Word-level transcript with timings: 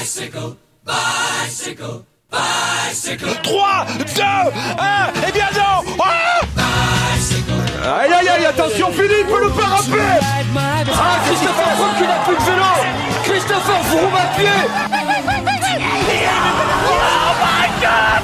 Bicycle, 0.00 0.56
bicycle, 0.86 2.00
bicycle. 2.32 3.36
3, 3.42 3.86
2, 3.98 4.04
1, 4.22 5.12
et 5.28 5.32
bien 5.32 5.48
non 5.54 5.82
ah 6.00 6.40
Aïe 8.00 8.10
aïe 8.10 8.28
aïe, 8.30 8.46
attention 8.46 8.90
Philippe, 8.92 9.28
le 9.28 9.50
parapet 9.50 10.20
Ah, 10.56 11.18
Christopher 11.26 11.70
Froome 11.76 11.94
qui 11.98 12.04
n'a 12.04 12.18
plus 12.24 12.34
de 12.34 12.40
vélo. 12.40 12.64
Christopher 13.24 13.84
Froome 13.84 14.14
à 14.14 14.24
pied 14.38 14.48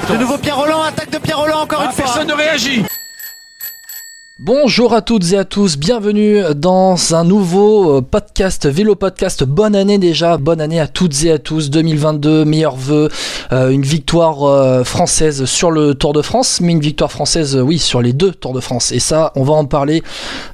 De 0.09 0.15
nouveau 0.17 0.37
Pierre 0.39 0.57
Roland, 0.57 0.81
attaque 0.81 1.11
de 1.11 1.19
Pierre 1.19 1.37
Roland 1.37 1.61
encore 1.61 1.83
une 1.83 1.91
fois. 1.91 2.05
Personne 2.05 2.27
ne 2.27 2.33
réagit 2.33 2.83
Bonjour 4.39 4.93
à 4.93 5.01
toutes 5.01 5.31
et 5.31 5.37
à 5.39 5.45
tous, 5.45 5.79
bienvenue 5.79 6.43
dans 6.55 7.15
un 7.15 7.23
nouveau 7.23 7.97
euh, 7.97 8.01
podcast, 8.01 8.67
vélo 8.67 8.93
podcast. 8.93 9.43
Bonne 9.43 9.75
année 9.75 9.97
déjà, 9.97 10.37
bonne 10.37 10.61
année 10.61 10.79
à 10.79 10.85
toutes 10.85 11.23
et 11.23 11.31
à 11.31 11.39
tous. 11.39 11.71
2022, 11.71 12.45
meilleurs 12.45 12.75
vœux, 12.75 13.09
euh, 13.51 13.69
une 13.69 13.81
victoire 13.81 14.43
euh, 14.43 14.83
française 14.83 15.45
sur 15.45 15.71
le 15.71 15.95
Tour 15.95 16.13
de 16.13 16.21
France, 16.21 16.61
mais 16.61 16.73
une 16.73 16.81
victoire 16.81 17.11
française, 17.11 17.55
euh, 17.55 17.61
oui, 17.61 17.79
sur 17.79 17.99
les 17.99 18.13
deux 18.13 18.31
Tours 18.31 18.53
de 18.53 18.59
France. 18.59 18.91
Et 18.91 18.99
ça, 18.99 19.31
on 19.35 19.41
va 19.41 19.53
en 19.53 19.65
parler 19.65 20.03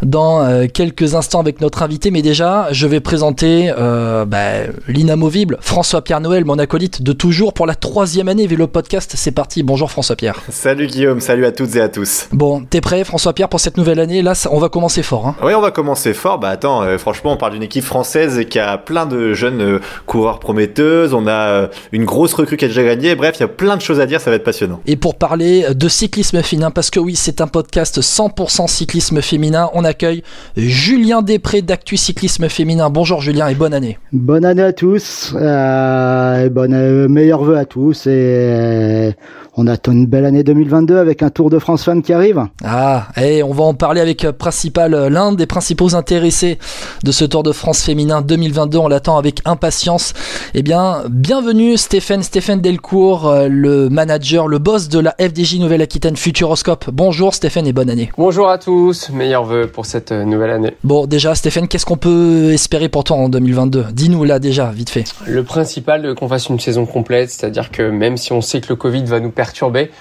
dans 0.02 0.66
quelques 0.70 1.16
instants 1.16 1.42
avec 1.42 1.60
notre 1.60 1.84
invité. 1.84 2.10
Mais 2.10 2.22
déjà, 2.22 2.70
je 2.72 2.88
vais 2.88 3.02
présenter 3.02 3.74
bah, 3.78 4.64
l'inamovible 4.88 5.58
François-Pierre 5.60 6.22
Noël, 6.22 6.46
mon 6.46 6.58
acolyte 6.58 7.02
de 7.02 7.12
toujours 7.12 7.54
pour 7.54 7.66
la 7.66 7.76
troisième 7.76 8.30
année 8.30 8.48
vélo 8.48 8.68
podcast. 8.68 9.14
C'est 9.18 9.32
parti. 9.32 9.62
Bonjour 9.62 9.92
François-Pierre. 9.92 10.42
Salut 10.50 10.88
Guillaume, 10.88 11.20
salut 11.20 11.46
à 11.46 11.52
toutes 11.52 11.76
et 11.76 11.82
à 11.82 11.90
tous. 11.90 12.28
Bon, 12.32 12.64
t'es 12.64 12.80
prêt 12.80 13.04
François-Pierre 13.04 13.50
pour 13.50 13.60
cette 13.60 13.73
nouvelle 13.78 14.00
année 14.00 14.22
Là, 14.22 14.36
ça- 14.36 14.50
on 14.52 14.60
va 14.60 14.70
commencer 14.70 15.04
fort. 15.04 15.28
Hein. 15.28 15.36
Oui, 15.44 15.54
on 15.56 15.62
va 15.62 15.72
commencer 15.72 16.14
fort. 16.14 16.40
Bah 16.40 16.50
attends, 16.50 16.84
euh, 16.84 16.98
franchement, 16.98 17.34
on 17.34 17.38
parle 17.38 17.54
d'une 17.54 17.64
équipe 17.64 17.84
française 17.84 18.46
qui 18.50 18.60
a 18.60 18.78
plein 18.78 19.06
de 19.06 19.34
jeunes 19.34 19.62
euh, 19.62 19.80
coureurs 20.06 20.40
prometteuses. 20.40 21.14
On 21.14 21.28
a 21.28 21.32
euh, 21.32 21.68
une 21.92 22.06
grosse 22.06 22.34
recrue 22.34 22.58
qui 22.58 22.66
a 22.66 22.68
déjà 22.68 22.84
gagné. 22.84 23.16
Bref, 23.16 23.36
il 23.38 23.42
y 23.42 23.44
a 23.44 23.48
plein 23.48 23.76
de 23.78 23.82
choses 23.82 24.00
à 24.00 24.06
dire, 24.06 24.22
ça 24.22 24.30
va 24.30 24.36
être 24.36 24.44
passionnant. 24.44 24.80
Et 24.86 24.96
pour 24.96 25.16
parler 25.16 25.66
de 25.74 25.88
cyclisme 25.88 26.42
féminin, 26.42 26.72
parce 26.72 26.90
que 26.90 27.00
oui, 27.00 27.16
c'est 27.16 27.42
un 27.42 27.48
podcast 27.48 28.00
100% 28.02 28.68
cyclisme 28.68 29.22
féminin, 29.22 29.70
on 29.74 29.84
accueille 29.84 30.24
Julien 30.58 31.22
Després 31.22 31.62
d'Actu 31.62 31.98
Cyclisme 31.98 32.50
Féminin. 32.50 32.90
Bonjour 32.90 33.22
Julien 33.22 33.48
et 33.48 33.56
bonne 33.56 33.74
année. 33.74 33.98
Bonne 34.12 34.46
année 34.46 34.64
à 34.64 34.74
tous, 34.74 35.34
euh, 35.36 36.46
et 36.46 36.50
bonne 36.50 36.74
euh, 36.74 37.08
meilleurs 37.08 37.44
vœux 37.44 37.58
à 37.58 37.66
tous 37.66 38.08
et 38.08 39.14
on 39.56 39.68
attend 39.68 39.92
une 39.92 40.08
belle 40.08 40.26
année 40.26 40.44
2022 40.44 40.98
avec 40.98 41.22
un 41.22 41.30
Tour 41.30 41.50
de 41.50 41.60
France 41.60 41.84
Femmes 41.84 42.02
qui 42.02 42.12
arrive. 42.14 42.44
Ah, 42.64 43.08
et 43.22 43.44
on 43.44 43.52
va 43.54 43.63
en 43.64 43.74
parler 43.74 44.02
avec 44.02 44.26
euh, 44.26 44.32
principal, 44.32 44.94
euh, 44.94 45.10
l'un 45.10 45.32
des 45.34 45.46
principaux 45.46 45.96
intéressés 45.96 46.58
de 47.04 47.12
ce 47.12 47.26
Tour 47.26 47.44
de 47.44 47.52
France 47.52 47.84
féminin 47.84 48.22
2022. 48.22 48.78
On 48.78 48.88
l'attend 48.88 49.18
avec 49.18 49.42
impatience. 49.46 50.14
Eh 50.54 50.64
bien, 50.64 51.04
bienvenue 51.10 51.78
Stéphane, 51.78 52.24
Stéphane 52.24 52.62
Delcourt, 52.62 53.28
euh, 53.28 53.48
le 53.50 53.90
manager, 53.90 54.48
le 54.48 54.60
boss 54.60 54.90
de 54.90 55.00
la 55.00 55.16
FDJ 55.20 55.60
Nouvelle-Aquitaine 55.60 56.16
Futuroscope. 56.16 56.90
Bonjour 56.92 57.34
Stéphane 57.34 57.68
et 57.68 57.74
bonne 57.74 57.90
année. 57.90 58.12
Bonjour 58.18 58.50
à 58.50 58.58
tous, 58.58 59.10
meilleurs 59.10 59.46
vœux 59.46 59.68
pour 59.68 59.86
cette 59.86 60.12
nouvelle 60.12 60.52
année. 60.52 60.76
Bon, 60.84 61.06
déjà 61.06 61.36
Stéphane, 61.36 61.68
qu'est-ce 61.68 61.86
qu'on 61.86 61.98
peut 61.98 62.52
espérer 62.54 62.90
pour 62.90 63.04
toi 63.04 63.18
en 63.18 63.30
2022 63.30 63.86
Dis-nous 63.94 64.24
là 64.24 64.40
déjà, 64.40 64.72
vite 64.72 64.90
fait. 64.90 65.06
Le 65.26 65.44
principal, 65.44 66.16
qu'on 66.16 66.28
fasse 66.28 66.50
une 66.50 66.60
saison 66.60 66.86
complète, 66.86 67.30
c'est-à-dire 67.30 67.72
que 67.72 67.84
même 67.90 68.18
si 68.18 68.34
on 68.34 68.42
sait 68.42 68.62
que 68.62 68.70
le 68.70 68.76
Covid 68.76 69.04
va 69.06 69.20
nous 69.20 69.32
perturber, 69.32 69.92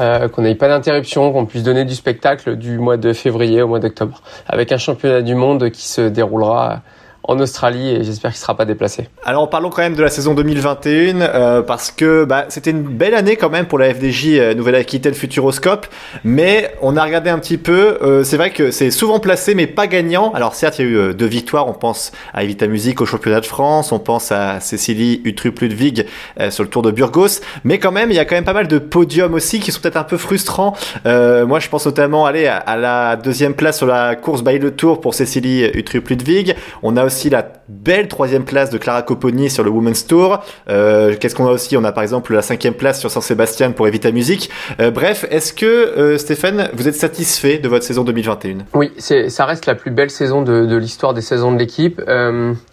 euh, 0.00 0.28
qu'on 0.28 0.42
n'ait 0.42 0.54
pas 0.54 0.68
d'interruption, 0.68 1.32
qu'on 1.32 1.46
puisse 1.46 1.62
donner 1.62 1.84
du 1.84 1.94
spectacle 1.94 2.56
du 2.56 2.78
mois 2.78 2.96
de 2.96 3.12
février 3.12 3.62
au 3.62 3.68
mois 3.68 3.78
d'octobre, 3.78 4.22
avec 4.48 4.72
un 4.72 4.78
championnat 4.78 5.22
du 5.22 5.34
monde 5.34 5.70
qui 5.70 5.86
se 5.86 6.02
déroulera 6.02 6.80
en 7.24 7.38
Australie 7.38 7.90
et 7.90 8.04
j'espère 8.04 8.32
qu'il 8.32 8.38
ne 8.38 8.42
sera 8.42 8.56
pas 8.56 8.64
déplacé. 8.64 9.08
Alors 9.24 9.48
parlons 9.48 9.70
quand 9.70 9.82
même 9.82 9.94
de 9.94 10.02
la 10.02 10.08
saison 10.08 10.34
2021 10.34 11.20
euh, 11.20 11.62
parce 11.62 11.90
que 11.90 12.24
bah, 12.24 12.46
c'était 12.48 12.72
une 12.72 12.82
belle 12.82 13.14
année 13.14 13.36
quand 13.36 13.50
même 13.50 13.66
pour 13.66 13.78
la 13.78 13.94
FDJ 13.94 14.26
euh, 14.32 14.54
Nouvelle-Aquitaine 14.54 15.14
Futuroscope, 15.14 15.86
mais 16.24 16.74
on 16.82 16.96
a 16.96 17.04
regardé 17.04 17.30
un 17.30 17.38
petit 17.38 17.58
peu. 17.58 17.98
euh, 18.02 18.24
c'est 18.24 18.36
vrai 18.36 18.50
que 18.50 18.70
c'est 18.70 18.90
souvent 18.90 19.20
placé 19.20 19.54
mais 19.54 19.66
pas 19.66 19.86
gagnant. 19.86 20.32
Alors 20.32 20.54
certes, 20.54 20.78
il 20.78 20.84
y 20.84 20.88
a 20.88 20.90
eu 20.90 20.96
euh, 20.96 21.12
deux 21.12 21.26
victoires. 21.26 21.68
On 21.68 21.74
pense 21.74 22.10
à 22.34 22.42
Evita 22.42 22.66
Music 22.66 23.00
au 23.00 23.06
championnat 23.06 23.40
de 23.40 23.46
France, 23.46 23.92
on 23.92 24.00
pense 24.00 24.32
à 24.32 24.58
Cécilie 24.60 25.20
Utrup 25.24 25.60
Ludwig 25.60 26.06
sur 26.50 26.64
le 26.64 26.68
Tour 26.68 26.82
de 26.82 26.90
Burgos, 26.90 27.40
mais 27.64 27.78
quand 27.78 27.92
même 27.92 28.10
il 28.10 28.16
y 28.16 28.18
a 28.18 28.24
quand 28.24 28.34
même 28.34 28.44
pas 28.44 28.52
mal 28.52 28.66
de 28.66 28.78
podiums 28.78 29.34
aussi 29.34 29.60
qui 29.60 29.70
sont 29.70 29.80
peut-être 29.80 29.96
un 29.96 30.04
peu 30.04 30.16
frustrants. 30.16 30.74
Moi, 31.04 31.60
je 31.60 31.68
pense 31.68 31.86
notamment 31.86 32.26
aller 32.26 32.46
à, 32.46 32.76
la 32.76 33.16
deuxième 33.16 33.54
place 33.54 33.78
sur 33.78 33.86
la 33.86 34.16
course 34.16 34.42
by 34.42 34.58
le 34.58 34.74
Tour 34.74 35.00
pour 35.00 35.14
Cécilie 35.14 35.64
Utrup 35.74 36.08
Ludwig. 36.08 36.56
On 36.82 36.96
a 36.96 37.04
la 37.30 37.46
belle 37.68 38.08
troisième 38.08 38.44
place 38.44 38.70
de 38.70 38.78
Clara 38.78 39.02
Copponi 39.02 39.50
sur 39.50 39.64
le 39.64 39.70
Women's 39.70 40.06
Tour. 40.06 40.40
Euh, 40.68 41.14
Qu'est-ce 41.18 41.34
qu'on 41.34 41.46
a 41.46 41.50
aussi? 41.52 41.76
On 41.76 41.84
a 41.84 41.92
par 41.92 42.02
exemple 42.02 42.34
la 42.34 42.42
cinquième 42.42 42.74
place 42.74 43.00
sur 43.00 43.10
Saint-Sébastien 43.10 43.72
pour 43.72 43.86
Evita 43.86 44.10
Music. 44.10 44.50
Euh, 44.80 44.90
bref, 44.90 45.26
est-ce 45.30 45.52
que 45.52 45.66
euh, 45.66 46.18
Stéphane, 46.18 46.70
vous 46.74 46.88
êtes 46.88 46.94
satisfait 46.94 47.58
de 47.58 47.68
votre 47.68 47.84
saison 47.84 48.04
2021 48.04 48.58
Oui, 48.74 48.92
ça 48.98 49.46
reste 49.46 49.66
la 49.66 49.74
plus 49.74 49.90
belle 49.90 50.10
saison 50.10 50.42
de, 50.42 50.76
l'histoire 50.76 51.14
des 51.14 51.20
saisons 51.20 51.52
de 51.52 51.58
l'équipe. 51.58 52.02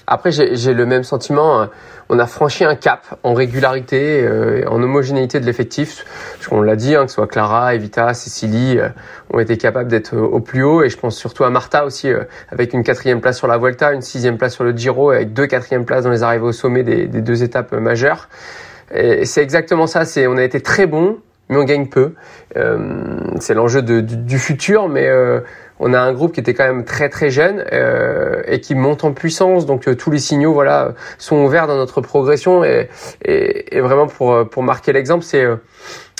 Après, 0.07 0.31
j'ai, 0.31 0.55
j'ai 0.55 0.73
le 0.73 0.85
même 0.85 1.03
sentiment. 1.03 1.67
On 2.11 2.17
a 2.17 2.25
franchi 2.25 2.65
un 2.65 2.75
cap 2.75 3.19
en 3.21 3.35
régularité, 3.35 4.23
euh, 4.23 4.63
en 4.67 4.81
homogénéité 4.81 5.39
de 5.39 5.45
l'effectif. 5.45 6.05
Parce 6.33 6.47
qu'on 6.47 6.63
l'a 6.63 6.75
dit, 6.75 6.95
hein, 6.95 7.03
que 7.03 7.09
ce 7.09 7.15
soit 7.15 7.27
Clara, 7.27 7.75
Evita, 7.75 8.15
Cécilie, 8.15 8.79
euh, 8.79 8.89
ont 9.31 9.37
été 9.37 9.57
capables 9.57 9.89
d'être 9.89 10.15
euh, 10.15 10.21
au 10.21 10.39
plus 10.39 10.63
haut. 10.63 10.81
Et 10.81 10.89
je 10.89 10.97
pense 10.97 11.15
surtout 11.15 11.43
à 11.43 11.51
Martha 11.51 11.85
aussi, 11.85 12.11
euh, 12.11 12.23
avec 12.51 12.73
une 12.73 12.83
quatrième 12.83 13.21
place 13.21 13.37
sur 13.37 13.45
la 13.45 13.59
Vuelta, 13.59 13.93
une 13.93 14.01
sixième 14.01 14.39
place 14.39 14.55
sur 14.55 14.63
le 14.63 14.71
Giro, 14.75 15.11
avec 15.11 15.33
deux 15.33 15.45
quatrièmes 15.45 15.85
places 15.85 16.03
dans 16.03 16.09
les 16.09 16.23
arrivées 16.23 16.45
au 16.45 16.51
sommet 16.51 16.81
des, 16.81 17.05
des 17.05 17.21
deux 17.21 17.43
étapes 17.43 17.73
euh, 17.73 17.79
majeures. 17.79 18.27
Et 18.91 19.25
c'est 19.25 19.43
exactement 19.43 19.85
ça. 19.85 20.03
C'est, 20.03 20.25
on 20.25 20.35
a 20.37 20.43
été 20.43 20.61
très 20.61 20.87
bons, 20.87 21.19
mais 21.49 21.57
on 21.57 21.63
gagne 21.63 21.89
peu. 21.89 22.13
C'est 23.39 23.53
l'enjeu 23.53 23.83
de- 23.83 24.01
du, 24.01 24.17
du 24.17 24.39
futur, 24.39 24.89
mais 24.89 25.07
on 25.79 25.93
a 25.93 25.99
un 25.99 26.13
groupe 26.13 26.33
qui 26.33 26.39
était 26.39 26.53
quand 26.53 26.65
même 26.65 26.83
très 26.83 27.09
très 27.09 27.29
jeune 27.29 27.63
euh, 27.71 28.41
et 28.47 28.59
qui 28.59 28.75
monte 28.75 29.03
en 29.03 29.13
puissance. 29.13 29.65
Donc 29.65 29.87
euh, 29.87 29.95
tous 29.95 30.11
les 30.11 30.19
signaux, 30.19 30.53
voilà, 30.53 30.93
sont 31.17 31.37
ouverts 31.37 31.67
dans 31.67 31.77
notre 31.77 32.01
progression 32.01 32.63
et, 32.63 32.89
vraiment 33.79 34.07
pour 34.07 34.33
euh, 34.33 34.43
pour 34.43 34.63
marquer 34.63 34.93
l'exemple, 34.93 35.23
c'est 35.23 35.43
euh, 35.43 35.55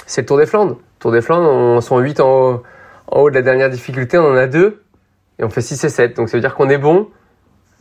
c'est 0.06 0.22
le 0.22 0.28
Tour 0.28 0.38
des 0.38 0.46
Flandres. 0.46 0.78
Tour 1.00 1.12
des 1.12 1.22
Flandres, 1.22 1.50
on 1.50 1.82
sont 1.82 2.00
8 2.00 2.20
en 2.20 2.30
haut, 2.30 2.64
en 3.08 3.22
haut 3.22 3.30
de 3.30 3.36
la 3.36 3.42
dernière 3.42 3.70
difficulté, 3.70 4.18
on 4.18 4.32
en 4.32 4.36
a 4.36 4.48
deux 4.48 4.82
et 5.40 5.44
on 5.44 5.50
fait 5.50 5.62
6 5.62 5.84
et 5.84 5.90
7. 5.90 6.16
Donc 6.16 6.30
ça 6.30 6.38
veut 6.38 6.42
dire 6.42 6.56
qu'on 6.56 6.70
est 6.70 6.78
bon, 6.78 7.08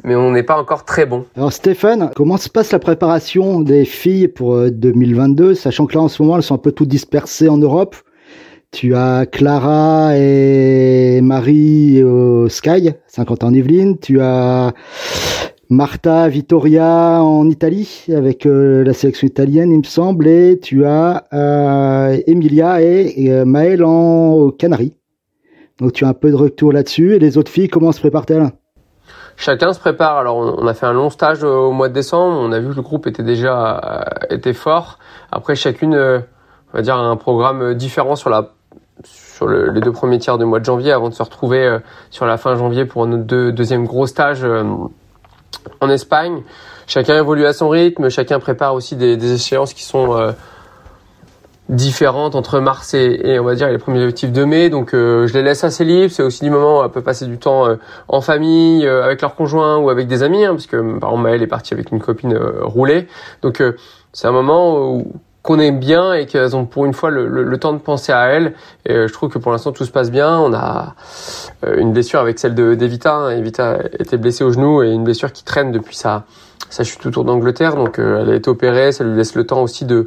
mais 0.05 0.15
on 0.15 0.33
n'est 0.33 0.43
pas 0.43 0.59
encore 0.59 0.85
très 0.85 1.07
bon. 1.07 1.27
Alors 1.37 1.53
Stéphane, 1.53 2.11
comment 2.17 2.37
se 2.37 2.49
passe 2.49 2.73
la 2.73 2.79
préparation 2.79 3.61
des 3.61 3.85
filles 3.85 4.29
pour 4.29 4.57
euh, 4.57 4.71
2022, 4.71 5.55
sachant 5.55 5.87
que 5.87 5.95
là 5.95 6.01
en 6.01 6.09
ce 6.09 6.23
moment 6.23 6.37
elles 6.37 6.43
sont 6.43 6.55
un 6.55 6.59
peu 6.59 6.73
toutes 6.73 6.89
dispersées 6.89 7.49
en 7.49 7.59
Europe? 7.59 7.97
Tu 8.71 8.95
as 8.95 9.25
Clara 9.25 10.11
et 10.17 11.21
Marie 11.23 12.03
au 12.05 12.49
Sky, 12.51 12.91
50 13.07 13.45
ans 13.45 13.49
en 13.49 13.55
Yvelines. 13.55 13.99
Tu 13.99 14.21
as 14.21 14.73
Marta 15.71 16.29
Vittoria 16.29 17.23
en 17.23 17.49
Italie 17.49 18.05
avec 18.15 18.45
euh, 18.45 18.85
la 18.85 18.93
sélection 18.93 19.27
italienne, 19.27 19.73
il 19.73 19.79
me 19.79 19.85
semble, 19.85 20.29
et 20.29 20.59
tu 20.59 20.85
as 20.85 21.25
euh, 21.33 22.19
Emilia 22.27 22.83
et, 22.83 23.31
euh, 23.31 23.45
Maëlle 23.47 23.85
en 23.85 24.51
Canaries. 24.51 24.95
Donc 25.79 25.95
tu 25.95 26.05
as 26.05 26.09
un 26.09 26.15
peu 26.15 26.31
de 26.31 26.37
retour 26.37 26.73
là-dessus. 26.73 27.15
Et 27.15 27.19
les 27.19 27.39
autres 27.39 27.51
filles, 27.51 27.69
comment 27.69 27.93
se 27.93 28.01
préparent-elles? 28.01 28.51
Chacun 29.37 29.73
se 29.73 29.81
prépare. 29.81 30.19
Alors, 30.19 30.37
on, 30.37 30.67
a 30.67 30.75
fait 30.75 30.87
un 30.87 30.93
long 30.93 31.11
stage 31.11 31.43
au 31.43 31.73
mois 31.73 31.89
de 31.89 31.95
décembre. 31.95 32.39
On 32.39 32.53
a 32.53 32.61
vu 32.61 32.71
que 32.71 32.77
le 32.77 32.83
groupe 32.83 33.07
était 33.07 33.23
déjà 33.23 33.79
euh, 33.79 34.35
était 34.35 34.53
fort. 34.53 34.99
Après, 35.33 35.55
chacune, 35.55 35.95
on 35.95 36.77
va 36.77 36.83
dire, 36.83 36.97
un 36.97 37.17
programme 37.17 37.75
différent 37.75 38.17
sur 38.17 38.29
la 38.31 38.51
sur 39.05 39.47
le- 39.47 39.71
les 39.71 39.81
deux 39.81 39.93
premiers 39.93 40.19
tiers 40.19 40.39
du 40.39 40.45
mois 40.45 40.61
de 40.61 40.65
janvier, 40.65 40.93
avant 40.93 41.09
de 41.09 41.15
se 41.15 41.23
retrouver 41.23 41.65
euh, 41.65 41.79
sur 42.11 42.27
la 42.27 42.37
fin 42.37 42.57
janvier 42.57 42.85
pour 42.85 43.07
notre 43.07 43.25
deux- 43.25 43.53
deuxième 43.53 43.87
gros 43.87 44.07
stage 44.07 44.41
euh, 44.43 44.65
en 45.81 45.89
Espagne. 45.91 46.43
Chacun 46.87 47.17
évolue 47.17 47.47
à 47.47 47.53
son 47.53 47.69
rythme. 47.69 48.09
Chacun 48.09 48.41
prépare 48.41 48.75
aussi 48.75 48.97
des, 48.97 49.33
échéances 49.33 49.75
qui 49.75 49.85
sont 49.85 50.17
euh, 50.17 50.33
différentes 51.69 52.35
entre 52.35 52.61
mars 52.61 52.95
et, 52.95 53.39
on 53.39 53.45
va 53.45 53.55
dire 53.55 53.69
les 53.69 53.77
premiers 53.77 54.01
objectifs 54.01 54.33
de 54.33 54.45
mai. 54.45 54.71
Donc, 54.71 54.91
je 54.93 55.31
les 55.35 55.43
laisse 55.43 55.65
assez 55.65 55.85
libres. 55.85 56.11
C'est 56.11 56.23
aussi 56.23 56.43
du 56.43 56.51
moment 56.51 56.79
où 56.79 56.83
on 56.83 56.89
peut 56.89 57.03
passer 57.03 57.27
du 57.27 57.37
temps 57.37 57.67
en 58.09 58.21
famille, 58.23 58.89
avec 58.89 59.21
leur 59.21 59.35
conjoint 59.35 59.77
ou 59.77 59.91
avec 59.91 60.07
des 60.09 60.23
amis, 60.23 60.47
hein, 60.47 60.53
parce 60.53 60.67
que 60.67 60.77
par 60.99 61.11
exemple 61.11 61.25
Maëlle 61.25 61.43
est 61.43 61.47
partie 61.47 61.75
avec 61.75 61.91
une 61.93 62.01
copine 62.01 62.35
rouler. 62.63 63.07
Donc 63.43 63.63
c'est 64.15 64.27
un 64.27 64.33
moment 64.33 64.81
où 64.81 65.13
qu'on 65.49 65.61
aime 65.61 65.79
bien 65.79 66.13
et 66.13 66.27
qu'elles 66.27 66.55
ont 66.55 66.67
pour 66.67 66.85
une 66.85 66.93
fois 66.93 67.09
le, 67.09 67.57
temps 67.57 67.73
de 67.73 67.79
penser 67.79 68.13
à 68.13 68.27
elles. 68.27 68.53
Et 68.85 68.93
euh, 68.93 69.09
je 69.09 69.13
trouve 69.15 69.31
que 69.31 69.39
pour 69.39 69.51
l'instant 69.51 69.73
tout 69.73 69.87
se 69.87 69.91
passe 69.91 70.11
bien. 70.11 70.39
On 70.39 70.53
a 70.53 70.95
euh, 71.65 71.79
une 71.79 71.95
blessure 71.95 72.21
avec 72.21 72.39
celle 72.39 72.55
de 72.55 72.75
d'Evita. 72.75 73.15
hein. 73.15 73.31
Evita 73.31 73.79
était 73.99 74.19
blessée 74.19 74.45
au 74.45 74.51
genou 74.51 74.83
et 74.83 74.91
une 74.91 75.05
blessure 75.05 75.33
qui 75.33 75.45
traîne 75.45 75.73
depuis 75.73 75.97
sa 75.97 76.25
sa 76.69 76.85
chute 76.85 77.07
autour 77.07 77.25
d'Angleterre. 77.25 77.77
Donc 77.77 77.99
euh, 77.99 78.21
elle 78.21 78.31
a 78.31 78.35
été 78.35 78.51
opérée. 78.51 78.93
Ça 78.93 79.05
lui 79.05 79.17
laisse 79.17 79.35
le 79.35 79.47
temps 79.47 79.63
aussi 79.63 79.87
de 79.87 80.07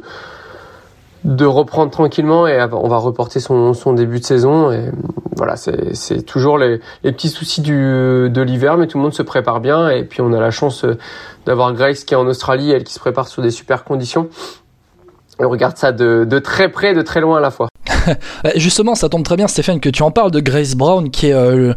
de 1.24 1.44
reprendre 1.44 1.90
tranquillement 1.90 2.46
et 2.46 2.60
on 2.70 2.88
va 2.88 2.98
reporter 2.98 3.40
son, 3.40 3.92
début 3.94 4.20
de 4.20 4.24
saison. 4.24 4.70
Et 4.70 4.90
voilà, 5.36 5.56
c'est 5.56 6.22
toujours 6.22 6.56
les, 6.56 6.80
petits 7.02 7.28
soucis 7.28 7.62
de 7.62 8.42
l'hiver, 8.42 8.76
mais 8.76 8.86
tout 8.86 8.98
le 8.98 9.02
monde 9.02 9.14
se 9.14 9.22
prépare 9.22 9.60
bien. 9.60 9.88
Et 9.88 10.04
puis 10.04 10.20
on 10.20 10.32
a 10.32 10.40
la 10.40 10.50
chance 10.50 10.84
d'avoir 11.46 11.72
Grace 11.74 12.02
qui 12.04 12.14
est 12.14 12.16
en 12.16 12.26
Australie, 12.26 12.70
elle 12.72 12.82
qui 12.82 12.92
se 12.92 12.98
prépare 13.00 13.28
sur 13.28 13.40
des 13.40 13.52
super 13.52 13.84
conditions. 13.84 14.28
On 15.44 15.48
regarde 15.48 15.76
ça 15.76 15.92
de, 15.92 16.24
de 16.28 16.38
très 16.38 16.70
près, 16.70 16.94
de 16.94 17.02
très 17.02 17.20
loin 17.20 17.38
à 17.38 17.40
la 17.40 17.50
fois. 17.50 17.68
Justement, 18.56 18.94
ça 18.94 19.08
tombe 19.08 19.22
très 19.22 19.36
bien, 19.36 19.48
Stéphane, 19.48 19.80
que 19.80 19.88
tu 19.88 20.02
en 20.02 20.10
parles 20.10 20.30
de 20.30 20.40
Grace 20.40 20.74
Brown, 20.74 21.10
qui 21.10 21.28
est 21.28 21.32
euh, 21.32 21.72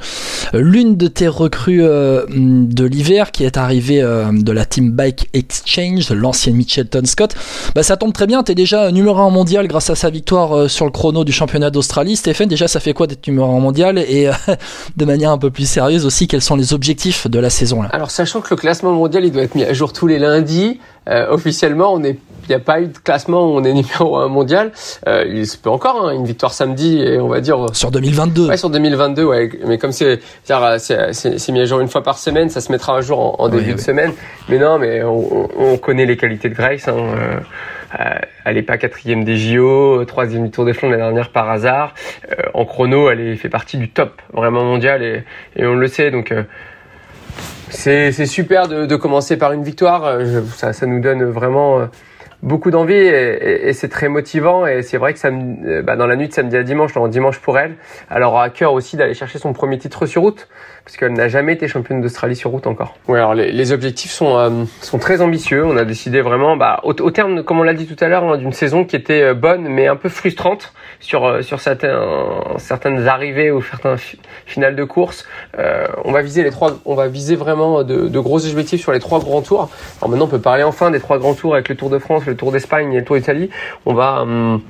l'une 0.53 0.97
de 0.97 1.07
tes 1.07 1.27
recrues 1.27 1.83
euh, 1.83 2.25
de 2.29 2.85
l'hiver, 2.85 3.31
qui 3.31 3.43
est 3.43 3.57
arrivée 3.57 4.01
euh, 4.01 4.25
de 4.31 4.51
la 4.51 4.65
Team 4.65 4.91
Bike 4.91 5.29
Exchange, 5.33 6.11
l'ancienne 6.11 6.55
Mitchelton 6.55 7.05
Scott. 7.05 7.35
Bah, 7.73 7.83
ça 7.83 7.97
tombe 7.97 8.13
très 8.13 8.27
bien, 8.27 8.43
tu 8.43 8.51
es 8.51 8.55
déjà 8.55 8.91
numéro 8.91 9.19
1 9.19 9.29
mondial 9.29 9.67
grâce 9.67 9.89
à 9.89 9.95
sa 9.95 10.09
victoire 10.09 10.69
sur 10.69 10.85
le 10.85 10.91
chrono 10.91 11.23
du 11.23 11.31
championnat 11.31 11.69
d'Australie. 11.69 12.15
Stéphane, 12.15 12.47
déjà, 12.47 12.67
ça 12.67 12.79
fait 12.79 12.93
quoi 12.93 13.07
d'être 13.07 13.27
numéro 13.27 13.55
1 13.55 13.59
mondial? 13.59 13.97
Et 13.99 14.29
de 14.97 15.05
manière 15.05 15.31
un 15.31 15.37
peu 15.37 15.51
plus 15.51 15.67
sérieuse 15.67 16.05
aussi, 16.05 16.27
quels 16.27 16.41
sont 16.41 16.55
les 16.55 16.73
objectifs 16.73 17.27
de 17.27 17.39
la 17.39 17.49
saison 17.49 17.81
là? 17.81 17.89
Alors, 17.91 18.11
sachant 18.11 18.41
que 18.41 18.47
le 18.51 18.55
classement 18.55 18.91
mondial, 18.91 19.25
il 19.25 19.31
doit 19.31 19.43
être 19.43 19.55
mis 19.55 19.63
à 19.63 19.73
jour 19.73 19.93
tous 19.93 20.07
les 20.07 20.19
lundis, 20.19 20.79
officiellement, 21.07 21.93
on 21.93 22.03
est 22.03 22.19
il 22.47 22.49
n'y 22.49 22.55
a 22.55 22.59
pas 22.59 22.79
eu 22.79 22.87
de 22.87 22.97
classement 22.97 23.43
où 23.45 23.57
on 23.57 23.63
est 23.63 23.73
numéro 23.73 24.17
1 24.17 24.27
mondial. 24.27 24.71
Euh, 25.07 25.25
il 25.27 25.47
se 25.47 25.57
peut 25.57 25.69
encore, 25.69 26.07
hein, 26.07 26.13
une 26.13 26.25
victoire 26.25 26.53
samedi, 26.53 27.01
et 27.01 27.19
on 27.19 27.27
va 27.27 27.41
dire... 27.41 27.57
Sur 27.73 27.91
2022 27.91 28.47
Ouais, 28.47 28.57
sur 28.57 28.69
2022, 28.69 29.23
ouais. 29.23 29.49
Mais 29.65 29.77
comme 29.77 29.91
c'est 29.91 30.19
c'est 30.45 31.51
mis 31.51 31.59
à 31.59 31.65
jour 31.65 31.79
une 31.79 31.87
fois 31.87 32.03
par 32.03 32.17
semaine, 32.17 32.49
ça 32.49 32.61
se 32.61 32.71
mettra 32.71 32.97
à 32.97 33.01
jour 33.01 33.39
en, 33.39 33.49
début 33.49 33.73
de 33.73 33.79
semaine. 33.79 34.13
Mais 34.49 34.57
non, 34.57 34.79
mais 34.79 35.03
on, 35.03 35.49
on, 35.57 35.77
connaît 35.77 36.05
les 36.05 36.17
qualités 36.17 36.49
de 36.49 36.55
Grace. 36.55 36.87
Hein, 36.87 36.95
euh, 36.97 37.39
euh 37.99 38.19
elle 38.47 38.57
est 38.57 38.63
pas 38.63 38.77
quatrième 38.77 39.23
des 39.23 39.37
JO, 39.37 40.05
troisième 40.05 40.43
du 40.43 40.51
Tour 40.51 40.65
des 40.65 40.73
Flandres 40.73 40.91
la 40.91 40.97
dernière 40.97 41.31
par 41.31 41.49
hasard. 41.49 41.95
Euh, 42.29 42.43
en 42.53 42.65
chrono, 42.65 43.09
elle 43.09 43.19
est, 43.19 43.35
fait 43.37 43.49
partie 43.49 43.77
du 43.77 43.89
top 43.89 44.21
vraiment 44.33 44.63
mondial 44.63 45.01
et, 45.01 45.23
et 45.55 45.65
on 45.65 45.73
le 45.73 45.87
sait. 45.87 46.11
Donc 46.11 46.31
euh, 46.31 46.43
c'est 47.69 48.25
super 48.25 48.67
de, 48.67 48.85
de, 48.85 48.95
commencer 48.95 49.37
par 49.37 49.51
une 49.51 49.63
victoire. 49.63 50.19
ça, 50.55 50.73
ça 50.73 50.85
nous 50.85 50.99
donne 50.99 51.23
vraiment 51.25 51.87
beaucoup 52.45 52.69
d'envie 52.71 52.93
et, 52.93 53.69
et, 53.69 53.73
c'est 53.73 53.89
très 53.89 54.07
motivant 54.07 54.65
et 54.67 54.83
c'est 54.83 54.97
vrai 54.97 55.13
que 55.13 55.19
ça 55.19 55.31
me, 55.31 55.81
bah 55.81 55.95
dans 55.95 56.07
la 56.07 56.15
nuit 56.15 56.27
de 56.27 56.33
samedi 56.33 56.55
à 56.55 56.63
dimanche, 56.63 56.93
dans 56.93 57.07
dimanche 57.07 57.39
pour 57.39 57.57
elle, 57.57 57.75
elle 58.09 58.23
aura 58.23 58.43
à 58.43 58.49
cœur 58.49 58.73
aussi 58.73 58.97
d'aller 58.97 59.13
chercher 59.13 59.39
son 59.39 59.51
premier 59.51 59.77
titre 59.77 60.05
sur 60.05 60.21
route 60.21 60.47
parce 60.83 60.97
qu'elle 60.97 61.13
n'a 61.13 61.27
jamais 61.27 61.53
été 61.53 61.67
championne 61.67 62.01
d'Australie 62.01 62.35
sur 62.35 62.51
route 62.51 62.67
encore. 62.67 62.95
Oui, 63.07 63.17
alors 63.17 63.33
les, 63.33 63.51
les 63.51 63.71
objectifs 63.71 64.11
sont 64.11 64.37
euh, 64.37 64.49
sont 64.81 64.99
très 64.99 65.21
ambitieux. 65.21 65.65
On 65.65 65.77
a 65.77 65.85
décidé 65.85 66.21
vraiment, 66.21 66.55
bah, 66.55 66.79
au, 66.83 66.91
au 66.91 67.11
terme, 67.11 67.43
comme 67.43 67.59
on 67.59 67.63
l'a 67.63 67.73
dit 67.73 67.87
tout 67.87 68.01
à 68.03 68.07
l'heure, 68.07 68.23
hein, 68.23 68.37
d'une 68.37 68.53
saison 68.53 68.85
qui 68.85 68.95
était 68.95 69.23
euh, 69.23 69.33
bonne 69.33 69.67
mais 69.67 69.87
un 69.87 69.95
peu 69.95 70.09
frustrante 70.09 70.73
sur 71.05 71.25
euh, 71.25 71.41
sur 71.41 71.59
certaines 71.59 73.07
arrivées 73.07 73.51
ou 73.51 73.61
certains 73.61 73.95
finales 74.45 74.75
de 74.75 74.83
course. 74.83 75.25
Euh, 75.59 75.85
on 76.03 76.11
va 76.11 76.21
viser 76.21 76.43
les 76.43 76.49
trois, 76.49 76.71
on 76.85 76.95
va 76.95 77.07
viser 77.07 77.35
vraiment 77.35 77.83
de, 77.83 78.19
gros 78.19 78.43
objectifs 78.45 78.81
sur 78.81 78.91
les 78.91 78.99
trois 78.99 79.19
grands 79.19 79.41
tours. 79.41 79.69
Alors 79.99 80.09
maintenant, 80.09 80.25
on 80.25 80.29
peut 80.29 80.39
parler 80.39 80.63
enfin 80.63 80.89
des 80.89 80.99
trois 80.99 81.19
grands 81.19 81.35
tours 81.35 81.53
avec 81.53 81.69
le 81.69 81.75
Tour 81.75 81.89
de 81.89 81.99
France, 81.99 82.25
le 82.25 82.35
Tour 82.35 82.51
d'Espagne 82.51 82.91
et 82.93 82.99
le 82.99 83.05
Tour 83.05 83.17
d'Italie. 83.17 83.51
On 83.85 83.93
va 83.93 84.21
hum, 84.21 84.61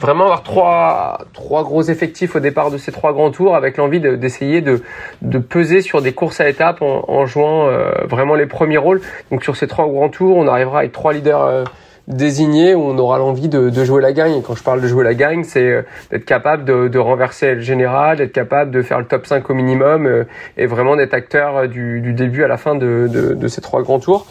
vraiment 0.00 0.24
avoir 0.24 0.42
trois, 0.42 1.18
trois 1.32 1.62
gros 1.62 1.82
effectifs 1.82 2.34
au 2.34 2.40
départ 2.40 2.72
de 2.72 2.78
ces 2.78 2.90
trois 2.90 3.12
grands 3.12 3.30
tours 3.30 3.54
avec 3.54 3.76
l'envie 3.76 4.00
d'essayer 4.00 4.60
de, 4.60 4.82
de, 5.22 5.38
peser 5.38 5.80
sur 5.80 6.02
des 6.02 6.12
courses 6.12 6.40
à 6.40 6.48
étapes 6.48 6.82
en, 6.82 7.26
jouant 7.26 7.68
euh, 7.68 7.92
vraiment 8.08 8.34
les 8.34 8.46
premiers 8.46 8.78
rôles. 8.78 9.00
Donc 9.30 9.44
sur 9.44 9.56
ces 9.56 9.68
trois 9.68 9.86
grands 9.86 10.08
tours, 10.08 10.36
on 10.36 10.48
arrivera 10.48 10.80
avec 10.80 10.92
trois 10.92 11.12
leaders 11.12 11.64
désignés 12.08 12.74
où 12.74 12.82
on 12.82 12.98
aura 12.98 13.18
l'envie 13.18 13.48
de, 13.48 13.70
de, 13.70 13.84
jouer 13.84 14.02
la 14.02 14.12
gagne. 14.12 14.34
Et 14.34 14.42
quand 14.42 14.56
je 14.56 14.64
parle 14.64 14.80
de 14.80 14.88
jouer 14.88 15.04
la 15.04 15.14
gagne, 15.14 15.44
c'est 15.44 15.70
euh, 15.70 15.82
d'être 16.10 16.24
capable 16.24 16.64
de, 16.64 16.88
de, 16.88 16.98
renverser 16.98 17.54
le 17.54 17.60
général, 17.60 18.18
d'être 18.18 18.32
capable 18.32 18.72
de 18.72 18.82
faire 18.82 18.98
le 18.98 19.06
top 19.06 19.26
5 19.26 19.48
au 19.48 19.54
minimum 19.54 20.24
et 20.56 20.66
vraiment 20.66 20.96
d'être 20.96 21.14
acteur 21.14 21.68
du, 21.68 22.00
du, 22.00 22.12
début 22.12 22.42
à 22.42 22.48
la 22.48 22.56
fin 22.56 22.74
de, 22.74 23.08
de 23.08 23.48
ces 23.48 23.60
trois 23.60 23.82
grands 23.82 24.00
tours. 24.00 24.26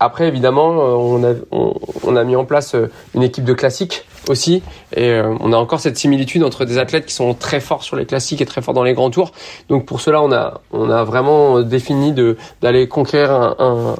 Après, 0.00 0.28
évidemment, 0.28 0.68
on 0.68 1.24
a, 1.24 1.34
on, 1.50 1.74
on 2.04 2.16
a 2.16 2.22
mis 2.22 2.36
en 2.36 2.44
place 2.44 2.76
une 3.14 3.22
équipe 3.22 3.44
de 3.44 3.52
classiques 3.52 4.06
aussi. 4.28 4.62
Et 4.94 5.10
euh, 5.10 5.34
on 5.40 5.52
a 5.52 5.56
encore 5.56 5.80
cette 5.80 5.96
similitude 5.96 6.44
entre 6.44 6.64
des 6.64 6.78
athlètes 6.78 7.06
qui 7.06 7.14
sont 7.14 7.34
très 7.34 7.60
forts 7.60 7.82
sur 7.82 7.96
les 7.96 8.06
classiques 8.06 8.40
et 8.40 8.46
très 8.46 8.62
forts 8.62 8.74
dans 8.74 8.84
les 8.84 8.94
grands 8.94 9.10
tours. 9.10 9.32
Donc 9.68 9.86
pour 9.86 10.00
cela, 10.00 10.22
on 10.22 10.30
a, 10.30 10.60
on 10.72 10.90
a 10.90 11.02
vraiment 11.02 11.62
défini 11.62 12.14
d'aller 12.62 12.86
conquérir 12.86 13.32
un, 13.58 13.96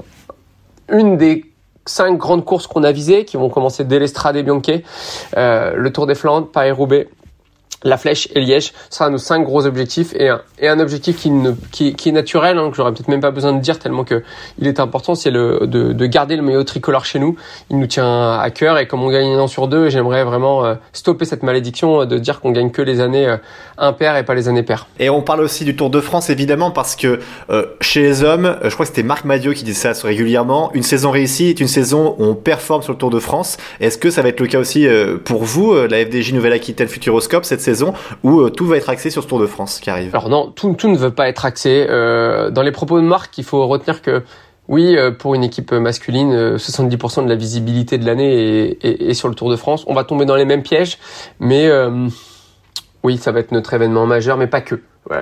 une 0.88 1.16
des 1.16 1.44
cinq 1.88 2.16
grandes 2.18 2.44
courses 2.44 2.66
qu'on 2.66 2.84
a 2.84 2.92
visées, 2.92 3.24
qui 3.24 3.36
vont 3.36 3.48
commencer 3.48 3.84
dès 3.84 3.98
l'Estrade 3.98 4.36
et 4.36 4.42
Bianche, 4.42 4.62
euh, 5.36 5.74
le 5.74 5.92
Tour 5.92 6.06
des 6.06 6.14
Flandres, 6.14 6.48
Paris-Roubaix, 6.48 7.08
la 7.84 7.96
flèche 7.96 8.28
et 8.34 8.40
Liège, 8.40 8.72
ça 8.90 8.98
sera 8.98 9.10
nos 9.10 9.18
cinq 9.18 9.44
gros 9.44 9.64
objectifs 9.64 10.12
et 10.14 10.28
un, 10.28 10.40
et 10.58 10.68
un 10.68 10.80
objectif 10.80 11.16
qui, 11.16 11.30
ne, 11.30 11.52
qui, 11.70 11.94
qui 11.94 12.08
est 12.08 12.12
naturel, 12.12 12.58
hein, 12.58 12.70
que 12.70 12.76
j'aurais 12.76 12.92
peut-être 12.92 13.08
même 13.08 13.20
pas 13.20 13.30
besoin 13.30 13.52
de 13.52 13.60
dire 13.60 13.78
tellement 13.78 14.02
que 14.02 14.22
il 14.58 14.66
est 14.66 14.80
important, 14.80 15.14
c'est 15.14 15.30
le 15.30 15.60
de, 15.66 15.92
de, 15.92 16.06
garder 16.06 16.36
le 16.36 16.42
maillot 16.42 16.64
tricolore 16.64 17.04
chez 17.04 17.20
nous. 17.20 17.36
Il 17.70 17.78
nous 17.78 17.86
tient 17.86 18.32
à 18.32 18.50
cœur 18.50 18.78
et 18.78 18.88
comme 18.88 19.02
on 19.02 19.10
gagne 19.10 19.32
un 19.32 19.38
an 19.38 19.46
sur 19.46 19.68
deux, 19.68 19.90
j'aimerais 19.90 20.24
vraiment 20.24 20.64
euh, 20.64 20.74
stopper 20.92 21.24
cette 21.24 21.44
malédiction 21.44 22.04
de 22.04 22.18
dire 22.18 22.40
qu'on 22.40 22.50
gagne 22.50 22.70
que 22.70 22.82
les 22.82 23.00
années 23.00 23.26
euh, 23.26 23.36
impaires 23.76 24.16
et 24.16 24.24
pas 24.24 24.34
les 24.34 24.48
années 24.48 24.64
paires. 24.64 24.88
Et 24.98 25.08
on 25.08 25.22
parle 25.22 25.40
aussi 25.42 25.64
du 25.64 25.76
Tour 25.76 25.90
de 25.90 26.00
France 26.00 26.30
évidemment 26.30 26.72
parce 26.72 26.96
que 26.96 27.20
euh, 27.50 27.66
chez 27.80 28.02
les 28.02 28.24
hommes, 28.24 28.56
je 28.64 28.70
crois 28.70 28.86
que 28.86 28.90
c'était 28.90 29.04
Marc 29.04 29.24
Madio 29.24 29.52
qui 29.52 29.62
disait 29.62 29.92
ça 29.92 30.06
régulièrement, 30.06 30.72
une 30.74 30.82
saison 30.82 31.12
réussie 31.12 31.48
est 31.48 31.60
une 31.60 31.68
saison 31.68 32.16
où 32.18 32.24
on 32.24 32.34
performe 32.34 32.82
sur 32.82 32.92
le 32.92 32.98
Tour 32.98 33.10
de 33.10 33.20
France. 33.20 33.56
Est-ce 33.78 33.98
que 33.98 34.10
ça 34.10 34.22
va 34.22 34.30
être 34.30 34.40
le 34.40 34.46
cas 34.46 34.58
aussi 34.58 34.86
pour 35.24 35.44
vous, 35.44 35.74
la 35.74 36.04
FDJ 36.04 36.32
Nouvelle-Aquitaine 36.32 36.88
Futuroscope 36.88 37.44
cette 37.58 37.76
saison 37.76 37.92
où 38.22 38.40
euh, 38.40 38.50
tout 38.50 38.66
va 38.66 38.76
être 38.76 38.88
axé 38.88 39.10
sur 39.10 39.22
ce 39.22 39.28
Tour 39.28 39.40
de 39.40 39.46
France 39.46 39.80
qui 39.80 39.90
arrive 39.90 40.14
Alors 40.14 40.28
non, 40.28 40.52
tout, 40.54 40.76
ne 40.84 40.96
veut 40.96 41.10
pas 41.10 41.28
être 41.28 41.44
axé. 41.44 41.86
Euh, 41.88 42.50
dans 42.50 42.62
les 42.62 42.72
propos 42.72 43.00
de 43.00 43.04
Marc, 43.04 43.36
il 43.38 43.44
faut 43.44 43.66
retenir 43.66 44.02
que 44.02 44.22
oui, 44.68 44.96
euh, 44.96 45.10
pour 45.10 45.34
une 45.34 45.44
équipe 45.44 45.72
masculine, 45.72 46.56
70% 46.56 47.24
de 47.24 47.28
la 47.28 47.34
visibilité 47.34 47.98
de 47.98 48.06
l'année 48.06 48.78
est, 48.82 49.14
sur 49.14 49.28
le 49.28 49.34
Tour 49.34 49.50
de 49.50 49.56
France. 49.56 49.84
On 49.86 49.94
va 49.94 50.04
tomber 50.04 50.24
dans 50.24 50.36
les 50.36 50.44
mêmes 50.44 50.62
pièges, 50.62 50.98
mais 51.40 51.70
oui, 53.02 53.16
ça 53.16 53.32
va 53.32 53.40
être 53.40 53.52
notre 53.52 53.72
événement 53.74 54.06
majeur, 54.06 54.36
mais 54.36 54.46
pas 54.46 54.60
que. 54.60 54.80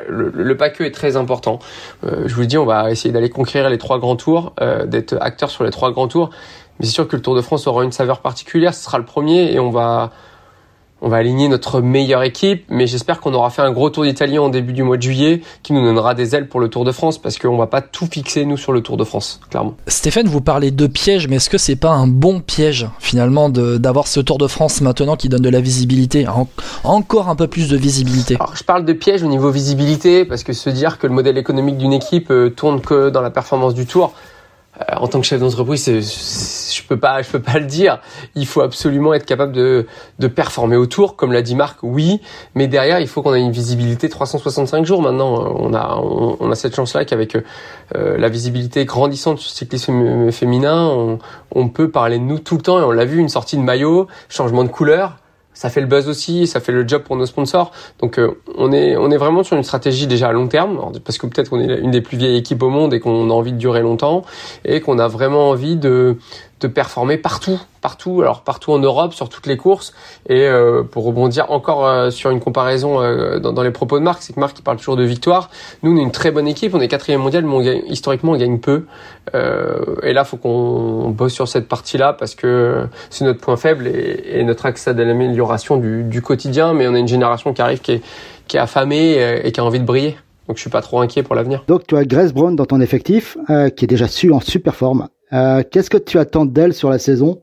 le, 0.08 0.32
le, 0.34 0.56
pas 0.56 0.70
que 0.70 0.82
est 0.82 0.90
très 0.90 1.16
important. 1.16 1.60
je 2.02 2.34
vous 2.34 2.44
dis, 2.44 2.58
on 2.58 2.66
va 2.66 2.90
essayer 2.90 3.12
d'aller 3.12 3.30
conquérir 3.30 3.70
les 3.70 3.78
trois 3.78 3.98
grands 4.00 4.16
tours, 4.16 4.52
d'être 4.86 5.16
acteur 5.20 5.50
sur 5.50 5.62
les 5.62 5.70
trois 5.70 5.92
grands 5.92 6.08
tours. 6.08 6.30
Mais 6.78 6.86
c'est 6.86 6.92
sûr 6.92 7.08
que 7.08 7.16
le 7.16 7.22
Tour 7.22 7.36
de 7.36 7.40
France 7.40 7.66
aura 7.66 7.84
une 7.84 7.92
saveur 7.92 8.20
particulière. 8.20 8.74
Ce 8.74 8.84
sera 8.84 8.98
le 8.98 9.04
premier 9.04 9.52
et 9.52 9.60
on 9.60 9.70
va 9.70 10.10
on 11.02 11.08
va 11.08 11.18
aligner 11.18 11.48
notre 11.48 11.80
meilleure 11.80 12.22
équipe, 12.22 12.64
mais 12.68 12.86
j'espère 12.86 13.20
qu'on 13.20 13.34
aura 13.34 13.50
fait 13.50 13.62
un 13.62 13.70
gros 13.70 13.90
tour 13.90 14.04
d'Italie 14.04 14.38
en 14.38 14.48
début 14.48 14.72
du 14.72 14.82
mois 14.82 14.96
de 14.96 15.02
juillet 15.02 15.42
qui 15.62 15.72
nous 15.72 15.82
donnera 15.82 16.14
des 16.14 16.34
ailes 16.34 16.48
pour 16.48 16.58
le 16.58 16.68
Tour 16.68 16.84
de 16.84 16.92
France 16.92 17.18
parce 17.18 17.38
qu'on 17.38 17.56
va 17.56 17.66
pas 17.66 17.82
tout 17.82 18.06
fixer 18.06 18.44
nous 18.46 18.56
sur 18.56 18.72
le 18.72 18.80
Tour 18.80 18.96
de 18.96 19.04
France, 19.04 19.40
clairement. 19.50 19.76
Stéphane, 19.86 20.26
vous 20.26 20.40
parlez 20.40 20.70
de 20.70 20.86
piège, 20.86 21.28
mais 21.28 21.36
est-ce 21.36 21.50
que 21.50 21.58
c'est 21.58 21.76
pas 21.76 21.90
un 21.90 22.06
bon 22.06 22.40
piège 22.40 22.88
finalement 22.98 23.50
d'avoir 23.50 24.06
ce 24.06 24.20
Tour 24.20 24.38
de 24.38 24.46
France 24.46 24.80
maintenant 24.80 25.16
qui 25.16 25.28
donne 25.28 25.42
de 25.42 25.50
la 25.50 25.60
visibilité, 25.60 26.26
encore 26.84 27.28
un 27.28 27.36
peu 27.36 27.46
plus 27.46 27.68
de 27.68 27.76
visibilité? 27.76 28.36
Alors 28.36 28.56
je 28.56 28.64
parle 28.64 28.84
de 28.84 28.92
piège 28.92 29.22
au 29.22 29.28
niveau 29.28 29.50
visibilité 29.50 30.24
parce 30.24 30.44
que 30.44 30.52
se 30.52 30.70
dire 30.70 30.98
que 30.98 31.06
le 31.06 31.12
modèle 31.12 31.36
économique 31.36 31.76
d'une 31.76 31.92
équipe 31.92 32.30
euh, 32.30 32.50
tourne 32.50 32.80
que 32.80 33.10
dans 33.10 33.20
la 33.20 33.30
performance 33.30 33.74
du 33.74 33.86
Tour, 33.86 34.14
en 34.94 35.08
tant 35.08 35.20
que 35.20 35.26
chef 35.26 35.40
d'entreprise, 35.40 35.86
je 35.86 36.82
peux 36.86 36.98
pas, 36.98 37.22
je 37.22 37.30
peux 37.30 37.40
pas 37.40 37.58
le 37.58 37.64
dire. 37.66 38.00
Il 38.34 38.46
faut 38.46 38.60
absolument 38.60 39.14
être 39.14 39.24
capable 39.24 39.52
de, 39.52 39.86
de 40.18 40.26
performer 40.28 40.76
autour, 40.76 41.16
comme 41.16 41.32
l'a 41.32 41.42
dit 41.42 41.54
Marc, 41.54 41.78
oui. 41.82 42.20
Mais 42.54 42.68
derrière, 42.68 43.00
il 43.00 43.08
faut 43.08 43.22
qu'on 43.22 43.34
ait 43.34 43.40
une 43.40 43.52
visibilité 43.52 44.08
365 44.08 44.84
jours. 44.84 45.00
Maintenant, 45.00 45.54
on 45.58 45.72
a, 45.72 45.96
on, 45.96 46.50
a 46.50 46.54
cette 46.54 46.76
chance-là 46.76 47.04
qu'avec 47.04 47.36
euh, 47.36 48.18
la 48.18 48.28
visibilité 48.28 48.84
grandissante 48.84 49.38
du 49.38 49.44
cyclisme 49.44 50.30
féminin, 50.30 50.86
on, 50.86 51.18
on 51.54 51.68
peut 51.68 51.90
parler 51.90 52.18
de 52.18 52.24
nous 52.24 52.38
tout 52.38 52.56
le 52.56 52.62
temps. 52.62 52.78
Et 52.78 52.82
on 52.82 52.90
l'a 52.90 53.04
vu, 53.04 53.18
une 53.18 53.28
sortie 53.28 53.56
de 53.56 53.62
maillot, 53.62 54.08
changement 54.28 54.64
de 54.64 54.68
couleur 54.68 55.16
ça 55.56 55.70
fait 55.70 55.80
le 55.80 55.86
buzz 55.86 56.06
aussi, 56.06 56.46
ça 56.46 56.60
fait 56.60 56.70
le 56.70 56.86
job 56.86 57.02
pour 57.02 57.16
nos 57.16 57.24
sponsors. 57.24 57.72
Donc 57.98 58.18
euh, 58.18 58.38
on 58.56 58.72
est 58.72 58.96
on 58.96 59.10
est 59.10 59.16
vraiment 59.16 59.42
sur 59.42 59.56
une 59.56 59.64
stratégie 59.64 60.06
déjà 60.06 60.28
à 60.28 60.32
long 60.32 60.48
terme, 60.48 60.92
parce 61.02 61.16
que 61.16 61.26
peut-être 61.26 61.48
qu'on 61.48 61.60
est 61.60 61.78
une 61.78 61.90
des 61.90 62.02
plus 62.02 62.18
vieilles 62.18 62.36
équipes 62.36 62.62
au 62.62 62.68
monde 62.68 62.92
et 62.92 63.00
qu'on 63.00 63.30
a 63.30 63.32
envie 63.32 63.52
de 63.52 63.58
durer 63.58 63.80
longtemps 63.80 64.22
et 64.66 64.82
qu'on 64.82 64.98
a 64.98 65.08
vraiment 65.08 65.48
envie 65.48 65.76
de 65.76 66.18
de 66.60 66.68
performer 66.68 67.18
partout, 67.18 67.60
partout, 67.82 68.22
alors 68.22 68.40
partout 68.40 68.72
en 68.72 68.78
Europe, 68.78 69.12
sur 69.12 69.28
toutes 69.28 69.46
les 69.46 69.58
courses. 69.58 69.92
Et 70.28 70.46
euh, 70.46 70.82
pour 70.82 71.04
rebondir 71.04 71.50
encore 71.50 71.86
euh, 71.86 72.10
sur 72.10 72.30
une 72.30 72.40
comparaison 72.40 73.02
euh, 73.02 73.38
dans, 73.38 73.52
dans, 73.52 73.62
les 73.62 73.70
propos 73.70 73.98
de 73.98 74.04
Marc, 74.04 74.22
c'est 74.22 74.32
que 74.32 74.40
Marc 74.40 74.58
il 74.58 74.62
parle 74.62 74.78
toujours 74.78 74.96
de 74.96 75.02
victoire. 75.02 75.50
Nous, 75.82 75.92
on 75.92 75.98
est 75.98 76.02
une 76.02 76.12
très 76.12 76.30
bonne 76.30 76.48
équipe, 76.48 76.74
on 76.74 76.80
est 76.80 76.88
quatrième 76.88 77.20
mondial, 77.20 77.44
mais 77.44 77.52
on 77.52 77.60
gagne, 77.60 77.82
historiquement 77.88 78.32
on 78.32 78.36
gagne 78.36 78.58
peu. 78.58 78.86
et 79.34 80.12
là, 80.12 80.24
faut 80.24 80.38
qu'on 80.38 81.10
bosse 81.10 81.34
sur 81.34 81.46
cette 81.46 81.68
partie-là 81.68 82.14
parce 82.14 82.34
que 82.34 82.86
c'est 83.10 83.24
notre 83.24 83.40
point 83.40 83.56
faible 83.56 83.86
et, 83.86 84.38
et 84.38 84.44
notre 84.44 84.64
axe 84.64 84.88
à 84.88 84.94
l'amélioration 84.94 85.76
du, 85.76 86.04
du, 86.04 86.22
quotidien. 86.22 86.72
Mais 86.72 86.88
on 86.88 86.94
a 86.94 86.98
une 86.98 87.08
génération 87.08 87.52
qui 87.52 87.60
arrive 87.60 87.80
qui 87.80 87.92
est, 87.92 88.02
qui 88.48 88.56
est 88.56 88.60
affamée 88.60 89.40
et 89.44 89.52
qui 89.52 89.60
a 89.60 89.64
envie 89.64 89.80
de 89.80 89.84
briller. 89.84 90.16
Donc 90.48 90.56
je 90.56 90.62
suis 90.62 90.70
pas 90.70 90.80
trop 90.80 91.00
inquiet 91.00 91.22
pour 91.22 91.34
l'avenir. 91.34 91.64
Donc 91.66 91.86
tu 91.86 91.96
as 91.96 92.04
Grace 92.04 92.32
Brown 92.32 92.56
dans 92.56 92.66
ton 92.66 92.80
effectif, 92.80 93.36
qui 93.76 93.84
est 93.84 93.88
déjà 93.88 94.08
su 94.08 94.32
en 94.32 94.40
super 94.40 94.74
forme. 94.74 95.08
Euh, 95.32 95.62
qu'est-ce 95.70 95.90
que 95.90 95.98
tu 95.98 96.18
attends 96.18 96.44
d'elle 96.46 96.72
sur 96.74 96.90
la 96.90 96.98
saison? 96.98 97.40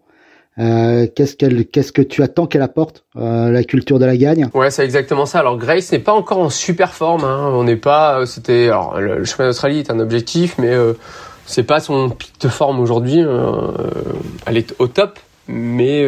Euh, 0.59 1.07
qu'est-ce 1.15 1.35
qu'elle, 1.35 1.65
qu'est-ce 1.65 1.91
que 1.91 2.03
tu 2.03 2.21
attends 2.21 2.45
qu'elle 2.45 2.61
apporte 2.61 3.03
euh, 3.15 3.49
la 3.49 3.63
culture 3.63 3.97
de 3.97 4.05
la 4.05 4.15
gagne? 4.15 4.49
Ouais, 4.53 4.69
c'est 4.69 4.85
exactement 4.85 5.25
ça. 5.25 5.39
Alors 5.39 5.57
Grace 5.57 5.91
n'est 5.91 5.99
pas 5.99 6.13
encore 6.13 6.37
en 6.37 6.49
super 6.49 6.93
forme. 6.93 7.23
Hein. 7.23 7.49
On 7.53 7.63
n'est 7.63 7.75
pas. 7.75 8.19
euh, 8.19 8.25
C'était 8.25 8.65
alors 8.65 8.99
le, 8.99 9.17
le 9.17 9.23
championnat 9.23 9.49
d'Australie 9.49 9.79
est 9.79 9.89
un 9.89 9.99
objectif, 9.99 10.55
mais 10.59 10.69
euh, 10.71 10.93
c'est 11.47 11.63
pas 11.63 11.79
son 11.79 12.09
pic 12.11 12.31
de 12.39 12.49
forme 12.49 12.79
aujourd'hui. 12.79 13.21
Euh, 13.23 13.71
elle 14.45 14.57
est 14.57 14.75
au 14.77 14.87
top, 14.87 15.17
mais 15.47 16.07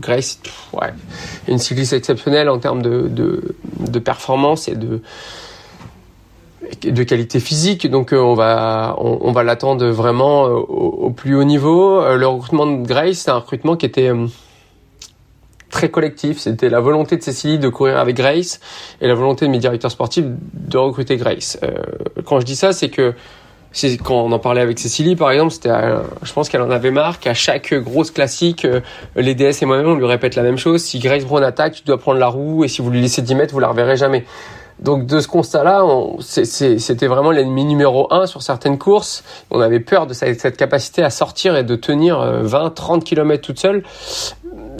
Grace, 0.00 0.40
pff, 0.42 0.54
ouais, 0.72 0.92
une 1.46 1.58
cycliste 1.58 1.92
exceptionnelle 1.92 2.48
en 2.48 2.58
termes 2.58 2.82
de, 2.82 3.06
de, 3.08 3.54
de 3.80 3.98
performance 3.98 4.66
et 4.66 4.74
de 4.74 5.00
de 6.82 7.02
qualité 7.02 7.40
physique, 7.40 7.88
donc 7.88 8.12
euh, 8.12 8.18
on 8.18 8.34
va 8.34 8.96
on, 8.98 9.18
on 9.22 9.32
va 9.32 9.42
l'attendre 9.42 9.86
vraiment 9.86 10.46
euh, 10.46 10.50
au, 10.50 11.10
plus 11.10 11.36
haut 11.36 11.44
niveau. 11.44 12.00
Euh, 12.00 12.16
le 12.16 12.26
recrutement 12.26 12.66
de 12.66 12.86
Grace, 12.86 13.18
c'est 13.18 13.30
un 13.30 13.38
recrutement 13.38 13.76
qui 13.76 13.86
était 13.86 14.10
très 15.70 15.88
collectif. 15.88 16.38
C'était 16.38 16.68
la 16.68 16.80
volonté 16.80 17.16
de 17.16 17.22
Cécilie 17.22 17.58
de 17.58 17.68
courir 17.68 17.98
avec 17.98 18.16
Grace 18.16 18.60
et 19.00 19.08
la 19.08 19.14
volonté 19.14 19.46
de 19.46 19.50
mes 19.50 19.58
directeurs 19.58 19.90
sportifs 19.90 20.24
de 20.26 20.78
recruter 20.78 21.16
Grace. 21.16 21.58
Euh, 21.62 21.70
quand 22.24 22.40
je 22.40 22.46
dis 22.46 22.56
ça, 22.56 22.72
c'est 22.72 22.88
que 22.88 23.14
c'est 23.72 23.96
quand 23.96 24.22
on 24.22 24.30
en 24.30 24.38
parlait 24.38 24.60
avec 24.60 24.78
Cécilie, 24.78 25.16
par 25.16 25.32
exemple, 25.32 25.50
c'était, 25.50 25.72
je 26.22 26.32
pense 26.32 26.48
qu'elle 26.48 26.62
en 26.62 26.70
avait 26.70 26.92
marre 26.92 27.18
qu'à 27.18 27.34
chaque 27.34 27.74
grosse 27.74 28.12
classique, 28.12 28.64
les 29.16 29.34
DS 29.34 29.62
et 29.62 29.66
moi-même, 29.66 29.88
on 29.88 29.96
lui 29.96 30.06
répète 30.06 30.36
la 30.36 30.44
même 30.44 30.58
chose. 30.58 30.80
Si 30.80 31.00
Grace 31.00 31.24
Brown 31.24 31.42
attaque, 31.42 31.72
tu 31.74 31.82
dois 31.82 31.98
prendre 31.98 32.20
la 32.20 32.28
roue 32.28 32.62
et 32.62 32.68
si 32.68 32.82
vous 32.82 32.90
lui 32.90 33.00
laissez 33.00 33.20
10 33.20 33.34
mètres, 33.34 33.52
vous 33.52 33.58
la 33.58 33.66
reverrez 33.66 33.96
jamais. 33.96 34.26
Donc 34.80 35.06
de 35.06 35.20
ce 35.20 35.28
constat-là, 35.28 35.84
c'était 36.20 37.06
vraiment 37.06 37.30
l'ennemi 37.30 37.64
numéro 37.64 38.12
un 38.12 38.26
sur 38.26 38.42
certaines 38.42 38.78
courses. 38.78 39.22
On 39.50 39.60
avait 39.60 39.80
peur 39.80 40.06
de 40.06 40.14
cette, 40.14 40.56
capacité 40.56 41.02
à 41.02 41.10
sortir 41.10 41.56
et 41.56 41.64
de 41.64 41.76
tenir 41.76 42.20
euh, 42.20 42.42
20, 42.42 42.70
30 42.70 43.04
km 43.04 43.42
toute 43.42 43.58
seule. 43.58 43.84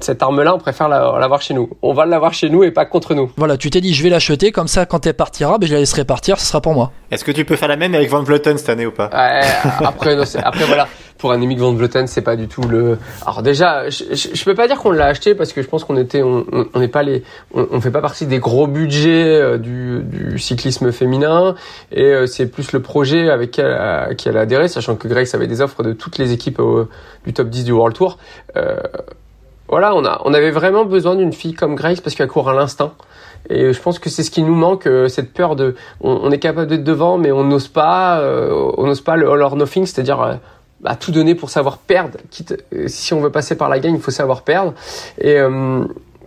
Cette 0.01 0.23
arme-là, 0.23 0.55
on 0.55 0.59
préfère 0.59 0.89
la- 0.89 1.17
l'avoir 1.19 1.41
chez 1.43 1.55
nous. 1.55 1.71
On 1.83 1.93
va 1.95 2.07
l'avoir 2.07 2.33
chez 2.35 2.49
nous 2.51 2.65
et 2.65 2.71
pas 2.71 2.85
contre 2.85 3.15
nous. 3.15 3.31
Voilà, 3.37 3.57
tu 3.57 3.71
t'es 3.71 3.81
dit 3.81 3.95
je 3.95 4.03
vais 4.03 4.11
l'acheter, 4.11 4.53
comme 4.53 4.69
ça 4.69 4.87
quand 4.87 5.07
elle 5.07 5.15
partira, 5.15 5.59
ben, 5.59 5.67
je 5.67 5.73
la 5.75 5.81
laisserai 5.81 6.05
partir, 6.05 6.39
ce 6.39 6.47
sera 6.47 6.61
pour 6.61 6.75
moi. 6.75 6.93
Est-ce 7.11 7.25
que 7.25 7.33
tu 7.33 7.45
peux 7.45 7.57
faire 7.57 7.69
la 7.69 7.77
même 7.77 7.95
avec 7.95 8.09
Van 8.11 8.23
Vleuten 8.23 8.59
cette 8.59 8.69
année 8.69 8.87
ou 8.87 8.91
pas? 8.93 9.09
Ouais, 9.13 9.41
après, 9.85 10.17
non, 10.17 10.25
c'est- 10.25 10.43
après 10.43 10.65
voilà, 10.65 10.89
pour 11.19 11.33
un 11.33 11.41
Emic 11.41 11.59
Van 11.59 11.73
Vleuten, 11.73 12.07
c'est 12.07 12.23
pas 12.23 12.37
du 12.37 12.49
tout 12.49 12.63
le. 12.63 12.99
Alors 13.25 13.43
déjà, 13.43 13.89
je, 13.89 14.05
je, 14.13 14.29
je 14.35 14.45
peux 14.45 14.55
pas 14.55 14.67
dire 14.67 14.77
qu'on 14.79 14.91
l'a 14.91 15.07
acheté 15.07 15.35
parce 15.35 15.53
que 15.53 15.63
je 15.63 15.69
pense 15.69 15.85
qu'on 15.85 15.97
était, 15.97 16.23
on 16.23 16.45
on- 16.75 16.89
pas 16.89 17.03
les, 17.03 17.23
on, 17.55 17.67
on 17.71 17.81
fait 17.81 17.91
pas 17.91 18.01
partie 18.03 18.27
des 18.27 18.39
gros 18.41 18.67
budgets 18.67 19.25
euh, 19.41 19.59
du, 19.59 20.01
du 20.03 20.39
cyclisme 20.39 20.93
féminin 20.93 21.55
et 21.93 22.03
euh, 22.05 22.27
c'est 22.27 22.47
plus 22.47 22.73
le 22.73 22.83
projet 22.83 23.31
avec 23.31 23.53
qui 23.53 23.61
elle, 23.63 23.73
a, 23.73 24.15
qui 24.15 24.29
elle 24.29 24.37
a 24.37 24.41
adhéré, 24.41 24.69
sachant 24.69 24.97
que 24.97 25.09
Grace 25.09 25.35
avait 25.35 25.47
des 25.47 25.61
offres 25.61 25.83
de 25.83 25.93
toutes 25.93 26.19
les 26.19 26.33
équipes 26.33 26.59
au- 26.59 26.89
du 27.25 27.33
top 27.33 27.49
10 27.49 27.65
du 27.65 27.73
World 27.73 27.97
Tour. 27.97 28.19
Euh, 28.57 28.77
voilà, 29.69 29.95
on 29.95 30.05
a, 30.05 30.21
on 30.25 30.35
avait 30.35 30.51
vraiment 30.51 30.85
besoin 30.85 31.17
d'une 31.17 31.33
fille 31.33 31.55
comme 31.55 31.75
Grace 31.75 32.01
parce 32.01 32.15
qu'elle 32.15 32.29
court 32.29 32.49
à 32.49 32.55
l'instinct. 32.55 32.93
Et 33.51 33.73
je 33.73 33.81
pense 33.81 33.99
que 33.99 34.09
c'est 34.09 34.23
ce 34.23 34.31
qui 34.31 34.43
nous 34.43 34.55
manque, 34.55 34.87
euh, 34.87 35.09
cette 35.09 35.33
peur 35.33 35.55
de, 35.55 35.75
on, 36.01 36.31
est 36.31 36.39
capable 36.39 36.67
d'être 36.67 36.85
devant, 36.85 37.19
mais 37.19 37.31
on 37.31 37.45
n'ose 37.45 37.69
pas, 37.69 38.21
euh, 38.21 38.73
on 38.79 38.87
n'ose 38.87 39.03
pas 39.03 39.17
le 39.17 39.31
all 39.31 39.43
or 39.43 39.57
nothing, 39.57 39.85
c'est-à-dire 39.85 40.21
euh, 40.23 40.35
bah, 40.85 40.97
tout 40.97 41.13
donner 41.13 41.35
pour 41.35 41.49
savoir 41.49 41.79
perdre. 41.79 42.19
Quitte, 42.31 42.63
euh, 42.75 42.89
si 42.89 43.15
on 43.15 43.21
veut 43.21 43.31
passer 43.31 43.57
par 43.57 43.71
la 43.71 43.79
gagne, 43.79 43.95
il 43.95 44.01
faut 44.01 44.11
savoir 44.11 44.43
perdre. 44.43 44.75
Et 45.19 45.39
euh, 45.39 45.85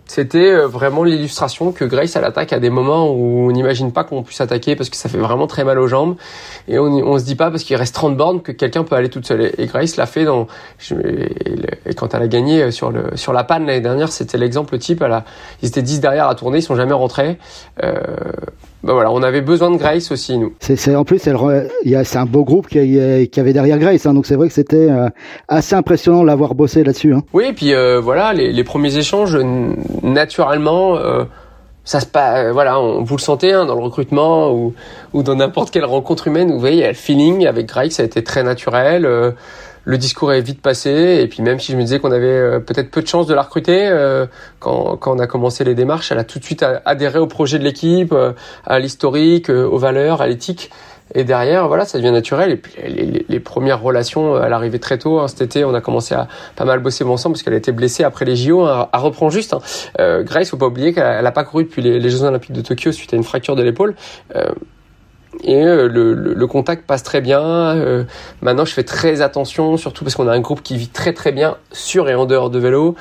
c'était 0.08 0.50
euh, 0.50 0.66
vraiment 0.66 1.04
l'illustration 1.04 1.70
que 1.70 1.84
Grace 1.84 2.16
elle 2.16 2.24
attaque 2.24 2.52
à 2.52 2.58
des 2.58 2.70
moments 2.70 3.10
où 3.10 3.48
on 3.48 3.52
n'imagine 3.52 3.92
pas 3.92 4.04
qu'on 4.04 4.22
puisse 4.22 4.40
attaquer 4.40 4.74
parce 4.74 4.88
que 4.88 4.96
ça 4.96 5.08
fait 5.08 5.18
vraiment 5.18 5.46
très 5.46 5.64
mal 5.64 5.78
aux 5.78 5.86
jambes. 5.86 6.16
Et 6.66 6.78
on, 6.78 6.86
on 6.86 7.18
se 7.18 7.24
dit 7.24 7.36
pas 7.36 7.50
parce 7.50 7.62
qu'il 7.62 7.76
reste 7.76 7.94
30 7.94 8.16
bornes 8.16 8.42
que 8.42 8.50
quelqu'un 8.50 8.84
peut 8.84 8.96
aller 8.96 9.10
toute 9.10 9.26
seule. 9.26 9.52
Et, 9.58 9.66
Grace 9.66 9.96
l'a 9.96 10.06
fait 10.06 10.24
dans 10.24 10.46
quand 11.96 12.14
elle 12.14 12.22
a 12.22 12.28
gagné 12.28 12.62
euh, 12.62 12.70
sur 12.70 13.32
la 13.32 13.44
panne 13.44 13.66
l'année 13.66 13.80
dernière 13.80 14.10
c'était 14.10 14.38
l'exemple 14.38 14.78
type. 14.78 15.04
Ils 15.62 15.68
étaient 15.68 15.82
10 15.82 16.00
derrière 16.00 16.28
à 16.28 16.34
tourner 16.34 16.58
ils 16.58 16.62
sont 16.62 16.76
jamais 16.76 16.94
rentrés. 16.94 17.38
Euh, 17.82 17.94
bah 18.82 18.92
voilà 18.92 19.10
on 19.10 19.22
avait 19.22 19.40
besoin 19.40 19.70
de 19.70 19.76
Grace 19.76 20.12
aussi 20.12 20.38
nous 20.38 20.52
C'est, 20.60 20.94
en 20.94 21.04
plus, 21.04 21.18
c'est 21.18 21.30
un 22.16 22.26
beau 22.26 22.44
groupe 22.44 22.68
qui, 22.68 23.28
qui 23.30 23.40
avait 23.40 23.52
derrière 23.52 23.78
Grace, 23.78 24.06
hein, 24.06 24.14
donc 24.14 24.26
c'est 24.26 24.36
vrai 24.36 24.48
que 24.48 24.54
c'était 24.54 24.88
euh, 24.88 25.08
assez 25.48 25.74
impressionnant 25.74 26.22
de 26.22 26.26
l'avoir 26.26 26.54
bossé 26.54 26.84
là-dessus. 26.84 27.12
Hein. 27.12 27.22
Oui, 27.32 27.46
et 27.48 27.52
puis 27.52 27.74
euh, 27.74 28.00
voilà, 28.00 28.32
les, 28.32 28.52
les 28.52 28.64
premiers 28.64 28.96
échanges, 28.96 29.36
naturellement, 30.02 30.96
euh, 30.96 31.24
ça 31.84 32.00
se 32.00 32.06
passe. 32.06 32.46
euh, 32.46 32.52
voilà, 32.52 32.80
on, 32.80 33.02
vous 33.02 33.16
le 33.16 33.20
sentez 33.20 33.52
hein, 33.52 33.66
dans 33.66 33.74
le 33.74 33.82
recrutement 33.82 34.52
ou, 34.52 34.74
ou 35.12 35.22
dans 35.22 35.34
n'importe 35.34 35.70
quelle 35.70 35.84
rencontre 35.84 36.28
humaine. 36.28 36.52
Vous 36.52 36.60
voyez, 36.60 36.76
il 36.76 36.80
y 36.80 36.84
a 36.84 36.88
le 36.88 36.94
feeling 36.94 37.46
avec 37.46 37.66
Greg, 37.66 37.90
ça 37.90 38.02
a 38.02 38.06
été 38.06 38.22
très 38.22 38.42
naturel. 38.42 39.06
Le 39.88 39.96
discours 39.96 40.32
est 40.34 40.42
vite 40.42 40.60
passé. 40.60 41.20
Et 41.22 41.26
puis 41.28 41.42
même 41.42 41.58
si 41.58 41.72
je 41.72 41.76
me 41.78 41.82
disais 41.82 41.98
qu'on 41.98 42.12
avait 42.12 42.26
euh, 42.26 42.60
peut-être 42.60 42.90
peu 42.90 43.00
de 43.00 43.06
chance 43.08 43.26
de 43.26 43.32
la 43.34 43.40
recruter, 43.42 43.88
euh, 43.88 44.26
quand, 44.60 44.96
quand 44.98 45.16
on 45.16 45.18
a 45.18 45.26
commencé 45.26 45.64
les 45.64 45.74
démarches, 45.74 46.12
elle 46.12 46.18
a 46.18 46.24
tout 46.24 46.38
de 46.38 46.44
suite 46.44 46.62
adhéré 46.84 47.18
au 47.18 47.26
projet 47.26 47.58
de 47.58 47.64
l'équipe, 47.64 48.12
euh, 48.12 48.32
à 48.66 48.78
l'historique, 48.78 49.48
euh, 49.48 49.64
aux 49.66 49.78
valeurs, 49.78 50.20
à 50.20 50.26
l'éthique. 50.26 50.70
Et 51.14 51.24
derrière, 51.24 51.68
voilà, 51.68 51.86
ça 51.86 51.96
devient 51.96 52.10
naturel. 52.12 52.50
Et 52.50 52.56
puis 52.56 52.74
les, 52.86 53.06
les- 53.06 53.26
les 53.26 53.40
premières 53.40 53.80
relations, 53.80 54.42
elle 54.44 54.52
arrivait 54.52 54.78
très 54.78 54.98
tôt. 54.98 55.20
hein. 55.20 55.28
Cet 55.28 55.40
été, 55.40 55.64
on 55.64 55.72
a 55.72 55.80
commencé 55.80 56.14
à 56.14 56.28
pas 56.54 56.66
mal 56.66 56.80
bosser 56.80 57.02
ensemble 57.04 57.32
parce 57.32 57.42
qu'elle 57.42 57.54
été 57.54 57.72
blessée 57.72 58.04
après 58.04 58.26
les 58.26 58.36
JO. 58.36 58.66
Hein. 58.66 58.88
Elle 58.92 59.00
reprend 59.00 59.30
juste. 59.30 59.54
Hein. 59.54 59.60
Euh, 60.00 60.22
Grace, 60.22 60.50
faut 60.50 60.58
pas 60.58 60.66
oublier 60.66 60.92
qu'elle 60.92 61.06
a, 61.06 61.18
elle 61.20 61.26
a 61.26 61.32
pas 61.32 61.44
couru 61.44 61.64
depuis 61.64 61.80
les, 61.80 61.98
les 61.98 62.10
Jeux 62.10 62.24
Olympiques 62.24 62.52
de 62.52 62.60
Tokyo 62.60 62.92
suite 62.92 63.14
à 63.14 63.16
une 63.16 63.24
fracture 63.24 63.56
de 63.56 63.62
l'épaule. 63.62 63.94
Euh, 64.36 64.50
et 65.44 65.62
euh, 65.64 65.88
le, 65.88 66.14
le- 66.14 66.34
le 66.34 66.46
contact 66.46 66.86
passe 66.86 67.02
très 67.02 67.20
bien. 67.20 67.40
Euh, 67.42 68.04
maintenant, 68.42 68.64
je 68.64 68.72
fais 68.72 68.84
très 68.84 69.20
attention, 69.20 69.76
surtout 69.76 70.04
parce 70.04 70.14
qu'on 70.14 70.28
a 70.28 70.32
un 70.32 70.40
groupe 70.40 70.62
qui 70.62 70.76
vit 70.76 70.88
très 70.88 71.12
très 71.12 71.32
bien 71.32 71.56
sur 71.72 72.08
et 72.08 72.14
en 72.14 72.26
dehors 72.26 72.50
de 72.50 72.58
vélo, 72.58 72.94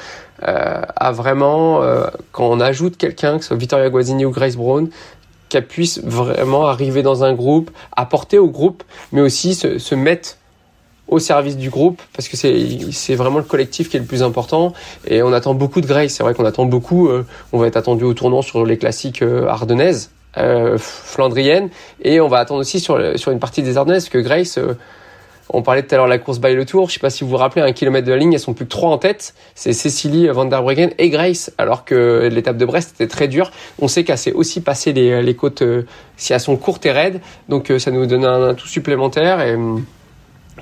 euh, 0.48 0.82
à 0.96 1.12
vraiment, 1.12 1.82
euh, 1.82 2.06
quand 2.32 2.48
on 2.50 2.60
ajoute 2.60 2.98
quelqu'un, 2.98 3.38
que 3.38 3.44
ce 3.44 3.50
soit 3.50 3.58
Vittoria 3.58 3.90
Guazzini 3.90 4.26
ou 4.26 4.32
Grace 4.32 4.56
Brown, 4.56 4.90
qu'elle 5.50 5.66
puisse 5.66 6.02
vraiment 6.04 6.68
arriver 6.68 7.04
dans 7.04 7.24
un 7.24 7.34
groupe, 7.34 7.72
apporter 7.96 8.38
au 8.38 8.50
groupe, 8.50 8.84
mais 9.12 9.22
aussi 9.22 9.56
se, 9.56 9.78
se 9.80 9.96
mettre 9.96 10.38
au 11.08 11.20
service 11.20 11.56
du 11.56 11.70
groupe 11.70 12.02
parce 12.14 12.28
que 12.28 12.36
c'est 12.36 13.16
vraiment 13.16 13.38
le 13.38 13.46
collectif 13.46 13.90
qui 13.90 13.96
est 13.96 14.02
le 14.02 14.06
plus 14.06 14.24
important. 14.24 14.74
Et 15.06 15.24
on 15.24 15.32
attend 15.32 15.54
beaucoup 15.54 15.80
de 15.80 15.88
Grace. 15.88 16.12
C'est 16.12 16.22
vrai 16.22 16.34
qu'on 16.34 16.44
attend 16.44 16.66
beaucoup 16.66 17.08
euh, 17.08 17.26
on 17.54 17.60
va 17.60 17.68
être 17.68 17.78
attendu 17.78 18.04
au 18.04 18.14
tournant 18.14 18.42
sur 18.42 18.66
les 18.66 18.78
classiques 18.78 19.22
euh, 19.22 19.48
ardennaises 19.48 20.10
euh, 20.38 20.78
flandriennes 20.78 21.70
et 22.02 22.20
on 22.22 22.28
va 22.28 22.40
attendre 22.40 22.62
aussi 22.62 22.80
sur 22.80 23.00
sur 23.18 23.32
une 23.32 23.40
partie 23.40 23.64
des 23.64 23.78
Ardennaises 23.78 24.06
parce 24.06 24.14
que 24.14 24.18
Grace 24.20 24.58
euh, 24.58 24.74
on 25.50 25.62
parlait 25.62 25.84
tout 25.84 25.96
à 25.96 25.98
l'heure 25.98 26.08
de 26.08 26.12
la 26.12 26.18
course 26.18 26.40
by 26.40 26.54
le 26.54 26.66
tour. 26.66 26.90
Je 26.90 26.96
sais 26.96 27.00
pas 27.00 27.10
si 27.10 27.24
vous 27.24 27.30
vous 27.30 27.38
rappelez 27.38 27.62
un 27.62 27.72
kilomètre 27.72 28.06
de 28.06 28.12
la 28.12 28.18
ligne 28.18 28.34
elles 28.34 28.40
sont 28.40 28.54
plus 28.54 28.66
que 28.66 28.70
trois 28.70 28.90
en 28.90 28.98
tête. 28.98 29.34
C'est 29.56 29.74
Cécilie 29.74 30.28
Van 30.28 30.46
der 30.46 30.62
Breggen 30.62 30.90
et 30.98 31.10
Grace 31.10 31.52
alors 31.58 31.86
que 31.86 32.28
l'étape 32.32 32.58
de 32.58 32.66
Brest 32.66 32.96
était 32.96 33.08
très 33.08 33.28
dure. 33.28 33.52
On 33.80 33.88
sait 33.88 34.04
qu'elle 34.04 34.18
s'est 34.18 34.34
aussi 34.34 34.62
passé 34.62 34.94
les, 34.94 35.22
les 35.22 35.36
côtes 35.36 35.62
euh, 35.62 35.86
si 36.18 36.34
elles 36.34 36.40
sont 36.40 36.58
courtes 36.58 36.86
et 36.86 36.92
raides. 36.92 37.22
Donc 37.48 37.72
euh, 37.72 37.80
ça 37.80 37.92
nous 37.92 38.06
donne 38.06 38.26
un 38.26 38.50
atout 38.50 38.68
supplémentaire 38.68 39.42
et 39.42 39.56
hum, 39.56 39.86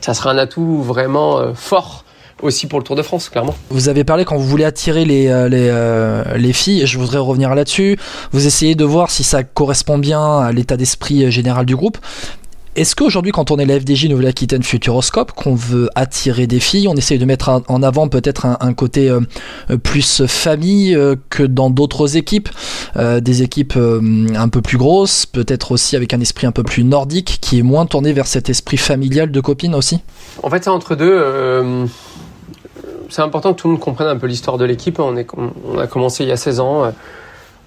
ça 0.01 0.13
sera 0.13 0.31
un 0.31 0.37
atout 0.37 0.81
vraiment 0.83 1.39
euh, 1.39 1.53
fort 1.53 2.04
aussi 2.41 2.67
pour 2.67 2.79
le 2.79 2.85
Tour 2.85 2.95
de 2.95 3.01
France, 3.01 3.29
clairement. 3.29 3.55
Vous 3.69 3.89
avez 3.89 4.03
parlé 4.03 4.25
quand 4.25 4.37
vous 4.37 4.47
voulez 4.47 4.65
attirer 4.65 5.05
les, 5.05 5.27
euh, 5.27 5.47
les, 5.49 5.69
euh, 5.69 6.37
les 6.37 6.53
filles, 6.53 6.85
je 6.85 6.97
voudrais 6.97 7.17
revenir 7.17 7.53
là-dessus. 7.55 7.97
Vous 8.31 8.45
essayez 8.45 8.75
de 8.75 8.85
voir 8.85 9.09
si 9.09 9.23
ça 9.23 9.43
correspond 9.43 9.97
bien 9.97 10.39
à 10.39 10.51
l'état 10.51 10.77
d'esprit 10.77 11.31
général 11.31 11.65
du 11.65 11.75
groupe. 11.75 11.97
Est-ce 12.75 12.93
qu'aujourd'hui, 12.93 13.31
quand 13.31 13.51
on 13.51 13.57
est 13.57 13.65
la 13.65 13.79
FDJ 13.79 14.09
Nouvelle-Aquitaine 14.09 14.61
Futuroscope, 14.61 15.31
qu'on 15.31 15.55
veut 15.55 15.89
attirer 15.95 16.45
des 16.45 16.59
filles, 16.59 16.89
on 16.89 16.95
essaye 16.95 17.17
de 17.17 17.23
mettre 17.23 17.63
en 17.67 17.83
avant 17.83 18.09
peut-être 18.09 18.45
un, 18.45 18.73
côté 18.73 19.09
euh, 19.09 19.21
euh, 19.69 19.77
plus 19.77 20.25
famille 20.25 20.93
euh, 20.93 21.15
que 21.29 21.43
dans 21.43 21.69
d'autres 21.69 22.17
équipes, 22.17 22.49
des 22.95 23.43
équipes 23.43 23.77
un 23.77 24.49
peu 24.49 24.61
plus 24.61 24.77
grosses, 24.77 25.25
peut-être 25.25 25.71
aussi 25.71 25.95
avec 25.95 26.13
un 26.13 26.19
esprit 26.19 26.47
un 26.47 26.51
peu 26.51 26.63
plus 26.63 26.83
nordique, 26.83 27.39
qui 27.41 27.59
est 27.59 27.61
moins 27.61 27.85
tourné 27.85 28.13
vers 28.13 28.27
cet 28.27 28.49
esprit 28.49 28.77
familial 28.77 29.31
de 29.31 29.39
copines 29.39 29.75
aussi? 29.75 29.99
En 30.43 30.49
fait, 30.49 30.63
c'est 30.63 30.69
entre 30.69 30.95
deux. 30.95 31.87
c'est 33.09 33.21
important 33.21 33.53
que 33.53 33.59
tout 33.59 33.67
le 33.67 33.73
monde 33.73 33.81
comprenne 33.81 34.07
un 34.07 34.17
peu 34.17 34.27
l'histoire 34.27 34.57
de 34.57 34.65
l'équipe. 34.65 34.99
On 34.99 35.17
a 35.77 35.87
commencé 35.87 36.23
il 36.23 36.29
y 36.29 36.33
a 36.33 36.37
16 36.37 36.59
ans. 36.59 36.91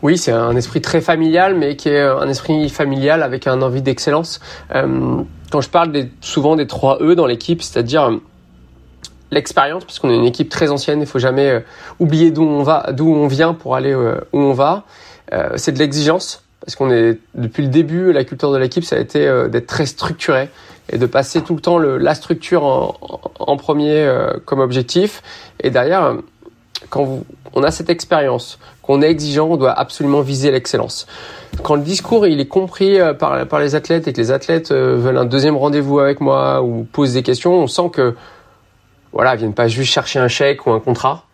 Oui, 0.01 0.17
c'est 0.17 0.31
un 0.31 0.55
esprit 0.55 0.81
très 0.81 1.01
familial, 1.01 1.57
mais 1.57 1.75
qui 1.75 1.89
est 1.89 2.01
un 2.01 2.29
esprit 2.29 2.69
familial 2.69 3.23
avec 3.23 3.49
un 3.49 3.63
envie 3.63 3.83
d'excellence. 3.83 4.39
Euh, 4.73 5.23
quand 5.51 5.61
je 5.61 5.69
parle 5.69 5.93
souvent 6.21 6.55
des 6.55 6.69
3 6.69 6.99
E 7.03 7.15
dans 7.17 7.27
l'équipe, 7.27 7.63
c'est-à-dire 7.63 8.05
euh, 8.05 8.17
l'expérience, 9.33 9.85
parce 9.85 9.99
qu'on 9.99 10.11
est 10.11 10.17
une 10.17 10.25
équipe 10.25 10.51
très 10.51 10.71
ancienne, 10.71 11.01
il 11.01 11.07
faut 11.07 11.19
jamais 11.19 11.51
euh, 11.51 11.61
oublier 11.99 12.31
d'où 12.31 12.45
on 12.45 12.63
va, 12.63 12.93
d'où 12.93 13.13
on 13.13 13.27
vient 13.27 13.55
pour 13.55 13.75
aller 13.75 13.95
où 13.95 14.39
on 14.39 14.53
va. 14.53 14.85
C'est 15.57 15.73
de 15.73 15.79
l'exigence, 15.79 16.45
parce 16.61 16.75
qu'on 16.75 16.91
est 16.91 17.19
depuis 17.35 17.63
le 17.63 17.69
début, 17.69 18.13
la 18.13 18.25
culture 18.25 18.51
de 18.53 18.57
l'équipe, 18.57 18.85
ça 18.85 18.97
a 18.97 18.99
été 18.99 19.21
d'être 19.51 19.67
très 19.67 19.85
structuré 19.85 20.49
et 20.91 20.97
de 20.97 21.05
passer 21.05 21.43
tout 21.43 21.55
le 21.55 21.61
temps 21.61 21.79
la 21.79 22.15
structure 22.15 22.65
en, 22.65 23.57
premier 23.59 24.11
comme 24.47 24.61
objectif. 24.61 25.23
Et 25.61 25.69
derrière, 25.69 26.15
quand 26.89 27.05
vous, 27.05 27.25
on 27.59 27.63
a 27.63 27.71
cette 27.71 27.91
expérience, 27.91 28.59
qu'on 28.83 29.03
est 29.03 29.11
exigeant, 29.11 29.49
on 29.49 29.57
doit 29.57 29.73
absolument 29.73 30.21
viser 30.21 30.51
l'excellence. 30.51 31.07
Quand 31.63 31.75
le 31.75 31.83
discours 31.83 32.27
il 32.27 32.41
est 32.41 32.47
compris 32.47 33.01
euh, 33.01 33.15
par, 33.15 33.59
les 33.59 33.75
athlètes 33.75 34.07
et 34.09 34.13
que 34.13 34.21
les 34.21 34.31
athlètes 34.31 34.71
euh, 34.71 34.97
veulent 34.97 35.19
un 35.19 35.25
deuxième 35.25 35.57
rendez-vous 35.57 35.99
avec 35.99 36.21
moi 36.21 36.63
ou 36.63 36.85
posent 36.85 37.15
des 37.15 37.23
questions, 37.23 37.55
on 37.55 37.67
sent 37.67 37.91
que 37.93 38.15
voilà, 39.13 39.35
ils 39.35 39.39
viennent 39.39 39.55
pas 39.55 39.69
juste 39.69 39.93
chercher 39.93 40.19
un 40.19 40.29
chèque 40.29 40.67
ou 40.67 40.71
un 40.71 40.81
contrat. 40.81 41.25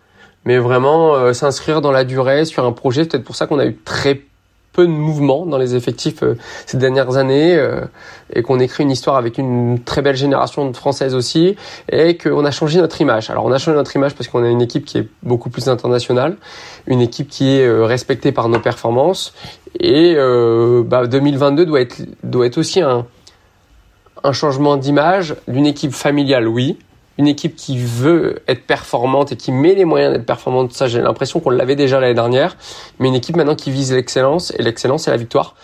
mais 0.45 0.59
vraiment 0.59 1.33
s'inscrire 1.33 1.81
dans 1.81 1.91
la 1.91 2.05
durée 2.05 2.45
sur 2.45 2.65
un 2.65 2.73
projet. 2.73 3.03
C'est 3.03 3.11
peut-être 3.11 3.25
pour 3.25 3.35
ça 3.35 3.47
qu'on 3.47 3.59
a 3.59 3.67
eu 3.67 3.77
très 3.77 4.23
peu 4.75 4.87
de 4.87 4.93
mouvement 4.93 5.47
dans 5.47 5.57
les 5.57 5.75
effectifs 5.75 6.23
euh, 6.23 6.37
ces 6.67 6.77
dernières 6.77 7.17
années 7.17 7.55
euh, 7.55 7.81
et 8.35 8.43
qu'on 8.43 8.59
écrit 8.59 8.83
une 8.83 8.91
histoire 8.91 9.17
avec 9.17 9.39
une 9.39 9.79
très 9.83 10.03
belle 10.03 10.17
génération 10.17 10.69
de 10.69 10.77
françaises 10.77 11.15
aussi 11.15 11.57
et 11.91 12.19
qu'on 12.19 12.45
a 12.45 12.51
changé 12.51 12.81
notre 12.81 13.01
image. 13.01 13.31
Alors 13.31 13.47
on 13.47 13.53
a 13.53 13.59
changé 13.59 13.77
notre 13.77 13.95
image 13.97 14.15
parce 14.15 14.29
qu'on 14.29 14.43
a 14.43 14.49
une 14.49 14.61
équipe 14.61 14.85
qui 14.85 14.99
est 14.99 15.09
beaucoup 15.23 15.49
plus 15.49 15.69
internationale, 15.69 16.37
une 16.87 17.01
équipe 17.01 17.29
qui 17.29 17.57
est 17.57 17.67
euh, 17.67 17.85
respectée 17.85 18.33
par 18.33 18.49
nos 18.49 18.59
performances 18.61 19.33
et 19.81 20.15
bah, 20.85 21.07
2022 21.09 21.67
doit 21.67 21.81
être 21.81 21.97
doit 22.23 22.47
être 22.47 22.59
aussi 22.59 22.81
un 22.81 23.05
changement 24.33 24.77
d'image 24.77 25.35
d'une 25.49 25.67
équipe 25.67 25.93
familiale, 25.93 26.47
oui, 26.47 26.79
une 27.19 27.29
équipe 27.29 27.57
qui 27.57 27.79
veut 27.79 28.43
être 28.49 28.67
performante 28.67 29.33
et 29.33 29.37
qui 29.37 29.53
met 29.53 29.75
les 29.75 29.85
moyens 29.85 30.13
d'être 30.13 30.27
performante, 30.27 30.73
ça 30.73 30.89
j'ai 30.89 31.01
l'impression 31.01 31.41
qu'on 31.41 31.51
l'avait 31.51 31.77
déjà 31.77 32.01
l'année 32.01 32.15
dernière, 32.15 32.57
mais 32.99 33.09
une 33.09 33.15
équipe 33.15 33.37
maintenant 33.37 33.55
qui 33.55 33.71
vise 33.71 33.93
l'excellence, 33.93 34.53
et 34.59 34.63
l'excellence 34.63 35.05
c'est 35.05 35.11
la 35.11 35.17
victoire. 35.17 35.55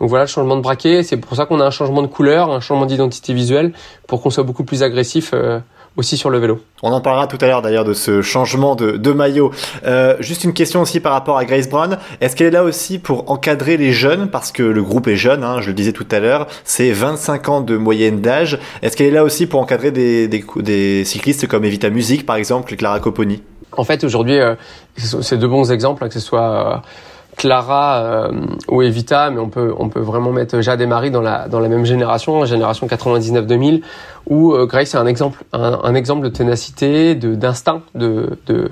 Donc 0.00 0.08
voilà 0.08 0.24
le 0.24 0.28
changement 0.28 0.56
de 0.56 0.60
braquet, 0.60 1.02
c'est 1.02 1.16
pour 1.16 1.36
ça 1.36 1.46
qu'on 1.46 1.60
a 1.60 1.64
un 1.64 1.70
changement 1.70 2.02
de 2.02 2.08
couleur, 2.08 2.50
un 2.50 2.60
changement 2.60 2.86
d'identité 2.86 3.32
visuelle, 3.32 3.72
pour 4.06 4.22
qu'on 4.22 4.30
soit 4.30 4.42
beaucoup 4.42 4.64
plus 4.64 4.82
agressif 4.82 5.30
euh, 5.34 5.60
aussi 5.96 6.16
sur 6.16 6.30
le 6.30 6.38
vélo. 6.38 6.60
On 6.82 6.92
en 6.92 7.00
parlera 7.00 7.26
tout 7.26 7.38
à 7.40 7.46
l'heure 7.46 7.62
d'ailleurs 7.62 7.84
de 7.84 7.94
ce 7.94 8.22
changement 8.22 8.74
de, 8.74 8.92
de 8.92 9.12
maillot. 9.12 9.52
Euh, 9.86 10.16
juste 10.20 10.44
une 10.44 10.52
question 10.52 10.82
aussi 10.82 11.00
par 11.00 11.12
rapport 11.12 11.38
à 11.38 11.44
Grace 11.44 11.68
Brown. 11.68 11.98
Est-ce 12.20 12.36
qu'elle 12.36 12.48
est 12.48 12.50
là 12.50 12.64
aussi 12.64 12.98
pour 12.98 13.30
encadrer 13.30 13.76
les 13.76 13.92
jeunes? 13.92 14.28
Parce 14.28 14.52
que 14.52 14.62
le 14.62 14.82
groupe 14.82 15.06
est 15.08 15.16
jeune, 15.16 15.44
hein, 15.44 15.60
je 15.60 15.68
le 15.68 15.74
disais 15.74 15.92
tout 15.92 16.06
à 16.10 16.20
l'heure, 16.20 16.46
c'est 16.64 16.90
25 16.90 17.48
ans 17.48 17.60
de 17.60 17.76
moyenne 17.76 18.20
d'âge. 18.20 18.58
Est-ce 18.82 18.96
qu'elle 18.96 19.08
est 19.08 19.12
là 19.12 19.24
aussi 19.24 19.46
pour 19.46 19.60
encadrer 19.60 19.90
des, 19.90 20.28
des, 20.28 20.44
des 20.56 21.04
cyclistes 21.04 21.46
comme 21.46 21.64
Evita 21.64 21.90
Music 21.90 22.26
par 22.26 22.36
exemple, 22.36 22.74
Clara 22.76 23.00
Copponi 23.00 23.42
En 23.76 23.84
fait 23.84 24.04
aujourd'hui, 24.04 24.40
euh, 24.40 24.54
c'est 24.96 25.38
deux 25.38 25.48
bons 25.48 25.70
exemples, 25.70 26.04
hein, 26.04 26.08
que 26.08 26.14
ce 26.14 26.20
soit... 26.20 26.76
Euh 26.76 26.88
Clara 27.36 28.04
euh, 28.04 28.32
ou 28.68 28.82
Evita, 28.82 29.30
mais 29.30 29.40
on 29.40 29.48
peut 29.48 29.74
on 29.78 29.88
peut 29.88 30.00
vraiment 30.00 30.32
mettre 30.32 30.60
Jade 30.60 30.80
et 30.80 30.86
Marie 30.86 31.10
dans 31.10 31.20
la 31.20 31.48
dans 31.48 31.60
la 31.60 31.68
même 31.68 31.84
génération, 31.84 32.44
génération 32.44 32.86
99-2000, 32.86 33.82
où 34.28 34.52
euh, 34.52 34.66
Grace 34.66 34.94
est 34.94 34.98
un 34.98 35.06
exemple 35.06 35.44
un, 35.52 35.94
exemple 35.94 36.24
de 36.24 36.28
ténacité, 36.28 37.14
de 37.14 37.34
d'instinct, 37.34 37.82
de 37.94 38.38
de 38.46 38.70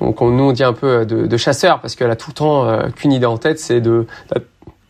donc 0.00 0.20
on, 0.22 0.30
nous 0.30 0.44
on 0.44 0.52
dit 0.52 0.64
un 0.64 0.72
peu 0.72 1.04
de, 1.06 1.26
de 1.26 1.36
chasseur 1.36 1.80
parce 1.80 1.96
qu'elle 1.96 2.10
a 2.10 2.16
tout 2.16 2.30
le 2.30 2.34
temps 2.34 2.68
euh, 2.68 2.88
qu'une 2.94 3.12
idée 3.12 3.26
en 3.26 3.38
tête, 3.38 3.58
c'est 3.58 3.80
de 3.80 4.06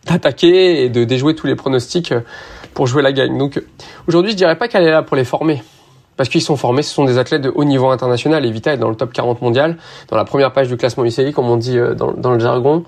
d'attaquer 0.07 0.85
et 0.85 0.89
de 0.89 1.05
déjouer 1.05 1.35
tous 1.35 1.47
les 1.47 1.57
pronostics 1.57 2.13
pour 2.75 2.87
jouer 2.87 3.03
la 3.03 3.13
gagne. 3.13 3.39
Donc 3.39 3.63
aujourd'hui, 4.07 4.33
je 4.33 4.37
dirais 4.37 4.57
pas 4.57 4.69
qu'elle 4.69 4.85
est 4.85 4.91
là 4.91 5.03
pour 5.03 5.17
les 5.17 5.25
former 5.25 5.63
parce 6.17 6.29
qu'ils 6.29 6.43
sont 6.43 6.57
formés, 6.57 6.83
ce 6.83 6.95
sont 6.95 7.05
des 7.05 7.19
athlètes 7.19 7.43
de 7.43 7.53
haut 7.55 7.65
niveau 7.65 7.89
international. 7.89 8.45
Evita 8.45 8.75
est 8.75 8.79
dans 8.79 8.89
le 8.89 8.97
top 8.97 9.13
40 9.13 9.43
mondial, 9.43 9.77
dans 10.09 10.17
la 10.17 10.25
première 10.25 10.53
page 10.53 10.69
du 10.69 10.77
classement 10.77 11.05
UCI, 11.05 11.33
comme 11.33 11.49
on 11.49 11.57
dit 11.57 11.79
euh, 11.79 11.95
dans, 11.95 12.33
le 12.33 12.39
jargon. 12.39 12.85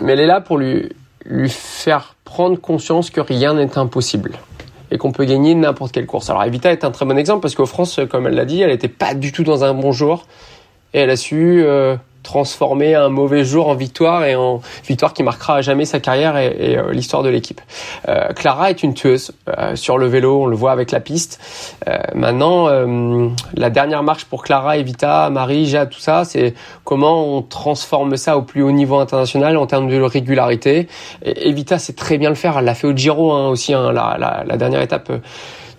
Mais 0.00 0.12
elle 0.12 0.20
est 0.20 0.26
là 0.26 0.40
pour 0.40 0.58
lui, 0.58 0.90
lui 1.24 1.48
faire 1.48 2.14
prendre 2.24 2.60
conscience 2.60 3.10
que 3.10 3.20
rien 3.20 3.54
n'est 3.54 3.76
impossible 3.76 4.32
et 4.92 4.98
qu'on 4.98 5.12
peut 5.12 5.24
gagner 5.24 5.54
n'importe 5.54 5.92
quelle 5.92 6.06
course. 6.06 6.30
Alors 6.30 6.44
Evita 6.44 6.72
est 6.72 6.84
un 6.84 6.90
très 6.90 7.04
bon 7.04 7.16
exemple 7.16 7.42
parce 7.42 7.54
qu'au 7.54 7.66
France, 7.66 8.00
comme 8.10 8.26
elle 8.26 8.34
l'a 8.34 8.44
dit, 8.44 8.60
elle 8.60 8.70
n'était 8.70 8.88
pas 8.88 9.14
du 9.14 9.32
tout 9.32 9.44
dans 9.44 9.64
un 9.64 9.74
bon 9.74 9.92
jour 9.92 10.26
et 10.94 11.00
elle 11.00 11.10
a 11.10 11.16
su 11.16 11.62
euh, 11.64 11.96
transformer 12.22 12.94
un 12.94 13.08
mauvais 13.08 13.44
jour 13.44 13.68
en 13.68 13.74
victoire 13.74 14.24
et 14.24 14.34
en 14.34 14.60
victoire 14.86 15.14
qui 15.14 15.22
marquera 15.22 15.56
à 15.56 15.60
jamais 15.62 15.84
sa 15.84 16.00
carrière 16.00 16.36
et, 16.36 16.76
euh, 16.76 16.92
l'histoire 16.92 17.22
de 17.22 17.28
l'équipe. 17.28 17.60
Euh, 18.08 18.32
Clara 18.32 18.70
est 18.70 18.82
une 18.82 18.94
tueuse 18.94 19.32
euh, 19.48 19.76
sur 19.76 19.98
le 19.98 20.06
vélo, 20.06 20.42
on 20.42 20.46
le 20.46 20.56
voit 20.56 20.72
avec 20.72 20.90
la 20.90 21.00
piste. 21.00 21.40
maintenant, 22.14 22.68
la 23.54 23.70
dernière 23.70 24.02
marche 24.02 24.24
pour 24.24 24.42
Clara, 24.42 24.76
Evita, 24.76 25.30
Marie, 25.30 25.66
Jade, 25.66 25.90
tout 25.90 26.00
ça, 26.00 26.24
c'est 26.24 26.54
comment 26.84 27.36
on 27.36 27.42
transforme 27.42 28.16
ça 28.16 28.36
au 28.36 28.42
plus 28.42 28.62
haut 28.62 28.70
niveau 28.70 28.98
international 28.98 29.56
en 29.56 29.66
termes 29.66 29.88
de 29.88 30.00
régularité. 30.00 30.88
Et 31.24 31.48
Evita 31.48 31.78
sait 31.78 31.92
très 31.92 32.18
bien 32.18 32.28
le 32.28 32.34
faire, 32.34 32.58
elle 32.58 32.64
l'a 32.64 32.74
fait 32.74 32.86
au 32.86 32.96
Giro 32.96 33.32
hein, 33.32 33.48
aussi, 33.48 33.74
hein, 33.74 33.92
la, 33.92 34.16
la, 34.18 34.44
la, 34.46 34.56
dernière 34.56 34.82
étape 34.82 35.10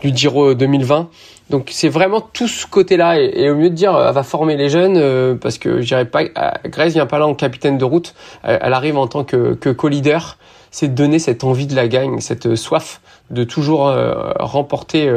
du 0.02 0.16
Giro 0.16 0.54
2020. 0.54 1.10
Donc 1.52 1.68
c'est 1.70 1.90
vraiment 1.90 2.22
tout 2.22 2.48
ce 2.48 2.66
côté-là. 2.66 3.20
Et, 3.20 3.50
au 3.50 3.56
mieux 3.56 3.70
de 3.70 3.76
dire, 3.76 3.94
elle 3.96 4.14
va 4.14 4.24
former 4.24 4.56
les 4.56 4.70
jeunes, 4.70 4.96
euh, 4.96 5.36
parce 5.36 5.58
que 5.58 5.82
je 5.82 5.86
dirais 5.86 6.06
pas, 6.06 6.24
euh, 6.24 6.52
Grace 6.66 6.94
vient 6.94 7.06
pas 7.06 7.20
là 7.20 7.28
en 7.28 7.36
capitaine 7.36 7.78
de 7.78 7.84
route, 7.84 8.16
elle, 8.44 8.74
arrive 8.74 8.98
en 8.98 9.08
tant 9.08 9.26
que, 9.26 9.54
que 9.54 9.70
co-leader. 9.70 10.38
C'est 10.72 10.88
de 10.88 10.94
donner 10.94 11.20
cette 11.20 11.44
envie 11.44 11.68
de 11.68 11.76
la 11.76 11.90
gagne, 11.90 12.22
cette 12.22 12.56
soif 12.56 13.02
de 13.30 13.44
toujours 13.44 13.90
euh, 13.90 14.32
remporter 14.40 15.12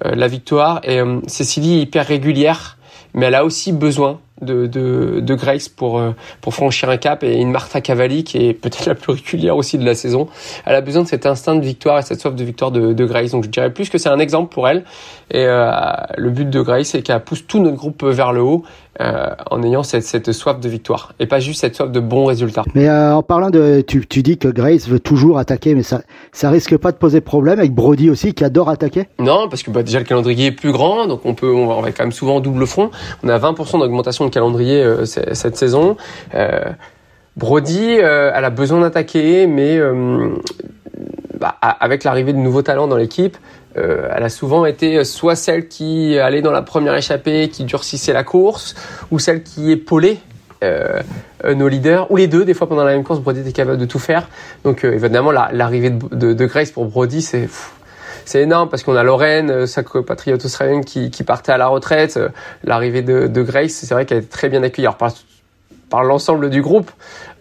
la 0.00 0.28
victoire. 0.28 0.80
Et 0.84 1.00
Cécilie 1.26 1.78
est 1.78 1.82
hyper 1.82 2.06
régulière, 2.06 2.78
mais 3.14 3.26
elle 3.26 3.34
a 3.34 3.44
aussi 3.44 3.72
besoin 3.72 4.20
de, 4.42 4.66
de, 4.66 5.20
de 5.20 5.34
Grace 5.34 5.68
pour, 5.68 5.98
euh, 5.98 6.10
pour 6.40 6.54
franchir 6.54 6.90
un 6.90 6.96
cap 6.96 7.22
et 7.22 7.36
une 7.36 7.50
Martha 7.50 7.80
Cavalli 7.80 8.24
qui 8.24 8.38
est 8.38 8.52
peut-être 8.52 8.86
la 8.86 8.94
plus 8.94 9.12
régulière 9.12 9.56
aussi 9.56 9.78
de 9.78 9.84
la 9.84 9.94
saison. 9.94 10.28
Elle 10.66 10.74
a 10.74 10.80
besoin 10.80 11.02
de 11.02 11.08
cet 11.08 11.24
instinct 11.24 11.54
de 11.54 11.64
victoire 11.64 11.98
et 11.98 12.02
cette 12.02 12.20
soif 12.20 12.34
de 12.34 12.44
victoire 12.44 12.70
de, 12.70 12.92
de 12.92 13.04
Grace. 13.04 13.30
Donc 13.30 13.44
je 13.44 13.48
dirais 13.48 13.72
plus 13.72 13.88
que 13.88 13.98
c'est 13.98 14.08
un 14.08 14.18
exemple 14.18 14.52
pour 14.52 14.68
elle. 14.68 14.84
Et 15.30 15.44
euh, 15.46 15.70
le 16.16 16.30
but 16.30 16.50
de 16.50 16.60
Grace, 16.60 16.88
c'est 16.88 17.02
qu'elle 17.02 17.22
pousse 17.22 17.46
tout 17.46 17.60
notre 17.60 17.76
groupe 17.76 18.04
vers 18.04 18.32
le 18.32 18.42
haut 18.42 18.64
euh, 19.00 19.30
en 19.50 19.62
ayant 19.64 19.82
cette, 19.82 20.04
cette 20.04 20.30
soif 20.30 20.60
de 20.60 20.68
victoire 20.68 21.14
et 21.18 21.26
pas 21.26 21.40
juste 21.40 21.62
cette 21.62 21.74
soif 21.74 21.90
de 21.90 21.98
bons 21.98 22.26
résultats. 22.26 22.62
Mais 22.74 22.88
euh, 22.88 23.16
en 23.16 23.24
parlant 23.24 23.50
de, 23.50 23.80
tu, 23.80 24.06
tu 24.06 24.22
dis 24.22 24.38
que 24.38 24.46
Grace 24.46 24.88
veut 24.88 25.00
toujours 25.00 25.38
attaquer, 25.38 25.74
mais 25.74 25.82
ça, 25.82 26.02
ça 26.30 26.48
risque 26.48 26.76
pas 26.76 26.92
de 26.92 26.96
poser 26.96 27.20
problème 27.20 27.58
avec 27.58 27.72
Brody 27.72 28.08
aussi 28.08 28.34
qui 28.34 28.44
adore 28.44 28.68
attaquer? 28.68 29.08
Non, 29.18 29.48
parce 29.48 29.64
que 29.64 29.72
bah, 29.72 29.82
déjà 29.82 29.98
le 29.98 30.04
calendrier 30.04 30.46
est 30.46 30.52
plus 30.52 30.70
grand, 30.70 31.06
donc 31.06 31.22
on 31.24 31.34
peut, 31.34 31.52
on 31.52 31.66
va, 31.66 31.74
on 31.74 31.80
va 31.80 31.90
quand 31.90 32.04
même 32.04 32.12
souvent 32.12 32.38
double 32.38 32.68
front. 32.68 32.92
On 33.24 33.28
a 33.28 33.36
20% 33.36 33.80
d'augmentation 33.80 34.26
de 34.26 34.30
calendrier 34.30 34.80
euh, 34.80 35.04
cette 35.04 35.56
saison. 35.56 35.96
Brody, 37.36 37.94
elle 37.94 38.44
a 38.44 38.50
besoin 38.50 38.80
d'attaquer, 38.80 39.48
mais 39.48 39.80
bah, 41.40 41.56
avec 41.60 42.04
l'arrivée 42.04 42.32
de 42.32 42.38
nouveaux 42.38 42.62
talents 42.62 42.86
dans 42.86 42.96
l'équipe, 42.96 43.36
euh, 43.76 44.08
elle 44.14 44.22
a 44.22 44.28
souvent 44.28 44.64
été 44.66 45.04
soit 45.04 45.36
celle 45.36 45.68
qui 45.68 46.18
allait 46.18 46.42
dans 46.42 46.52
la 46.52 46.62
première 46.62 46.94
échappée, 46.94 47.48
qui 47.48 47.64
durcissait 47.64 48.12
la 48.12 48.24
course, 48.24 48.74
ou 49.10 49.18
celle 49.18 49.42
qui 49.42 49.70
épaulait 49.70 50.18
euh, 50.62 51.02
nos 51.54 51.68
leaders, 51.68 52.10
ou 52.10 52.16
les 52.16 52.26
deux. 52.26 52.44
Des 52.44 52.54
fois, 52.54 52.68
pendant 52.68 52.84
la 52.84 52.92
même 52.92 53.04
course, 53.04 53.20
Brody 53.20 53.40
était 53.40 53.52
capable 53.52 53.78
de 53.78 53.84
tout 53.84 53.98
faire. 53.98 54.28
Donc, 54.64 54.84
euh, 54.84 54.92
évidemment, 54.92 55.30
l'arrivée 55.30 55.90
de, 55.90 56.46
Grace 56.46 56.70
pour 56.70 56.86
Brody, 56.86 57.20
c'est 58.24 58.40
énorme 58.40 58.68
parce 58.68 58.82
qu'on 58.82 58.96
a 58.96 59.02
Lorraine, 59.02 59.50
euh, 59.50 59.66
sa 59.66 59.82
compatriote 59.82 60.44
australienne 60.44 60.84
qui, 60.84 61.10
partait 61.24 61.52
à 61.52 61.58
la 61.58 61.66
retraite. 61.66 62.16
Euh, 62.16 62.28
l'arrivée 62.62 63.02
de, 63.02 63.42
Grace, 63.42 63.72
c'est 63.72 63.94
vrai 63.94 64.06
qu'elle 64.06 64.18
est 64.18 64.30
très 64.30 64.48
bien 64.48 64.62
accueillie. 64.62 64.88
Par 65.94 66.02
l'ensemble 66.02 66.50
du 66.50 66.60
groupe, 66.60 66.90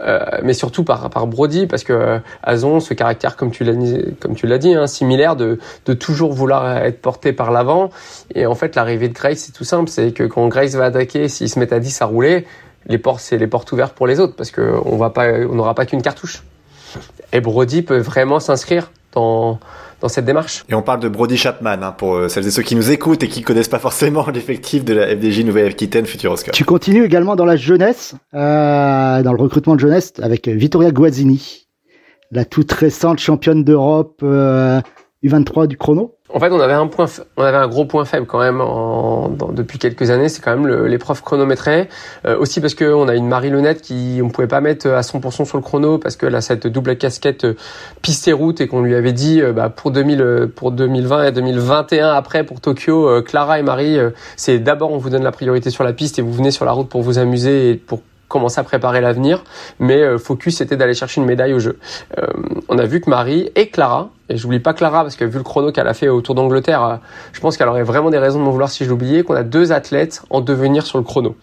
euh, 0.02 0.20
mais 0.44 0.54
surtout 0.54 0.84
par, 0.84 1.10
par 1.10 1.26
Brody, 1.26 1.66
parce 1.66 1.84
que 1.84 1.92
euh, 1.92 2.20
Azon, 2.44 2.80
ce 2.80 2.94
caractère, 2.94 3.36
comme 3.36 3.50
tu 3.50 3.64
l'as 3.64 3.74
comme 4.20 4.36
tu 4.36 4.46
l'as 4.46 4.60
dit, 4.60 4.76
hein, 4.76 4.86
similaire 4.86 5.36
de, 5.36 5.58
de 5.88 5.94
toujours 5.94 6.34
vouloir 6.34 6.78
être 6.78 7.02
porté 7.02 7.34
par 7.34 7.50
l'avant. 7.50 7.90
Et 8.36 8.46
en 8.46 8.54
fait, 8.54 8.76
l'arrivée 8.76 9.10
de 9.10 9.16
Grace, 9.16 9.40
c'est 9.40 9.54
tout 9.54 9.64
simple, 9.64 9.90
c'est 9.90 10.12
que 10.12 10.22
quand 10.22 10.48
Grace 10.50 10.76
va 10.76 10.86
attaquer, 10.86 11.30
s'il 11.30 11.50
se 11.50 11.58
met 11.58 11.74
à 11.74 11.80
10 11.80 12.04
à 12.04 12.06
rouler, 12.06 12.46
les 12.86 13.00
portes, 13.00 13.22
c'est 13.22 13.40
les 13.40 13.48
portes 13.48 13.72
ouvertes 13.72 13.96
pour 13.96 14.06
les 14.06 14.20
autres, 14.20 14.36
parce 14.36 14.52
que 14.52 14.76
on 14.86 14.98
va 14.98 15.10
pas, 15.10 15.30
on 15.50 15.56
n'aura 15.56 15.74
pas 15.74 15.88
qu'une 15.88 16.04
cartouche. 16.04 16.44
Et 17.32 17.42
Brody 17.42 17.82
peut 17.82 17.98
vraiment 17.98 18.40
s'inscrire 18.40 18.92
dans 19.14 19.60
dans 20.04 20.10
cette 20.10 20.26
démarche. 20.26 20.66
Et 20.70 20.76
on 20.76 20.82
parle 20.82 21.00
de 21.00 21.08
Brody 21.08 21.38
Chapman, 21.38 21.82
hein, 21.82 21.94
pour 21.94 22.16
euh, 22.16 22.28
celles 22.28 22.46
et 22.46 22.52
ceux 22.52 22.62
qui 22.62 22.76
nous 22.76 22.92
écoutent 22.92 23.24
et 23.24 23.30
qui 23.30 23.42
connaissent 23.42 23.70
pas 23.70 23.80
forcément 23.80 24.28
l'effectif 24.34 24.84
de 24.84 24.94
la 24.94 25.08
FDJ 25.08 25.46
Nouvelle-Aquitaine 25.46 26.06
Futuroscope. 26.06 26.54
Tu 26.54 26.66
continues 26.66 27.06
également 27.06 27.38
dans 27.38 27.46
la 27.46 27.56
jeunesse, 27.56 28.14
euh, 28.34 29.24
dans 29.24 29.32
le 29.32 29.42
recrutement 29.42 29.76
de 29.76 29.80
jeunesse 29.80 30.12
avec 30.22 30.50
Vittoria 30.50 30.92
Guazzini, 30.92 31.70
la 32.32 32.44
toute 32.44 32.70
récente 32.74 33.20
championne 33.20 33.64
d'Europe 33.64 34.20
euh, 34.24 34.82
U23 35.24 35.68
du 35.68 35.78
chrono. 35.78 36.16
En 36.36 36.40
fait, 36.40 36.52
on 36.52 36.60
avait 36.60 36.74
un 36.74 36.88
point, 36.88 37.06
on 37.38 37.44
avait 37.44 37.58
un 37.58 37.68
gros 37.68 37.86
point 37.86 38.06
faible 38.06 38.26
quand 38.26 38.40
même 38.40 38.60
en, 38.60 39.30
depuis 39.30 39.78
quelques 39.78 40.10
années. 40.10 40.30
C'est 40.30 40.42
quand 40.42 40.58
même 40.58 40.86
l'épreuve 40.86 41.22
chronométrée. 41.22 41.90
Euh, 42.26 42.40
aussi 42.40 42.60
parce 42.60 42.74
qu'on 42.74 43.08
a 43.08 43.16
une 43.16 43.28
Marie 43.28 43.52
Lunette 43.52 43.82
qui 43.84 44.20
on 44.24 44.30
pouvait 44.30 44.48
pas 44.48 44.60
mettre 44.60 44.90
à 44.90 45.02
100% 45.02 45.46
sur 45.46 45.58
le 45.58 45.64
chrono 45.64 46.00
parce 46.00 46.16
qu'elle 46.16 46.34
a 46.34 46.42
cette 46.42 46.66
double 46.66 46.98
casquette 46.98 47.46
euh, 47.46 47.56
piste 48.02 48.28
et 48.28 48.34
route 48.34 48.62
et 48.62 48.68
qu'on 48.68 48.82
lui 48.82 48.96
avait 48.96 49.14
dit 49.14 49.42
euh, 49.42 49.54
bah, 49.54 49.70
pour 49.70 49.92
2000, 49.92 50.50
pour 50.56 50.72
2020 50.72 51.26
et 51.26 51.32
2021 51.32 52.12
après 52.14 52.44
pour 52.44 52.62
Tokyo, 52.62 53.22
Clara 53.22 53.60
et 53.60 53.64
Marie, 53.64 53.98
c'est 54.36 54.58
d'abord 54.58 54.92
on 54.92 54.98
vous 54.98 55.12
donne 55.12 55.24
la 55.24 55.32
priorité 55.32 55.70
sur 55.70 55.84
la 55.84 55.94
piste 55.94 56.18
et 56.18 56.24
vous 56.24 56.34
venez 56.34 56.50
sur 56.50 56.66
la 56.66 56.72
route 56.72 56.90
pour 56.90 57.04
vous 57.04 57.20
amuser 57.20 57.70
et 57.70 57.76
pour 57.76 58.02
commencer 58.28 58.60
à 58.60 58.64
préparer 58.64 59.00
l'avenir, 59.00 59.44
mais 59.80 60.02
euh, 60.02 60.18
focus 60.18 60.58
c'était 60.58 60.76
d'aller 60.76 60.96
chercher 60.96 61.22
une 61.22 61.28
médaille 61.28 61.54
au 61.54 61.60
jeu. 61.60 61.78
Euh, 62.18 62.26
on 62.68 62.80
a 62.80 62.86
vu 62.86 63.00
que 63.00 63.10
Marie 63.10 63.52
et 63.56 63.68
Clara, 63.68 64.10
et 64.28 64.38
j'oublie 64.38 64.60
pas 64.60 64.74
Clara 64.74 65.04
parce 65.04 65.16
que 65.16 65.24
vu 65.24 65.38
le 65.38 65.44
chrono 65.44 65.72
qu'elle 65.72 65.88
a 65.88 65.94
fait 65.94 66.10
autour 66.10 66.34
d'Angleterre, 66.34 66.84
euh, 66.84 66.96
je 67.32 67.40
pense 67.40 67.58
qu'elle 67.58 67.68
aurait 67.68 67.84
vraiment 67.84 68.10
des 68.10 68.18
raisons 68.18 68.40
de 68.40 68.44
m'en 68.44 68.52
vouloir 68.52 68.72
si 68.72 68.86
je 68.86 68.90
l'oubliais, 68.90 69.24
qu'on 69.24 69.36
a 69.36 69.44
deux 69.44 69.72
athlètes 69.72 70.24
en 70.32 70.42
devenir 70.42 70.86
sur 70.86 70.98
le 70.98 71.04
chrono. 71.04 71.36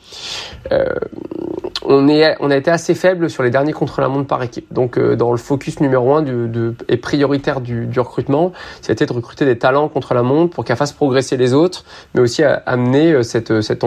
on, 1.85 2.09
est, 2.09 2.37
on 2.41 2.51
a 2.51 2.57
été 2.57 2.73
assez 2.73 2.97
faible 2.97 3.31
sur 3.31 3.45
les 3.45 3.51
derniers 3.51 3.73
contre-la-montre 3.73 4.27
par 4.27 4.43
équipe. 4.43 4.67
Donc 4.73 4.99
dans 4.99 5.31
le 5.31 5.39
focus 5.39 5.81
numéro 5.81 6.15
un 6.15 6.23
du, 6.23 6.73
et 6.89 6.97
prioritaire 6.97 7.61
du, 7.61 7.87
du 7.87 8.01
recrutement, 8.01 8.53
c'était 8.83 9.07
de 9.07 9.13
recruter 9.13 9.45
des 9.45 9.59
talents 9.59 9.89
contre 9.89 10.15
la 10.15 10.23
montre 10.23 10.55
pour 10.55 10.65
qu'elle 10.65 10.77
fasse 10.77 10.93
progresser 10.93 11.37
les 11.37 11.55
autres, 11.55 11.85
mais 12.15 12.21
aussi 12.21 12.43
à, 12.43 12.63
amener 12.67 13.23
cette, 13.23 13.61
cette, 13.61 13.85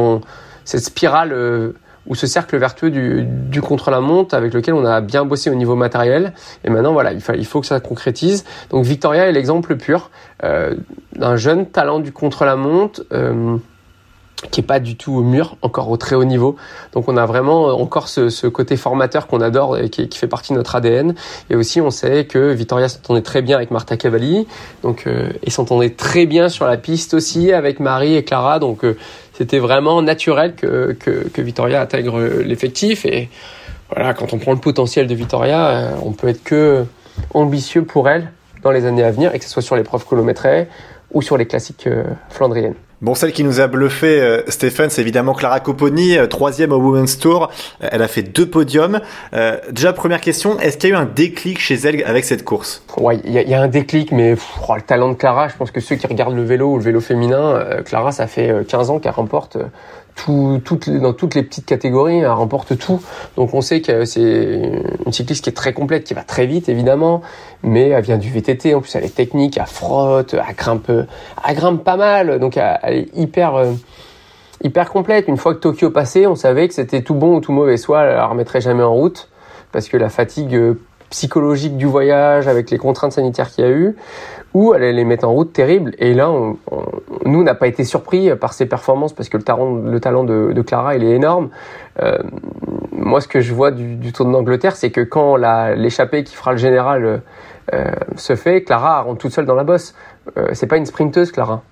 cette 0.63 0.83
spirale 0.83 1.73
ou 2.07 2.15
ce 2.15 2.27
cercle 2.27 2.57
vertueux 2.57 2.91
du, 2.91 3.61
contre-la-montre 3.61 4.35
avec 4.35 4.53
lequel 4.53 4.73
on 4.73 4.85
a 4.85 5.01
bien 5.01 5.25
bossé 5.25 5.49
au 5.49 5.55
niveau 5.55 5.75
matériel. 5.75 6.33
Et 6.63 6.69
maintenant, 6.69 6.93
voilà, 6.93 7.13
il, 7.13 7.21
faut, 7.21 7.33
il 7.33 7.45
faut 7.45 7.61
que 7.61 7.67
ça 7.67 7.79
concrétise. 7.79 8.43
Donc 8.69 8.83
Victoria 8.85 9.27
est 9.27 9.31
l'exemple 9.31 9.75
pur 9.77 10.11
euh, 10.43 10.75
d'un 11.15 11.35
jeune 11.37 11.65
talent 11.65 11.99
du 11.99 12.11
contre-la-montre. 12.11 13.03
Euh, 13.13 13.57
qui 14.51 14.59
est 14.59 14.63
pas 14.63 14.79
du 14.79 14.97
tout 14.97 15.13
au 15.13 15.21
mur, 15.21 15.55
encore 15.61 15.89
au 15.89 15.97
très 15.97 16.15
haut 16.15 16.25
niveau. 16.25 16.57
Donc 16.91 17.07
on 17.07 17.15
a 17.15 17.25
vraiment 17.25 17.67
encore 17.67 18.09
ce, 18.09 18.29
ce 18.29 18.47
côté 18.47 18.75
formateur 18.75 19.27
qu'on 19.27 19.41
adore 19.41 19.77
et 19.77 19.89
qui, 19.89 20.09
qui, 20.09 20.17
fait 20.17 20.27
partie 20.27 20.51
de 20.51 20.57
notre 20.57 20.75
ADN. 20.75 21.15
Et 21.49 21.55
aussi 21.55 21.79
on 21.79 21.91
sait 21.91 22.25
que 22.25 22.51
Vittoria 22.51 22.89
s'entendait 22.89 23.21
très 23.21 23.41
bien 23.41 23.55
avec 23.55 23.71
Marta 23.71 23.95
Cavalli, 23.95 24.47
donc 24.81 25.03
euh, 25.07 25.29
et 25.43 25.49
s'entendait 25.49 25.91
très 25.91 26.25
bien 26.25 26.49
sur 26.49 26.65
la 26.65 26.77
piste 26.77 27.13
aussi 27.13 27.53
avec 27.53 27.79
Marie 27.79 28.15
et 28.15 28.23
Clara. 28.23 28.59
Donc 28.59 28.83
euh, 28.83 28.97
c'était 29.33 29.59
vraiment 29.59 30.01
naturel 30.01 30.55
que, 30.55 30.95
que, 30.99 31.27
que 31.29 31.41
Vittoria 31.41 31.81
intègre 31.81 32.21
l'effectif. 32.21 33.05
Et 33.05 33.29
voilà, 33.89 34.13
quand 34.13 34.33
on 34.33 34.39
prend 34.39 34.53
le 34.53 34.59
potentiel 34.59 35.07
de 35.07 35.15
Vittoria, 35.15 35.69
euh, 35.69 35.91
on 36.03 36.11
peut 36.11 36.27
être 36.27 36.43
que 36.43 36.85
ambitieux 37.33 37.83
pour 37.83 38.09
elle 38.09 38.31
dans 38.63 38.71
les 38.71 38.85
années 38.85 39.03
à 39.03 39.11
venir, 39.11 39.35
et 39.35 39.39
que 39.39 39.45
ce 39.45 39.51
soit 39.51 39.61
sur 39.61 39.75
les 39.75 39.83
preuves 39.83 40.07
kilométrées 40.07 40.67
ou 41.11 41.21
sur 41.21 41.37
les 41.37 41.45
classiques 41.45 41.87
euh, 41.87 42.03
flandriennes. 42.29 42.75
Bon, 43.03 43.15
celle 43.15 43.33
qui 43.33 43.43
nous 43.43 43.59
a 43.59 43.67
bluffé, 43.67 44.21
euh, 44.21 44.43
Stéphane, 44.47 44.89
c'est 44.89 45.01
évidemment 45.01 45.33
Clara 45.33 45.59
Copponi, 45.59 46.17
euh, 46.17 46.25
troisième 46.25 46.71
au 46.71 46.77
Women's 46.77 47.19
Tour. 47.19 47.51
Euh, 47.83 47.89
elle 47.91 48.01
a 48.01 48.07
fait 48.07 48.23
deux 48.23 48.49
podiums. 48.49 49.01
Euh, 49.33 49.57
déjà, 49.71 49.91
première 49.91 50.21
question, 50.21 50.57
est-ce 50.61 50.77
qu'il 50.77 50.91
y 50.91 50.93
a 50.93 50.95
eu 50.95 50.99
un 50.99 51.05
déclic 51.05 51.59
chez 51.59 51.75
elle 51.75 52.01
avec 52.05 52.23
cette 52.23 52.45
course? 52.45 52.81
Ouais, 52.95 53.19
il 53.25 53.31
y, 53.31 53.33
y, 53.33 53.53
a 53.53 53.61
un 53.61 53.67
déclic, 53.67 54.13
mais 54.13 54.35
oh, 54.69 54.75
le 54.75 54.81
talent 54.81 55.09
de 55.09 55.15
Clara, 55.15 55.49
je 55.49 55.57
pense 55.57 55.69
que 55.69 55.81
ceux 55.81 55.97
qui 55.97 56.07
regardent 56.07 56.37
le 56.37 56.45
vélo 56.45 56.71
ou 56.71 56.77
le 56.77 56.83
vélo 56.83 57.01
féminin, 57.01 57.41
euh, 57.41 57.81
Clara, 57.81 58.13
ça 58.13 58.25
fait 58.25 58.65
15 58.69 58.89
ans 58.89 58.99
qu'elle 58.99 59.11
remporte 59.11 59.57
tout, 60.15 60.61
toutes, 60.63 60.89
dans 60.89 61.13
toutes 61.13 61.35
les 61.35 61.43
petites 61.43 61.65
catégories, 61.65 62.19
elle 62.19 62.27
remporte 62.27 62.77
tout. 62.77 63.01
Donc 63.35 63.53
on 63.53 63.61
sait 63.61 63.81
que 63.81 64.05
c'est 64.05 64.71
une 65.05 65.11
cycliste 65.11 65.43
qui 65.43 65.49
est 65.49 65.53
très 65.53 65.73
complète, 65.73 66.03
qui 66.03 66.13
va 66.13 66.23
très 66.23 66.45
vite 66.45 66.69
évidemment, 66.69 67.21
mais 67.63 67.89
elle 67.89 68.03
vient 68.03 68.17
du 68.17 68.29
VTT, 68.29 68.75
en 68.75 68.81
plus 68.81 68.95
elle 68.95 69.05
est 69.05 69.15
technique, 69.15 69.57
elle 69.57 69.65
frotte, 69.65 70.33
elle 70.33 70.55
grimpe, 70.55 70.89
elle 70.89 71.55
grimpe 71.55 71.83
pas 71.83 71.97
mal, 71.97 72.39
donc 72.39 72.57
elle, 72.57 72.79
elle 72.83 72.97
est 72.97 73.09
hyper 73.15 73.55
euh, 73.55 73.73
hyper 74.63 74.89
complète. 74.89 75.27
Une 75.27 75.37
fois 75.37 75.53
que 75.53 75.59
Tokyo 75.59 75.91
passé, 75.91 76.25
on 76.25 76.35
savait 76.35 76.67
que 76.67 76.73
c'était 76.73 77.01
tout 77.01 77.15
bon 77.15 77.37
ou 77.37 77.41
tout 77.41 77.51
mauvais. 77.51 77.77
Soit 77.77 78.03
elle 78.03 78.15
la 78.15 78.25
remettrait 78.25 78.61
jamais 78.61 78.83
en 78.83 78.93
route 78.93 79.29
parce 79.71 79.89
que 79.89 79.97
la 79.97 80.09
fatigue 80.09 80.55
euh, 80.55 80.79
psychologique 81.09 81.77
du 81.77 81.85
voyage 81.85 82.47
avec 82.47 82.71
les 82.71 82.77
contraintes 82.77 83.11
sanitaires 83.11 83.51
qu'il 83.51 83.63
y 83.63 83.67
a 83.67 83.71
eu, 83.71 83.95
ou 84.53 84.73
elle 84.73 84.95
les 84.95 85.03
mettre 85.03 85.27
en 85.27 85.33
route 85.33 85.51
terrible. 85.51 85.93
Et 85.97 86.13
là, 86.13 86.31
nous, 87.25 87.43
n'a 87.43 87.55
pas 87.55 87.67
été 87.67 87.83
surpris 87.83 88.35
par 88.35 88.53
ses 88.53 88.65
performances 88.65 89.13
parce 89.13 89.29
que 89.29 89.37
le 89.37 89.43
talent, 89.43 89.75
le 89.75 89.99
talent 89.99 90.23
de, 90.23 90.51
de 90.53 90.61
Clara, 90.61 90.95
il 90.95 91.03
est 91.03 91.11
énorme. 91.11 91.49
Euh, 92.01 92.17
moi, 92.91 93.19
ce 93.19 93.27
que 93.27 93.41
je 93.41 93.53
vois 93.53 93.71
du, 93.71 94.11
Tour 94.13 94.27
d'Angleterre, 94.27 94.75
c'est 94.75 94.91
que 94.91 95.01
quand 95.01 95.35
l'échappée 95.75 96.23
qui 96.23 96.35
fera 96.35 96.51
le 96.51 96.57
général 96.57 97.21
euh, 97.73 97.91
se 98.15 98.35
fait, 98.35 98.63
Clara 98.63 99.01
rentre 99.01 99.19
toute 99.19 99.33
seule 99.33 99.45
dans 99.45 99.55
la 99.55 99.63
bosse. 99.63 99.95
Euh, 100.37 100.49
c'est 100.53 100.67
pas 100.67 100.77
une 100.77 100.85
sprinteuse, 100.85 101.31
Clara. 101.31 101.63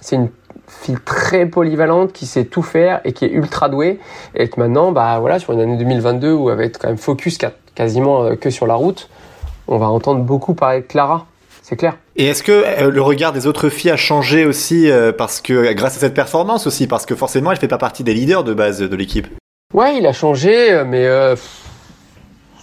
C'est 0.00 0.16
une 0.16 0.30
fille 0.68 0.98
très 1.04 1.46
polyvalente 1.46 2.12
qui 2.12 2.26
sait 2.26 2.44
tout 2.44 2.62
faire 2.62 3.00
et 3.04 3.12
qui 3.12 3.24
est 3.24 3.30
ultra 3.30 3.68
douée 3.68 3.98
et 4.34 4.48
que 4.48 4.60
maintenant, 4.60 4.92
bah 4.92 5.18
voilà, 5.18 5.38
sur 5.38 5.52
une 5.52 5.60
année 5.60 5.76
2022 5.76 6.32
où 6.32 6.50
elle 6.50 6.56
va 6.56 6.64
être 6.64 6.78
quand 6.78 6.88
même 6.88 6.96
focus 6.96 7.38
quasiment 7.74 8.34
que 8.36 8.50
sur 8.50 8.66
la 8.66 8.74
route, 8.74 9.10
on 9.66 9.78
va 9.78 9.86
entendre 9.86 10.22
beaucoup 10.22 10.54
parler 10.54 10.80
de 10.80 10.86
Clara 10.86 11.26
c'est 11.64 11.76
clair. 11.76 11.96
Et 12.16 12.26
est-ce 12.26 12.42
que 12.42 12.52
euh, 12.52 12.90
le 12.90 13.00
regard 13.00 13.32
des 13.32 13.46
autres 13.46 13.70
filles 13.70 13.90
a 13.90 13.96
changé 13.96 14.44
aussi 14.44 14.90
euh, 14.90 15.12
parce 15.12 15.40
que 15.40 15.72
grâce 15.72 15.96
à 15.96 16.00
cette 16.00 16.12
performance 16.12 16.66
aussi 16.66 16.86
parce 16.86 17.06
que 17.06 17.14
forcément 17.14 17.50
elle 17.50 17.56
fait 17.56 17.68
pas 17.68 17.78
partie 17.78 18.04
des 18.04 18.12
leaders 18.12 18.44
de 18.44 18.52
base 18.52 18.80
de 18.80 18.96
l'équipe? 18.96 19.26
Ouais, 19.72 19.96
il 19.96 20.06
a 20.06 20.12
changé, 20.12 20.84
mais 20.86 21.06
euh, 21.06 21.36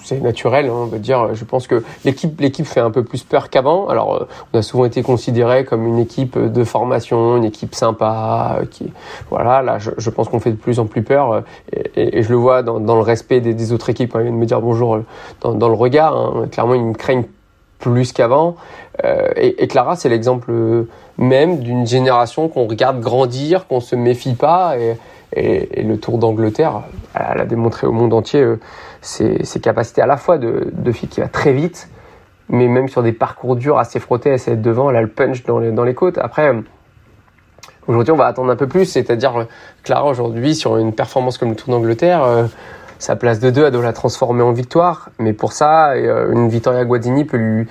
c'est 0.03 0.21
naturel. 0.21 0.67
Hein, 0.67 0.73
on 0.73 0.85
veut 0.85 0.99
dire, 0.99 1.33
je 1.33 1.43
pense 1.45 1.65
que 1.65 1.83
l'équipe 2.05 2.39
l'équipe 2.39 2.67
fait 2.67 2.79
un 2.79 2.91
peu 2.91 3.03
plus 3.03 3.23
peur 3.23 3.49
qu'avant. 3.49 3.87
Alors, 3.87 4.27
on 4.53 4.59
a 4.59 4.61
souvent 4.61 4.85
été 4.85 5.01
considéré 5.01 5.65
comme 5.65 5.87
une 5.87 5.97
équipe 5.97 6.37
de 6.37 6.63
formation, 6.63 7.37
une 7.37 7.43
équipe 7.43 7.73
sympa, 7.73 8.59
qui 8.69 8.93
voilà. 9.31 9.63
Là, 9.63 9.79
je, 9.79 9.89
je 9.97 10.09
pense 10.11 10.29
qu'on 10.29 10.39
fait 10.39 10.51
de 10.51 10.57
plus 10.57 10.79
en 10.79 10.85
plus 10.85 11.01
peur 11.01 11.43
et, 11.73 12.19
et 12.19 12.21
je 12.21 12.29
le 12.29 12.35
vois 12.35 12.61
dans, 12.61 12.79
dans 12.79 12.97
le 12.97 13.01
respect 13.01 13.41
des, 13.41 13.55
des, 13.55 13.73
autres 13.73 13.89
équipes. 13.89 14.13
Quand 14.13 14.19
ils 14.19 14.25
viennent 14.25 14.37
me 14.37 14.45
dire 14.45 14.61
bonjour 14.61 14.99
dans, 15.41 15.55
dans 15.55 15.69
le 15.69 15.75
regard. 15.75 16.15
Hein, 16.15 16.47
clairement, 16.51 16.75
ils 16.75 16.85
me 16.85 16.93
craignent 16.93 17.25
plus 17.81 18.13
qu'avant. 18.13 18.55
Euh, 19.03 19.29
et, 19.35 19.67
Clara, 19.67 19.95
c'est 19.95 20.09
l'exemple 20.09 20.51
même 21.17 21.59
d'une 21.59 21.87
génération 21.87 22.47
qu'on 22.49 22.67
regarde 22.67 22.99
grandir, 22.99 23.67
qu'on 23.67 23.79
se 23.79 23.95
méfie 23.95 24.33
pas. 24.33 24.75
Et, 24.77 24.97
le 25.33 25.95
Tour 25.95 26.17
d'Angleterre, 26.17 26.81
elle 27.15 27.39
a 27.39 27.45
démontré 27.45 27.87
au 27.87 27.93
monde 27.93 28.13
entier 28.13 28.41
euh, 28.41 28.59
ses, 28.99 29.59
capacités 29.61 30.01
à 30.01 30.05
la 30.05 30.17
fois 30.17 30.37
de, 30.37 30.69
de 30.73 30.91
fille 30.91 31.07
qui 31.07 31.21
va 31.21 31.29
très 31.29 31.53
vite, 31.53 31.89
mais 32.49 32.67
même 32.67 32.89
sur 32.89 33.01
des 33.01 33.13
parcours 33.13 33.55
durs, 33.55 33.77
assez 33.77 34.01
frottés, 34.01 34.31
elle 34.31 34.39
sait 34.39 34.57
devant, 34.57 34.89
elle 34.89 34.97
a 34.97 35.01
le 35.01 35.07
punch 35.07 35.45
dans 35.45 35.59
les, 35.59 35.71
dans 35.71 35.85
les 35.85 35.93
côtes. 35.93 36.17
Après, 36.17 36.53
aujourd'hui, 37.87 38.11
on 38.11 38.17
va 38.17 38.25
attendre 38.25 38.51
un 38.51 38.57
peu 38.57 38.67
plus, 38.67 38.83
c'est-à-dire 38.83 39.47
Clara 39.83 40.09
aujourd'hui 40.09 40.53
sur 40.53 40.75
une 40.75 40.93
performance 40.93 41.37
comme 41.37 41.51
le 41.51 41.55
Tour 41.55 41.73
d'Angleterre. 41.73 42.23
Euh, 42.23 42.43
sa 42.99 43.15
place 43.15 43.39
de 43.39 43.49
2, 43.49 43.65
elle 43.65 43.71
doit 43.71 43.83
la 43.83 43.93
transformer 43.93 44.43
en 44.43 44.51
victoire. 44.51 45.09
Mais 45.17 45.31
pour 45.31 45.53
ça, 45.53 45.95
une 45.95 46.49
Vittoria 46.49 46.83
Guadini 46.85 47.25
peut 47.25 47.37
lui, 47.37 47.67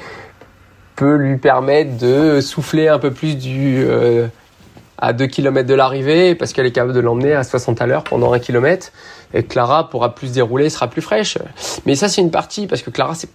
peut 1.01 1.17
lui 1.17 1.39
permettre 1.39 1.97
de 1.97 2.43
souffler 2.43 2.89
un 2.89 2.99
peu 2.99 3.11
plus 3.11 3.39
du, 3.39 3.83
euh, 3.87 4.27
à 4.99 5.15
2 5.15 5.29
km 5.29 5.67
de 5.67 5.73
l'arrivée 5.73 6.35
parce 6.35 6.53
qu'elle 6.53 6.67
est 6.67 6.73
capable 6.73 6.93
de 6.93 7.01
l'emmener 7.01 7.33
à 7.33 7.43
60 7.43 7.81
à 7.81 7.87
l'heure 7.87 8.05
pendant 8.05 8.35
1 8.35 8.39
km. 8.39 8.93
Et 9.33 9.43
Clara 9.43 9.89
pourra 9.89 10.15
plus 10.15 10.33
dérouler, 10.33 10.69
sera 10.69 10.89
plus 10.89 11.01
fraîche. 11.01 11.39
Mais 11.87 11.95
ça, 11.95 12.11
c'est 12.11 12.21
une 12.21 12.31
partie 12.31 12.67
parce 12.67 12.83
que 12.83 12.91
Clara, 12.91 13.15
c'est 13.15 13.31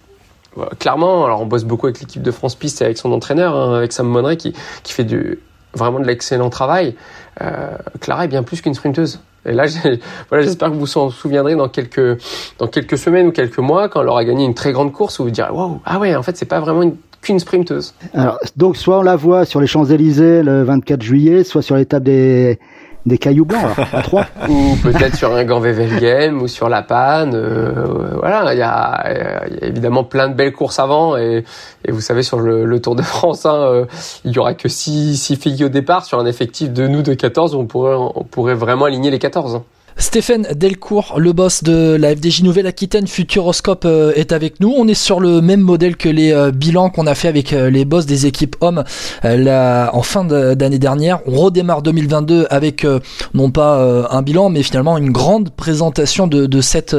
clairement, 0.78 1.24
alors 1.24 1.40
on 1.40 1.46
bosse 1.46 1.64
beaucoup 1.64 1.86
avec 1.86 1.98
l'équipe 1.98 2.22
de 2.22 2.30
France 2.30 2.54
Piste 2.54 2.82
et 2.82 2.84
avec 2.84 2.98
son 2.98 3.10
entraîneur, 3.10 3.56
hein, 3.56 3.74
avec 3.74 3.92
Sam 3.92 4.06
Monneray 4.06 4.36
qui, 4.36 4.54
qui 4.84 4.92
fait 4.92 5.02
du, 5.02 5.40
vraiment 5.74 5.98
de 5.98 6.06
l'excellent 6.06 6.50
travail. 6.50 6.94
Euh, 7.42 7.76
Clara 8.00 8.26
est 8.26 8.28
bien 8.28 8.44
plus 8.44 8.60
qu'une 8.60 8.74
sprinteuse. 8.74 9.18
Et 9.44 9.52
là, 9.52 9.64
voilà, 10.28 10.44
j'espère 10.44 10.68
que 10.68 10.74
vous 10.74 10.80
vous 10.80 10.98
en 10.98 11.10
souviendrez 11.10 11.56
dans 11.56 11.68
quelques, 11.68 12.22
dans 12.58 12.66
quelques 12.66 12.98
semaines 12.98 13.26
ou 13.28 13.32
quelques 13.32 13.58
mois, 13.58 13.88
quand 13.88 14.02
elle 14.02 14.08
aura 14.08 14.24
gagné 14.24 14.44
une 14.44 14.54
très 14.54 14.72
grande 14.72 14.92
course, 14.92 15.18
où 15.18 15.24
vous 15.24 15.30
direz, 15.30 15.50
waouh, 15.50 15.80
ah 15.84 15.98
ouais, 15.98 16.14
en 16.16 16.22
fait, 16.22 16.36
c'est 16.36 16.46
pas 16.46 16.60
vraiment 16.60 16.82
une 16.82 16.96
qu'une 17.22 17.38
sprinteuse. 17.38 17.94
Alors, 18.14 18.38
donc, 18.56 18.76
soit 18.76 18.98
on 18.98 19.02
la 19.02 19.16
voit 19.16 19.44
sur 19.44 19.60
les 19.60 19.66
Champs-Élysées 19.66 20.42
le 20.42 20.62
24 20.62 21.02
juillet, 21.02 21.44
soit 21.44 21.62
sur 21.62 21.76
l'étape 21.76 22.02
des, 22.02 22.58
des 23.06 23.18
cailloux 23.18 23.44
blancs, 23.44 23.62
alors, 23.64 23.78
à 23.92 24.02
3. 24.02 24.26
ou 24.48 24.76
peut-être 24.82 25.14
sur 25.14 25.34
un 25.34 25.44
Gant 25.44 25.60
Wevelgem 25.60 26.42
ou 26.42 26.48
sur 26.48 26.68
la 26.68 26.82
Panne. 26.82 27.32
Euh, 27.34 27.86
voilà, 28.20 28.52
il 28.52 28.58
y, 28.58 28.62
a, 28.62 29.12
y 29.12 29.62
a 29.62 29.66
évidemment 29.66 30.04
plein 30.04 30.28
de 30.28 30.34
belles 30.34 30.52
courses 30.52 30.78
avant. 30.78 31.16
Et, 31.16 31.44
et 31.84 31.92
vous 31.92 32.00
savez, 32.00 32.22
sur 32.22 32.40
le, 32.40 32.64
le 32.64 32.80
Tour 32.80 32.96
de 32.96 33.02
France, 33.02 33.46
hein, 33.46 33.54
euh, 33.54 33.84
il 34.24 34.32
y 34.32 34.38
aura 34.38 34.54
que 34.54 34.68
6 34.68 35.16
six, 35.16 35.36
filles 35.36 35.64
au 35.64 35.68
départ 35.68 36.04
sur 36.04 36.18
un 36.18 36.26
effectif 36.26 36.72
de 36.72 36.86
nous 36.86 37.02
de 37.02 37.14
14. 37.14 37.54
On 37.54 37.66
pourrait, 37.66 37.94
on 37.96 38.24
pourrait 38.24 38.54
vraiment 38.54 38.84
aligner 38.86 39.10
les 39.10 39.18
14. 39.18 39.62
Stéphane 39.98 40.46
Delcourt, 40.54 41.16
le 41.18 41.32
boss 41.32 41.62
de 41.62 41.96
la 41.98 42.14
FDJ 42.14 42.42
Nouvelle-Aquitaine 42.42 43.06
Futuroscope 43.06 43.84
euh, 43.84 44.12
est 44.14 44.32
avec 44.32 44.60
nous. 44.60 44.72
On 44.76 44.86
est 44.88 44.94
sur 44.94 45.20
le 45.20 45.40
même 45.40 45.60
modèle 45.60 45.96
que 45.96 46.08
les 46.08 46.32
euh, 46.32 46.50
bilans 46.50 46.90
qu'on 46.90 47.06
a 47.06 47.14
fait 47.14 47.28
avec 47.28 47.52
euh, 47.52 47.70
les 47.70 47.84
boss 47.84 48.06
des 48.06 48.26
équipes 48.26 48.56
hommes 48.60 48.84
en 49.24 50.02
fin 50.02 50.24
d'année 50.24 50.78
dernière. 50.78 51.20
On 51.26 51.32
redémarre 51.32 51.82
2022 51.82 52.46
avec 52.50 52.86
non 53.34 53.50
pas 53.50 54.06
un 54.10 54.22
bilan, 54.22 54.50
mais 54.50 54.62
finalement 54.62 54.98
une 54.98 55.10
grande 55.10 55.50
présentation 55.50 56.26
de, 56.26 56.60
cette 56.60 56.96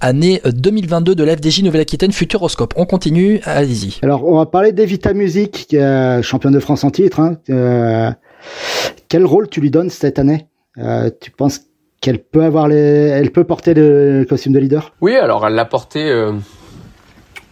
année 0.00 0.40
2022 0.44 1.14
de 1.14 1.24
la 1.24 1.36
FDJ 1.36 1.62
Nouvelle-Aquitaine 1.62 2.12
Futuroscope. 2.12 2.74
On 2.76 2.86
continue, 2.86 3.40
allez-y. 3.44 3.98
Alors 4.02 4.26
on 4.26 4.38
va 4.38 4.46
parler 4.46 4.72
d'Evita 4.72 5.12
Music, 5.12 5.72
est 5.72 6.22
championne 6.22 6.52
de 6.52 6.60
France 6.60 6.84
en 6.84 6.90
titre. 6.90 7.20
Hein. 7.20 7.36
Euh, 7.50 8.10
quel 9.08 9.24
rôle 9.24 9.48
tu 9.48 9.60
lui 9.60 9.70
donnes 9.70 9.90
cette 9.90 10.18
année? 10.18 10.46
Euh, 10.78 11.10
Tu 11.20 11.30
penses 11.30 11.62
qu'elle 12.00 12.18
peut 12.18 12.44
avoir 12.44 12.70
elle 12.70 13.30
peut 13.30 13.44
porter 13.44 13.74
le 13.74 14.24
costume 14.28 14.52
de 14.52 14.58
leader? 14.58 14.92
Oui, 15.00 15.16
alors 15.16 15.46
elle 15.46 15.54
l'a 15.54 15.64
porté 15.64 16.10
euh, 16.10 16.32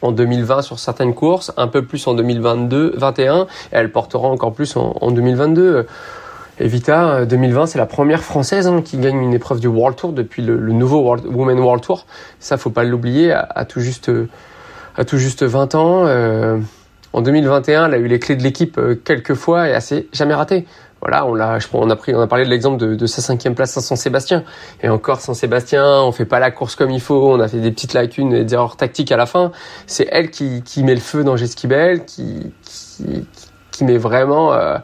en 0.03 0.13
2020 0.13 0.63
sur 0.63 0.79
certaines 0.79 1.15
courses, 1.15 1.53
un 1.57 1.69
peu 1.69 1.85
plus 1.85 2.07
en 2.07 2.15
2022, 2.15 2.95
21, 2.97 3.43
et 3.43 3.47
elle 3.73 3.91
portera 3.91 4.29
encore 4.29 4.53
plus 4.53 4.77
en, 4.77 4.97
en 5.01 5.11
2022. 5.11 5.87
Evita 6.61 7.25
2020, 7.25 7.67
c'est 7.67 7.79
la 7.79 7.87
première 7.87 8.23
française 8.23 8.69
hein, 8.69 8.81
qui 8.81 8.97
gagne 8.99 9.21
une 9.21 9.35
épreuve 9.35 9.59
du 9.59 9.67
World 9.67 9.97
Tour 9.97 10.13
depuis 10.13 10.43
le, 10.43 10.57
nouveau 10.73 11.01
World, 11.01 11.27
Women 11.27 11.59
World 11.59 11.83
Tour. 11.83 12.07
Ça, 12.39 12.57
faut 12.57 12.71
pas 12.71 12.85
l'oublier, 12.85 13.33
à, 13.33 13.65
tout 13.65 13.81
juste 13.81 14.09
à 14.97 15.05
tout 15.05 15.19
juste 15.19 15.43
20 15.43 15.75
ans. 15.75 16.07
Euh, 16.07 16.59
en 17.13 17.23
2021, 17.23 17.87
elle 17.87 17.95
a 17.95 17.99
eu 17.99 18.07
les 18.07 18.19
clés 18.19 18.37
de 18.37 18.43
l'équipe 18.43 18.79
euh, 18.79 18.95
quelques 18.95 19.35
fois 19.35 19.69
et 19.69 19.73
elle 19.73 19.83
s'est 19.83 20.07
jamais 20.13 20.35
ratée 20.35 20.67
voilà, 21.05 21.27
on 21.27 21.35
l'a, 21.35 21.59
on 21.75 21.91
a 21.91 21.97
pris, 21.97 22.15
on 22.15 22.21
a 22.23 22.27
parlé 22.27 22.47
de 22.47 22.49
l'exemple 22.49 22.79
de, 22.79 22.95
de, 22.95 23.07
sa 23.07 23.21
cinquième 23.21 23.55
place 23.55 23.77
à 23.77 23.83
Saint-Sébastien. 23.83 24.43
Et 24.83 24.89
encore 24.89 25.21
Saint-Sébastien, 25.21 26.01
on 26.01 26.13
fait 26.13 26.25
pas 26.25 26.39
la 26.39 26.51
course 26.51 26.77
comme 26.77 26.91
il 26.91 27.01
faut, 27.01 27.31
on 27.31 27.41
a 27.41 27.47
fait 27.47 27.59
des 27.59 27.71
petites 27.71 27.93
lacunes 27.93 28.33
et 28.33 28.45
des 28.45 28.55
erreurs 28.55 28.79
tactiques 28.79 29.13
à 29.13 29.19
la 29.19 29.27
fin. 29.27 29.53
C'est 29.87 30.09
elle 30.11 30.31
qui, 30.31 30.63
qui 30.63 30.83
met 30.83 30.95
le 30.95 31.03
feu 31.03 31.23
dans 31.23 31.37
Jesquibel, 31.37 32.07
qui, 32.07 32.55
qui, 32.63 33.27
qui 33.71 33.85
met 33.85 33.99
vraiment 33.99 34.55
euh, 34.55 34.79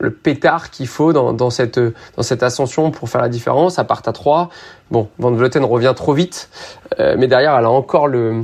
le 0.00 0.10
pétard 0.12 0.70
qu'il 0.70 0.88
faut 0.88 1.12
dans, 1.12 1.32
dans, 1.32 1.50
cette, 1.50 1.78
dans 1.78 2.24
cette 2.24 2.42
ascension 2.42 2.90
pour 2.90 3.08
faire 3.08 3.20
la 3.20 3.28
différence. 3.28 3.78
À 3.78 3.84
part 3.84 4.02
à 4.04 4.12
3, 4.12 4.50
bon, 4.90 5.10
Van 5.20 5.30
Vleuten 5.30 5.64
revient 5.64 5.92
trop 5.94 6.12
vite, 6.12 6.50
euh, 6.98 7.14
mais 7.16 7.28
derrière, 7.28 7.56
elle 7.56 7.66
a 7.66 7.70
encore 7.70 8.08
le, 8.08 8.42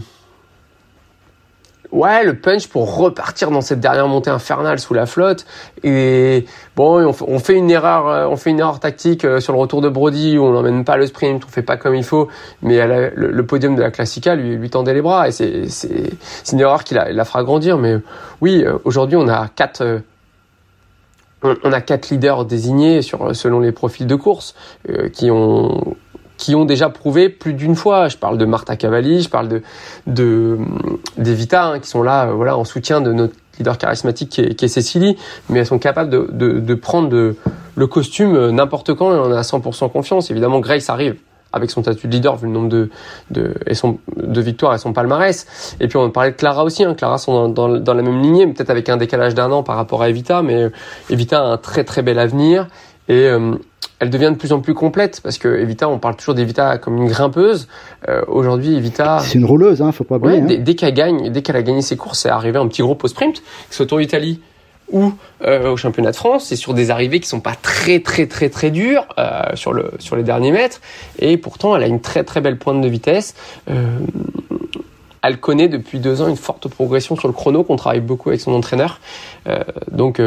ouais, 1.94 2.24
le 2.24 2.34
punch 2.34 2.66
pour 2.66 2.96
repartir 2.96 3.50
dans 3.50 3.60
cette 3.60 3.80
dernière 3.80 4.08
montée 4.08 4.30
infernale 4.30 4.78
sous 4.78 4.92
la 4.92 5.06
flotte. 5.06 5.46
Et 5.82 6.44
bon, 6.76 7.14
on, 7.26 7.38
fait 7.38 7.54
une 7.54 7.70
erreur, 7.70 8.08
euh, 8.08 8.26
on 8.26 8.36
fait 8.36 8.50
une 8.50 8.58
erreur 8.58 8.80
tactique 8.80 9.24
euh, 9.24 9.40
sur 9.40 9.52
le 9.52 9.58
retour 9.58 9.80
de 9.80 9.88
Brody 9.88 10.36
où 10.36 10.42
on 10.44 10.52
n'emmène 10.52 10.84
pas 10.84 10.96
le 10.96 11.06
sprint, 11.06 11.44
on 11.46 11.48
fait 11.48 11.62
pas 11.62 11.76
comme 11.76 11.94
il 11.94 12.04
faut. 12.04 12.28
Mais 12.62 12.84
le, 13.14 13.46
podium 13.46 13.76
de 13.76 13.82
la 13.82 13.90
Classica 13.90 14.34
lui, 14.34 14.70
tendait 14.70 14.94
les 14.94 15.02
bras 15.02 15.28
et 15.28 15.32
c'est 15.32 16.52
une 16.52 16.60
erreur 16.60 16.82
qui 16.82 16.94
la, 16.94 17.12
la 17.12 17.24
fera 17.24 17.44
grandir. 17.44 17.78
Mais 17.78 17.96
oui, 18.40 18.64
euh, 18.64 18.78
aujourd'hui 18.84 19.16
on 19.16 19.28
a 19.28 19.48
quatre 19.48 20.02
on 21.42 21.72
a 21.72 21.82
quatre 21.82 22.08
leaders 22.08 22.46
désignés 22.46 23.02
sur 23.02 23.36
selon 23.36 23.60
les 23.60 23.70
profils 23.70 24.06
de 24.06 24.14
course 24.14 24.54
qui 25.12 25.30
ont 25.30 25.94
qui 26.36 26.54
ont 26.54 26.64
déjà 26.64 26.88
prouvé 26.88 27.28
plus 27.28 27.54
d'une 27.54 27.76
fois. 27.76 28.08
Je 28.08 28.16
parle 28.16 28.38
de 28.38 28.44
Marta 28.44 28.76
Cavalli, 28.76 29.22
je 29.22 29.28
parle 29.28 29.48
de, 29.48 29.62
de 30.06 30.58
d'Evita, 31.16 31.66
hein, 31.66 31.78
qui 31.78 31.88
sont 31.88 32.02
là, 32.02 32.26
euh, 32.26 32.32
voilà, 32.32 32.56
en 32.56 32.64
soutien 32.64 33.00
de 33.00 33.12
notre 33.12 33.34
leader 33.58 33.78
charismatique 33.78 34.30
qui 34.30 34.40
est, 34.40 34.54
qui 34.54 34.64
est 34.64 34.68
Cécilie, 34.68 35.16
mais 35.48 35.60
elles 35.60 35.66
sont 35.66 35.78
capables 35.78 36.10
de, 36.10 36.28
de, 36.32 36.58
de 36.58 36.74
prendre 36.74 37.08
de, 37.08 37.36
le 37.76 37.86
costume 37.86 38.34
euh, 38.34 38.50
n'importe 38.50 38.94
quand 38.94 39.12
et 39.12 39.18
on 39.18 39.32
a 39.32 39.40
100% 39.42 39.90
confiance. 39.90 40.30
Évidemment, 40.30 40.60
Grace 40.60 40.90
arrive 40.90 41.16
avec 41.52 41.70
son 41.70 41.82
statut 41.82 42.08
de 42.08 42.12
leader 42.12 42.36
vu 42.36 42.46
le 42.46 42.52
nombre 42.52 42.68
de, 42.68 42.90
de, 43.30 43.54
et 43.66 43.74
son, 43.74 43.98
de 44.16 44.40
victoires 44.40 44.74
et 44.74 44.78
son 44.78 44.92
palmarès. 44.92 45.46
Et 45.78 45.86
puis 45.86 45.96
on 45.96 46.10
parlait 46.10 46.32
de 46.32 46.36
Clara 46.36 46.64
aussi, 46.64 46.82
hein. 46.82 46.94
Clara 46.94 47.16
sont 47.16 47.48
dans, 47.48 47.68
dans, 47.68 47.78
dans 47.78 47.94
la 47.94 48.02
même 48.02 48.20
lignée, 48.20 48.46
peut-être 48.48 48.70
avec 48.70 48.88
un 48.88 48.96
décalage 48.96 49.34
d'un 49.34 49.50
an 49.52 49.62
par 49.62 49.76
rapport 49.76 50.02
à 50.02 50.10
Evita, 50.10 50.42
mais 50.42 50.70
Evita 51.10 51.40
a 51.40 51.44
un 51.44 51.56
très 51.56 51.84
très 51.84 52.02
bel 52.02 52.18
avenir. 52.18 52.66
Et, 53.08 53.28
euh, 53.28 53.52
elle 54.04 54.10
devient 54.10 54.30
de 54.30 54.36
plus 54.36 54.52
en 54.52 54.60
plus 54.60 54.74
complète 54.74 55.20
parce 55.22 55.38
que 55.38 55.48
Evita, 55.48 55.88
on 55.88 55.98
parle 55.98 56.16
toujours 56.16 56.34
d'Evita 56.34 56.76
comme 56.76 56.98
une 56.98 57.08
grimpeuse. 57.08 57.68
Euh, 58.08 58.22
Aujourd'hui, 58.28 58.76
Evita. 58.76 59.20
C'est 59.20 59.38
une 59.38 59.46
rouleuse, 59.46 59.80
hein, 59.80 59.92
faut 59.92 60.04
pas 60.04 60.16
oublier. 60.16 60.42
Ouais, 60.42 60.56
hein. 60.56 60.60
Dès, 60.60 60.74
qu'elle 60.74 60.92
gagne, 60.92 61.30
dès 61.30 61.40
qu'elle 61.40 61.56
a 61.56 61.62
gagné 61.62 61.80
ses 61.80 61.96
courses, 61.96 62.20
c'est 62.20 62.28
arrivé 62.28 62.58
un 62.58 62.68
petit 62.68 62.82
groupe 62.82 63.02
au 63.02 63.08
sprint, 63.08 63.36
que 63.36 63.42
ce 63.70 63.76
soit 63.78 63.86
Tour 63.86 63.98
d'Italie 63.98 64.40
ou 64.92 65.14
euh, 65.42 65.70
au 65.70 65.78
championnat 65.78 66.10
de 66.10 66.16
France, 66.16 66.44
c'est 66.44 66.56
sur 66.56 66.74
des 66.74 66.90
arrivées 66.90 67.18
qui 67.18 67.26
sont 67.26 67.40
pas 67.40 67.54
très 67.54 68.00
très 68.00 68.26
très 68.26 68.50
très 68.50 68.70
dures 68.70 69.06
euh, 69.18 69.44
sur 69.54 69.72
le 69.72 69.92
sur 69.98 70.14
les 70.14 70.22
derniers 70.22 70.52
mètres, 70.52 70.82
et 71.18 71.38
pourtant 71.38 71.74
elle 71.74 71.82
a 71.82 71.86
une 71.86 72.02
très 72.02 72.22
très 72.22 72.42
belle 72.42 72.58
pointe 72.58 72.82
de 72.82 72.88
vitesse. 72.88 73.34
Euh, 73.70 73.98
elle 75.22 75.38
connaît 75.38 75.68
depuis 75.68 76.00
deux 76.00 76.20
ans 76.20 76.28
une 76.28 76.36
forte 76.36 76.68
progression 76.68 77.16
sur 77.16 77.28
le 77.28 77.32
chrono, 77.32 77.64
qu'on 77.64 77.76
travaille 77.76 78.00
beaucoup 78.00 78.28
avec 78.28 78.42
son 78.42 78.52
entraîneur. 78.52 79.00
Donc 79.90 80.20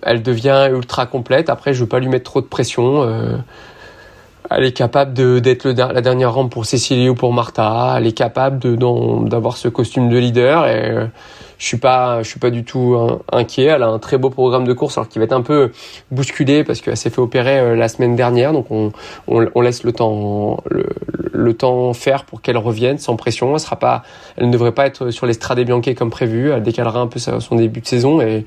elle 0.00 0.22
devient 0.22 0.68
ultra 0.72 1.06
complète. 1.06 1.50
Après, 1.50 1.74
je 1.74 1.80
veux 1.80 1.88
pas 1.88 2.00
lui 2.00 2.08
mettre 2.08 2.24
trop 2.24 2.40
de 2.40 2.46
pression. 2.46 3.02
Euh, 3.02 3.36
elle 4.50 4.64
est 4.64 4.72
capable 4.72 5.12
d'être 5.40 5.68
la 5.68 6.00
dernière 6.00 6.34
rampe 6.34 6.50
pour 6.50 6.66
Cécilie 6.66 7.08
ou 7.08 7.14
pour 7.14 7.32
Martha. 7.32 7.94
Elle 7.96 8.06
est 8.06 8.16
capable 8.16 8.58
d'avoir 9.28 9.56
ce 9.56 9.68
costume 9.68 10.08
de 10.10 10.18
leader. 10.18 10.66
Et 10.66 10.90
euh, 10.90 11.06
je 11.62 11.68
suis 11.68 11.76
pas, 11.76 12.24
je 12.24 12.28
suis 12.28 12.40
pas 12.40 12.50
du 12.50 12.64
tout 12.64 12.96
inquiet. 13.30 13.66
Elle 13.66 13.84
a 13.84 13.88
un 13.88 14.00
très 14.00 14.18
beau 14.18 14.30
programme 14.30 14.66
de 14.66 14.72
course, 14.72 14.98
alors 14.98 15.08
qu'il 15.08 15.20
va 15.20 15.24
être 15.24 15.32
un 15.32 15.42
peu 15.42 15.70
bousculé 16.10 16.64
parce 16.64 16.80
qu'elle 16.80 16.96
s'est 16.96 17.08
fait 17.08 17.20
opérer 17.20 17.60
euh, 17.60 17.76
la 17.76 17.86
semaine 17.86 18.16
dernière. 18.16 18.52
Donc 18.52 18.66
on, 18.70 18.90
on, 19.28 19.60
laisse 19.60 19.84
le 19.84 19.92
temps, 19.92 20.60
le, 20.68 21.54
temps 21.54 21.92
faire 21.92 22.24
pour 22.24 22.42
qu'elle 22.42 22.58
revienne 22.58 22.98
sans 22.98 23.14
pression. 23.14 23.56
Elle 23.56 23.78
pas, 23.78 24.02
elle 24.36 24.46
ne 24.46 24.52
devrait 24.52 24.72
pas 24.72 24.86
être 24.86 25.10
sur 25.10 25.24
l'estrade 25.24 25.60
Bianchi 25.60 25.94
comme 25.94 26.10
prévu. 26.10 26.50
Elle 26.50 26.64
décalera 26.64 26.98
un 26.98 27.06
peu 27.06 27.20
son 27.20 27.54
début 27.54 27.80
de 27.80 27.86
saison 27.86 28.20
et 28.20 28.44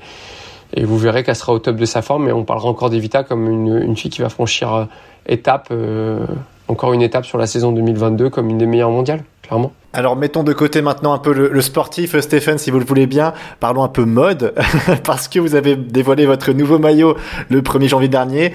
et 0.76 0.84
vous 0.84 0.98
verrez 0.98 1.24
qu'elle 1.24 1.36
sera 1.36 1.52
au 1.52 1.58
top 1.58 1.76
de 1.76 1.84
sa 1.84 2.02
forme. 2.02 2.28
Et 2.28 2.32
on 2.32 2.44
parlera 2.44 2.68
encore 2.68 2.90
d'Evita 2.90 3.24
comme 3.24 3.48
une, 3.48 3.96
fille 3.96 4.10
qui 4.10 4.20
va 4.20 4.28
franchir 4.28 4.72
euh, 4.72 4.84
étape, 5.26 5.68
euh, 5.70 6.24
encore 6.68 6.92
une 6.92 7.02
étape 7.02 7.24
sur 7.24 7.38
la 7.38 7.46
saison 7.46 7.72
2022 7.72 8.28
comme 8.30 8.50
une 8.50 8.58
des 8.58 8.66
meilleures 8.66 8.90
mondiales, 8.90 9.24
clairement. 9.42 9.72
Alors 9.94 10.14
mettons 10.14 10.42
de 10.42 10.52
côté 10.52 10.82
maintenant 10.82 11.14
un 11.14 11.18
peu 11.18 11.32
le, 11.32 11.48
le 11.48 11.60
sportif, 11.62 12.18
Stéphane, 12.20 12.58
si 12.58 12.70
vous 12.70 12.78
le 12.78 12.84
voulez 12.84 13.06
bien. 13.06 13.32
Parlons 13.58 13.82
un 13.82 13.88
peu 13.88 14.04
mode, 14.04 14.54
parce 15.04 15.28
que 15.28 15.38
vous 15.38 15.54
avez 15.54 15.74
dévoilé 15.74 16.26
votre 16.26 16.52
nouveau 16.52 16.78
maillot 16.78 17.16
le 17.48 17.62
1er 17.62 17.88
janvier 17.88 18.08
dernier. 18.08 18.52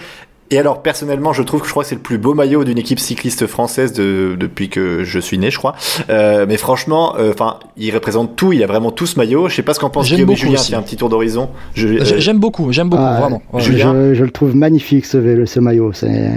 Et 0.51 0.59
alors 0.59 0.81
personnellement, 0.81 1.31
je 1.31 1.43
trouve 1.43 1.61
que 1.61 1.65
je 1.65 1.71
crois 1.71 1.83
que 1.83 1.89
c'est 1.89 1.95
le 1.95 2.01
plus 2.01 2.17
beau 2.17 2.33
maillot 2.33 2.65
d'une 2.65 2.77
équipe 2.77 2.99
cycliste 2.99 3.47
française 3.47 3.93
de, 3.93 4.35
depuis 4.37 4.69
que 4.69 5.05
je 5.05 5.17
suis 5.17 5.37
né, 5.37 5.49
je 5.49 5.57
crois. 5.57 5.75
Euh, 6.09 6.45
mais 6.47 6.57
franchement, 6.57 7.15
euh, 7.17 7.31
enfin, 7.31 7.57
il 7.77 7.93
représente 7.93 8.35
tout. 8.35 8.51
Il 8.51 8.61
a 8.61 8.67
vraiment 8.67 8.91
tout 8.91 9.05
ce 9.05 9.17
maillot. 9.17 9.47
Je 9.47 9.55
sais 9.55 9.63
pas 9.63 9.73
ce 9.73 9.79
qu'en 9.79 9.89
pense 9.89 10.07
Guillaume 10.07 10.29
et 10.29 10.35
Julien. 10.35 10.57
C'est 10.57 10.75
un 10.75 10.81
petit 10.81 10.97
tour 10.97 11.07
d'horizon. 11.07 11.49
Euh, 11.77 12.03
j'aime 12.17 12.39
beaucoup, 12.39 12.73
j'aime 12.73 12.89
beaucoup, 12.89 13.01
ah, 13.01 13.21
vraiment. 13.21 13.41
Je, 13.57 13.71
je, 13.71 14.23
le 14.23 14.31
trouve 14.31 14.53
magnifique 14.53 15.05
ce, 15.05 15.45
ce 15.45 15.59
maillot. 15.61 15.93
C'est 15.93 16.31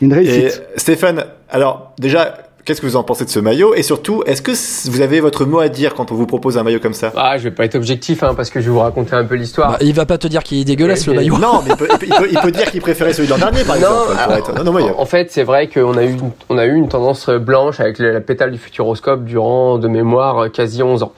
une 0.00 0.12
réussite. 0.12 0.62
Et 0.76 0.78
Stéphane, 0.78 1.24
alors 1.50 1.92
déjà, 1.98 2.36
Qu'est-ce 2.68 2.82
que 2.82 2.86
vous 2.86 2.96
en 2.96 3.02
pensez 3.02 3.24
de 3.24 3.30
ce 3.30 3.40
maillot 3.40 3.74
Et 3.74 3.82
surtout, 3.82 4.22
est-ce 4.26 4.42
que 4.42 4.50
vous 4.90 5.00
avez 5.00 5.20
votre 5.20 5.46
mot 5.46 5.58
à 5.58 5.70
dire 5.70 5.94
quand 5.94 6.12
on 6.12 6.14
vous 6.14 6.26
propose 6.26 6.58
un 6.58 6.62
maillot 6.64 6.80
comme 6.80 6.92
ça 6.92 7.14
Ah, 7.16 7.38
je 7.38 7.44
vais 7.44 7.50
pas 7.50 7.64
être 7.64 7.76
objectif, 7.76 8.22
hein, 8.22 8.34
parce 8.36 8.50
que 8.50 8.60
je 8.60 8.66
vais 8.66 8.72
vous 8.72 8.80
raconter 8.80 9.14
un 9.14 9.24
peu 9.24 9.36
l'histoire. 9.36 9.70
Bah, 9.70 9.78
il 9.80 9.94
va 9.94 10.04
pas 10.04 10.18
te 10.18 10.26
dire 10.26 10.42
qu'il 10.42 10.58
est 10.58 10.66
dégueulasse 10.66 11.06
le 11.06 11.14
maillot. 11.14 11.38
Non, 11.38 11.62
mais 11.64 11.70
il 11.70 11.76
peut, 11.78 11.88
il 11.90 12.14
peut, 12.14 12.28
il 12.30 12.38
peut 12.38 12.50
dire 12.50 12.66
qu'il 12.70 12.82
préférait 12.82 13.14
celui 13.14 13.26
de 13.26 13.32
l'an 13.32 13.38
dernier, 13.38 13.64
par 13.64 13.76
exemple. 13.76 14.12
Non, 14.54 14.64
non, 14.64 14.98
en, 14.98 15.06
fait, 15.06 15.32
c'est 15.32 15.44
vrai 15.44 15.68
qu'on 15.68 15.96
a 15.96 16.04
eu, 16.04 16.16
on 16.50 16.58
a 16.58 16.66
eu 16.66 16.74
une 16.74 16.90
tendance 16.90 17.30
blanche 17.30 17.80
avec 17.80 17.98
la 18.00 18.20
pétale 18.20 18.50
du 18.50 18.58
Futuroscope 18.58 19.24
durant, 19.24 19.78
de 19.78 19.88
mémoire, 19.88 20.52
quasi 20.52 20.82
11 20.82 21.04
ans. 21.04 21.12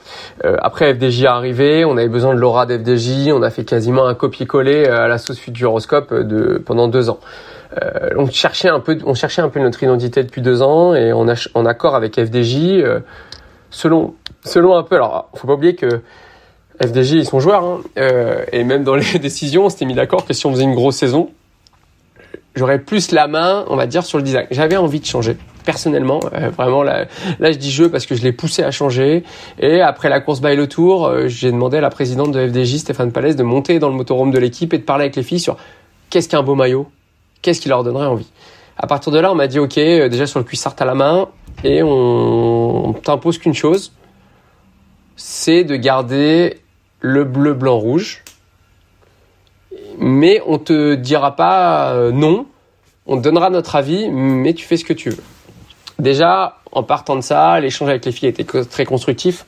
Euh, 0.45 0.55
après 0.61 0.93
FDJ 0.93 1.23
est 1.23 1.27
arrivé, 1.27 1.83
on 1.83 1.97
avait 1.97 2.07
besoin 2.07 2.33
de 2.33 2.39
l'aura 2.39 2.65
d'FDJ, 2.65 3.27
on 3.33 3.43
a 3.43 3.49
fait 3.49 3.65
quasiment 3.65 4.07
un 4.07 4.13
copier-coller 4.13 4.85
euh, 4.87 5.03
à 5.03 5.09
la 5.09 5.17
sauce 5.17 5.37
Futuroscope 5.37 6.13
de, 6.13 6.63
pendant 6.65 6.87
deux 6.87 7.09
ans. 7.09 7.19
Euh, 7.81 8.09
on 8.17 8.29
cherchait 8.29 8.69
un 8.69 8.79
peu, 8.79 8.97
on 9.05 9.13
cherchait 9.13 9.41
un 9.41 9.49
peu 9.49 9.59
notre 9.59 9.81
identité 9.81 10.23
depuis 10.23 10.41
deux 10.41 10.61
ans 10.61 10.93
et 10.93 11.13
on 11.13 11.27
a, 11.29 11.35
en 11.53 11.65
accord 11.65 11.95
avec 11.95 12.15
FDJ, 12.15 12.81
euh, 12.81 12.99
selon, 13.69 14.15
selon 14.43 14.75
un 14.75 14.83
peu. 14.83 14.95
Alors, 14.95 15.29
faut 15.35 15.47
pas 15.47 15.53
oublier 15.53 15.75
que 15.75 16.01
FDJ 16.83 17.11
ils 17.13 17.25
sont 17.25 17.39
joueurs 17.39 17.63
hein, 17.63 17.81
euh, 17.97 18.43
et 18.51 18.63
même 18.63 18.83
dans 18.83 18.95
les 18.95 19.19
décisions, 19.19 19.65
on 19.65 19.69
s'était 19.69 19.85
mis 19.85 19.93
d'accord 19.93 20.25
que 20.25 20.33
si 20.33 20.45
on 20.45 20.51
faisait 20.51 20.63
une 20.63 20.75
grosse 20.75 20.97
saison, 20.97 21.29
j'aurais 22.55 22.79
plus 22.79 23.11
la 23.11 23.27
main, 23.27 23.63
on 23.69 23.77
va 23.77 23.87
dire, 23.87 24.03
sur 24.03 24.17
le 24.17 24.23
design. 24.23 24.47
J'avais 24.51 24.77
envie 24.77 24.99
de 24.99 25.05
changer 25.05 25.37
personnellement, 25.63 26.19
vraiment 26.57 26.81
là, 26.81 27.05
là 27.39 27.51
je 27.51 27.57
dis 27.59 27.69
jeu 27.69 27.89
parce 27.89 28.07
que 28.07 28.15
je 28.15 28.23
l'ai 28.23 28.31
poussé 28.33 28.63
à 28.63 28.71
changer. 28.71 29.23
Et 29.59 29.79
après 29.79 30.09
la 30.09 30.19
course 30.19 30.41
by 30.41 30.55
le 30.55 30.67
tour, 30.67 31.13
j'ai 31.27 31.51
demandé 31.51 31.77
à 31.77 31.81
la 31.81 31.91
présidente 31.91 32.31
de 32.31 32.47
FDJ, 32.47 32.77
Stéphane 32.77 33.11
Palès, 33.11 33.35
de 33.35 33.43
monter 33.43 33.77
dans 33.77 33.87
le 33.87 33.93
motorhome 33.93 34.31
de 34.31 34.39
l'équipe 34.39 34.73
et 34.73 34.79
de 34.79 34.83
parler 34.83 35.03
avec 35.03 35.15
les 35.15 35.23
filles 35.23 35.39
sur 35.39 35.57
qu'est-ce 36.09 36.27
qu'un 36.27 36.41
beau 36.41 36.55
maillot, 36.55 36.87
qu'est-ce 37.41 37.61
qui 37.61 37.69
leur 37.69 37.83
donnerait 37.83 38.07
envie? 38.07 38.29
À 38.77 38.87
partir 38.87 39.11
de 39.11 39.19
là, 39.19 39.31
on 39.31 39.35
m'a 39.35 39.47
dit 39.47 39.59
ok, 39.59 39.77
euh, 39.77 40.09
déjà 40.09 40.25
sur 40.25 40.39
le 40.39 40.45
cuissard 40.45 40.75
à 40.79 40.85
la 40.85 40.95
main, 40.95 41.27
et 41.63 41.83
on, 41.83 42.93
t'impose 43.03 43.37
qu'une 43.37 43.53
chose, 43.53 43.93
c'est 45.15 45.63
de 45.63 45.75
garder 45.75 46.59
le 46.99 47.23
bleu, 47.23 47.53
blanc, 47.53 47.77
rouge. 47.77 48.23
Mais 49.99 50.41
on 50.47 50.57
te 50.57 50.95
dira 50.95 51.35
pas 51.35 51.91
euh, 51.93 52.11
non, 52.11 52.47
on 53.05 53.17
te 53.17 53.21
donnera 53.21 53.49
notre 53.49 53.75
avis, 53.75 54.09
mais 54.09 54.53
tu 54.53 54.65
fais 54.65 54.77
ce 54.77 54.85
que 54.85 54.93
tu 54.93 55.11
veux. 55.11 55.23
Déjà, 55.99 56.57
en 56.71 56.81
partant 56.81 57.15
de 57.15 57.21
ça, 57.21 57.59
l'échange 57.59 57.89
avec 57.89 58.05
les 58.05 58.11
filles 58.11 58.29
était 58.29 58.45
très 58.63 58.85
constructif. 58.85 59.45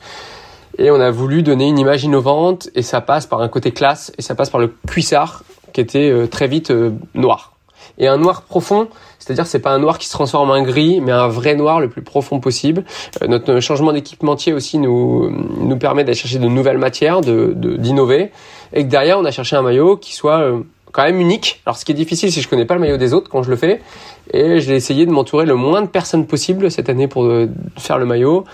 Et 0.78 0.90
on 0.90 1.00
a 1.00 1.10
voulu 1.10 1.42
donner 1.42 1.68
une 1.68 1.78
image 1.78 2.04
innovante, 2.04 2.68
et 2.74 2.82
ça 2.82 3.00
passe 3.00 3.26
par 3.26 3.40
un 3.40 3.48
côté 3.48 3.72
classe, 3.72 4.12
et 4.18 4.22
ça 4.22 4.34
passe 4.34 4.50
par 4.50 4.60
le 4.60 4.74
cuissard, 4.86 5.42
qui 5.72 5.80
était 5.80 6.10
euh, 6.10 6.26
très 6.28 6.46
vite 6.46 6.72
noir 7.14 7.53
et 7.98 8.08
un 8.08 8.16
noir 8.16 8.42
profond, 8.42 8.88
c'est-à-dire 9.18 9.46
c'est 9.46 9.58
pas 9.58 9.70
un 9.70 9.78
noir 9.78 9.98
qui 9.98 10.06
se 10.06 10.12
transforme 10.12 10.50
en 10.50 10.62
gris, 10.62 11.00
mais 11.00 11.12
un 11.12 11.28
vrai 11.28 11.54
noir 11.54 11.80
le 11.80 11.88
plus 11.88 12.02
profond 12.02 12.40
possible. 12.40 12.84
Euh, 13.22 13.26
notre 13.26 13.60
changement 13.60 13.92
d'équipementier 13.92 14.52
aussi 14.52 14.78
nous 14.78 15.30
nous 15.30 15.78
permet 15.78 16.04
d'aller 16.04 16.16
chercher 16.16 16.38
de 16.38 16.48
nouvelles 16.48 16.78
matières, 16.78 17.20
de 17.20 17.52
d'innover, 17.54 18.30
et 18.72 18.84
que 18.84 18.90
derrière 18.90 19.18
on 19.18 19.24
a 19.24 19.30
cherché 19.30 19.56
un 19.56 19.62
maillot 19.62 19.96
qui 19.96 20.14
soit 20.14 20.40
euh, 20.40 20.60
quand 20.92 21.04
même 21.04 21.20
unique. 21.20 21.60
Alors 21.66 21.76
ce 21.76 21.84
qui 21.84 21.92
est 21.92 21.96
difficile, 21.96 22.30
c'est 22.30 22.40
que 22.40 22.44
je 22.44 22.48
connais 22.48 22.64
pas 22.64 22.74
le 22.74 22.80
maillot 22.80 22.96
des 22.96 23.14
autres 23.14 23.28
quand 23.30 23.42
je 23.42 23.50
le 23.50 23.56
fais, 23.56 23.80
et 24.32 24.60
j'ai 24.60 24.74
essayé 24.74 25.06
de 25.06 25.10
m'entourer 25.10 25.46
le 25.46 25.54
moins 25.54 25.82
de 25.82 25.88
personnes 25.88 26.26
possible 26.26 26.70
cette 26.70 26.88
année 26.88 27.08
pour 27.08 27.24
euh, 27.24 27.48
faire 27.76 27.98
le 27.98 28.06
maillot 28.06 28.44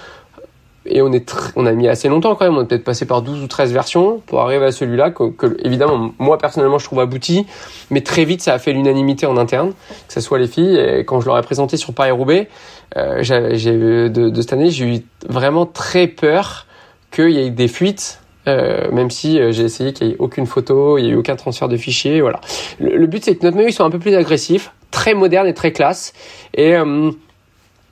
et 0.87 1.03
on 1.03 1.13
est 1.13 1.35
on 1.57 1.67
a 1.67 1.73
mis 1.73 1.89
assez 1.89 2.09
longtemps 2.09 2.35
quand 2.35 2.45
même, 2.45 2.57
on 2.57 2.61
a 2.61 2.65
peut-être 2.65 2.85
passé 2.85 3.05
par 3.07 3.23
12 3.23 3.43
ou 3.43 3.47
13 3.47 3.73
versions 3.73 4.23
pour 4.27 4.41
arriver 4.41 4.65
à 4.65 4.73
celui-là 4.73 5.11
que, 5.11 5.57
évidemment 5.65 6.13
moi 6.19 6.39
personnellement 6.39 6.79
je 6.79 6.85
trouve 6.85 7.01
abouti, 7.01 7.47
mais 7.91 8.01
très 8.01 8.25
vite 8.25 8.43
ça 8.43 8.55
a 8.55 8.59
fait 8.59 8.73
l'unanimité 8.73 9.27
en 9.27 9.37
interne, 9.37 9.73
que 10.09 10.13
ce 10.13 10.21
soit 10.21 10.39
les 10.39 10.47
filles. 10.47 10.79
Et 10.79 11.05
quand 11.05 11.21
je 11.21 11.27
leur 11.27 11.39
ai 11.39 11.43
présenté 11.43 11.77
sur 11.77 11.93
Paris 11.93 12.11
Roubaix, 12.11 12.49
euh, 12.97 13.23
j'ai 13.23 13.73
de, 13.73 14.09
de, 14.09 14.41
cette 14.41 14.53
année, 14.53 14.71
j'ai 14.71 14.87
eu 14.87 14.99
vraiment 15.29 15.67
très 15.67 16.07
peur 16.07 16.67
qu'il 17.11 17.31
y 17.31 17.39
ait 17.39 17.51
des 17.51 17.69
fuites 17.69 18.21
euh, 18.49 18.91
même 18.91 19.11
si 19.11 19.39
euh, 19.39 19.53
j'ai 19.53 19.65
essayé 19.65 19.93
qu'il 19.93 20.09
n'y 20.09 20.13
ait 20.15 20.17
aucune 20.19 20.47
photo, 20.47 20.99
il 20.99 21.05
n'y 21.05 21.09
ait 21.11 21.13
eu 21.13 21.17
aucun 21.17 21.37
transfert 21.37 21.69
de 21.69 21.77
fichiers, 21.77 22.21
voilà. 22.21 22.41
Le, 22.79 23.07
but 23.07 23.23
c'est 23.23 23.37
que 23.37 23.45
notre 23.45 23.57
maillot 23.57 23.71
soit 23.71 23.85
un 23.85 23.91
peu 23.91 23.99
plus 23.99 24.15
agressif, 24.15 24.73
très 24.91 25.15
moderne 25.15 25.47
et 25.47 25.55
très 25.55 25.73
classe, 25.73 26.13
et 26.55 26.75
euh, 26.75 27.11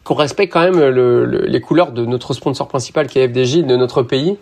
qu'on 0.08 0.14
respecte 0.14 0.54
quand 0.54 0.62
même 0.62 0.80
le, 0.80 1.26
les 1.26 1.60
couleurs 1.60 1.92
de 1.92 2.06
notre 2.06 2.32
sponsor 2.32 2.66
principal 2.66 3.08
qui 3.08 3.18
est 3.18 3.28
FDJ 3.28 3.58
de 3.64 3.76
notre 3.76 4.02
pays, 4.02 4.38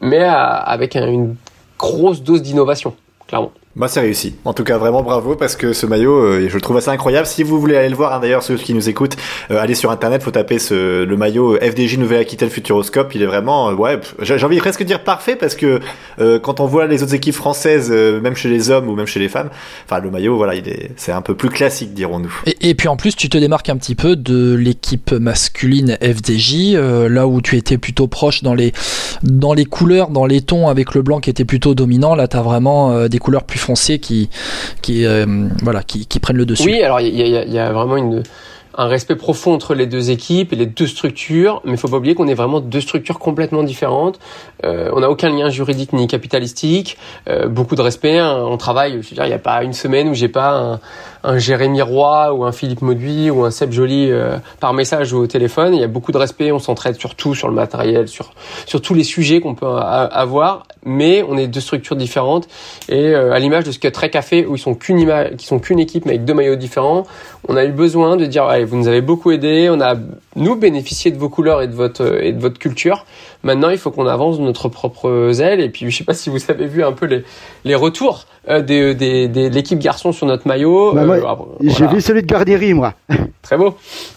mais 0.00 0.24
avec 0.24 0.96
une 0.96 1.36
grosse 1.78 2.24
dose 2.24 2.42
d'innovation, 2.42 2.96
clairement. 3.28 3.52
Bah 3.76 3.86
c'est 3.86 4.00
réussi. 4.00 4.34
En 4.44 4.52
tout 4.52 4.64
cas, 4.64 4.78
vraiment 4.78 5.04
bravo 5.04 5.36
parce 5.36 5.54
que 5.54 5.72
ce 5.72 5.86
maillot, 5.86 6.16
euh, 6.16 6.48
je 6.48 6.54
le 6.56 6.60
trouve 6.60 6.76
assez 6.78 6.88
incroyable. 6.88 7.28
Si 7.28 7.44
vous 7.44 7.60
voulez 7.60 7.76
aller 7.76 7.88
le 7.88 7.94
voir, 7.94 8.12
hein, 8.12 8.18
d'ailleurs 8.18 8.42
ceux 8.42 8.56
qui 8.56 8.74
nous 8.74 8.88
écoutent, 8.88 9.16
euh, 9.52 9.60
allez 9.60 9.76
sur 9.76 9.92
internet, 9.92 10.24
faut 10.24 10.32
taper 10.32 10.58
ce, 10.58 11.04
le 11.04 11.16
maillot 11.16 11.56
FDJ 11.56 11.98
Nouvelle-Aquitaine 11.98 12.50
Futuroscope. 12.50 13.14
Il 13.14 13.22
est 13.22 13.26
vraiment, 13.26 13.70
euh, 13.70 13.74
ouais, 13.74 14.00
j'ai 14.22 14.44
envie 14.44 14.58
presque 14.58 14.80
de 14.80 14.86
dire 14.86 15.04
parfait 15.04 15.36
parce 15.36 15.54
que 15.54 15.78
quand 16.42 16.58
on 16.58 16.66
voit 16.66 16.88
les 16.88 17.04
autres 17.04 17.14
équipes 17.14 17.34
françaises, 17.34 17.90
même 17.90 18.34
chez 18.34 18.48
les 18.48 18.70
hommes 18.70 18.88
ou 18.88 18.96
même 18.96 19.06
chez 19.06 19.20
les 19.20 19.28
femmes, 19.28 19.50
enfin 19.86 20.00
le 20.00 20.10
maillot, 20.10 20.36
voilà, 20.36 20.56
il 20.56 20.68
est, 20.68 20.90
c'est 20.96 21.12
un 21.12 21.22
peu 21.22 21.36
plus 21.36 21.48
classique, 21.48 21.94
dirons-nous. 21.94 22.42
Et, 22.46 22.70
et, 22.70 22.74
puis 22.74 22.88
en 22.88 22.96
plus, 22.96 23.14
tu 23.14 23.28
te 23.28 23.38
démarques 23.38 23.68
un 23.68 23.76
petit 23.76 23.94
peu 23.94 24.16
de 24.16 24.54
l'équipe 24.54 25.12
masculine 25.12 25.96
FDJ, 26.02 26.74
là 26.74 27.28
où 27.28 27.40
tu 27.40 27.56
étais 27.56 27.78
plutôt 27.78 28.08
proche 28.08 28.42
dans 28.42 28.54
les 28.54 28.72
dans 29.22 29.54
les 29.54 29.64
couleurs, 29.64 30.10
dans 30.10 30.26
les 30.26 30.40
tons 30.40 30.68
avec 30.68 30.94
le 30.94 31.02
blanc 31.02 31.20
qui 31.20 31.30
était 31.30 31.44
plutôt 31.44 31.74
dominant. 31.74 32.14
Là, 32.16 32.26
t'as 32.26 32.42
vraiment 32.42 33.06
des 33.06 33.18
couleurs 33.18 33.44
plus 33.44 33.59
foncées 33.60 33.98
qui, 33.98 34.28
euh, 34.88 35.48
voilà, 35.62 35.82
qui, 35.82 36.20
prennent 36.20 36.36
le 36.36 36.46
dessus. 36.46 36.64
Oui, 36.66 36.82
alors 36.82 37.00
il 37.00 37.14
y 37.16 37.58
a, 37.58 37.72
vraiment 37.72 37.96
une, 37.96 38.22
un 38.74 38.86
respect 38.86 39.16
profond 39.16 39.52
entre 39.52 39.74
les 39.74 39.86
deux 39.86 40.10
équipes 40.10 40.52
et 40.52 40.56
les 40.56 40.66
deux 40.66 40.86
structures, 40.86 41.60
mais 41.64 41.72
il 41.72 41.76
faut 41.76 41.88
pas 41.88 41.96
oublier 41.96 42.14
qu'on 42.14 42.28
est 42.28 42.34
vraiment 42.34 42.60
deux 42.60 42.80
structures 42.80 43.18
complètement 43.18 43.62
différentes. 43.62 44.18
Euh, 44.64 44.90
on 44.92 45.00
n'a 45.00 45.10
aucun 45.10 45.30
lien 45.30 45.50
juridique 45.50 45.92
ni 45.92 46.06
capitalistique, 46.06 46.96
euh, 47.28 47.48
beaucoup 47.48 47.74
de 47.74 47.82
respect. 47.82 48.18
Hein. 48.18 48.44
On 48.46 48.56
travaille, 48.56 48.92
je 49.02 49.08
veux 49.08 49.14
dire, 49.14 49.24
il 49.24 49.28
n'y 49.28 49.34
a 49.34 49.38
pas 49.38 49.62
une 49.64 49.72
semaine 49.72 50.08
où 50.08 50.14
j'ai 50.14 50.28
pas 50.28 50.50
un, 50.50 50.80
un 51.22 51.38
Jérémy 51.38 51.82
Roy 51.82 52.32
ou 52.32 52.44
un 52.44 52.52
Philippe 52.52 52.82
Mauduit 52.82 53.30
ou 53.30 53.44
un 53.44 53.50
Seb 53.50 53.72
Joly 53.72 54.10
euh, 54.10 54.38
par 54.58 54.72
message 54.72 55.12
ou 55.12 55.18
au 55.18 55.26
téléphone. 55.26 55.74
Il 55.74 55.80
y 55.80 55.84
a 55.84 55.88
beaucoup 55.88 56.12
de 56.12 56.18
respect, 56.18 56.52
on 56.52 56.58
s'entraide 56.58 56.98
sur 56.98 57.14
tout, 57.14 57.34
sur 57.34 57.48
le 57.48 57.54
matériel, 57.54 58.08
sur, 58.08 58.32
sur 58.66 58.80
tous 58.80 58.94
les 58.94 59.04
sujets 59.04 59.40
qu'on 59.40 59.54
peut 59.54 59.66
avoir, 59.66 60.64
mais 60.84 61.24
on 61.28 61.36
est 61.36 61.46
deux 61.46 61.60
structures 61.60 61.96
différentes. 61.96 62.48
Et 62.88 63.08
euh, 63.08 63.32
à 63.32 63.38
l'image 63.38 63.64
de 63.64 63.72
ce 63.72 63.78
que 63.78 63.88
Trek 63.88 64.12
a 64.14 64.20
où 64.46 64.54
ils 64.54 64.58
sont 64.58 64.74
qu'une 64.74 65.00
qui 65.36 65.46
sont 65.46 65.58
qu'une 65.58 65.80
équipe 65.80 66.04
mais 66.04 66.12
avec 66.12 66.24
deux 66.24 66.34
maillots 66.34 66.56
différents, 66.56 67.04
on 67.48 67.56
a 67.56 67.64
eu 67.64 67.72
besoin 67.72 68.16
de 68.16 68.26
dire, 68.26 68.48
vous 68.64 68.76
nous 68.76 68.88
avez 68.88 69.00
beaucoup 69.00 69.30
aidé, 69.30 69.68
on 69.70 69.80
a 69.80 69.96
nous 70.36 70.56
bénéficié 70.56 71.10
de 71.10 71.18
vos 71.18 71.28
couleurs 71.28 71.62
et 71.62 71.68
de 71.68 71.74
votre 71.74 72.22
et 72.22 72.32
de 72.32 72.40
votre 72.40 72.58
culture. 72.58 73.04
Maintenant, 73.42 73.70
il 73.70 73.78
faut 73.78 73.90
qu'on 73.90 74.06
avance 74.06 74.38
de 74.38 74.42
notre 74.42 74.68
propre 74.68 75.30
zèle. 75.32 75.60
Et 75.60 75.70
puis, 75.70 75.90
je 75.90 75.96
sais 75.96 76.04
pas 76.04 76.14
si 76.14 76.28
vous 76.28 76.38
avez 76.48 76.66
vu 76.66 76.84
un 76.84 76.92
peu 76.92 77.06
les, 77.06 77.24
les 77.64 77.74
retours 77.74 78.26
euh, 78.48 78.60
des, 78.60 78.94
des, 78.94 79.28
des, 79.28 79.48
de 79.48 79.54
l'équipe 79.54 79.78
garçon 79.78 80.12
sur 80.12 80.26
notre 80.26 80.46
maillot. 80.46 80.92
Bah, 80.92 81.02
euh, 81.02 81.36
J'ai 81.60 81.86
vu 81.86 82.00
celui 82.00 82.22
de 82.22 82.26
Gardieri, 82.26 82.74
moi. 82.74 82.94
Très 83.42 83.56
beau. 83.56 83.74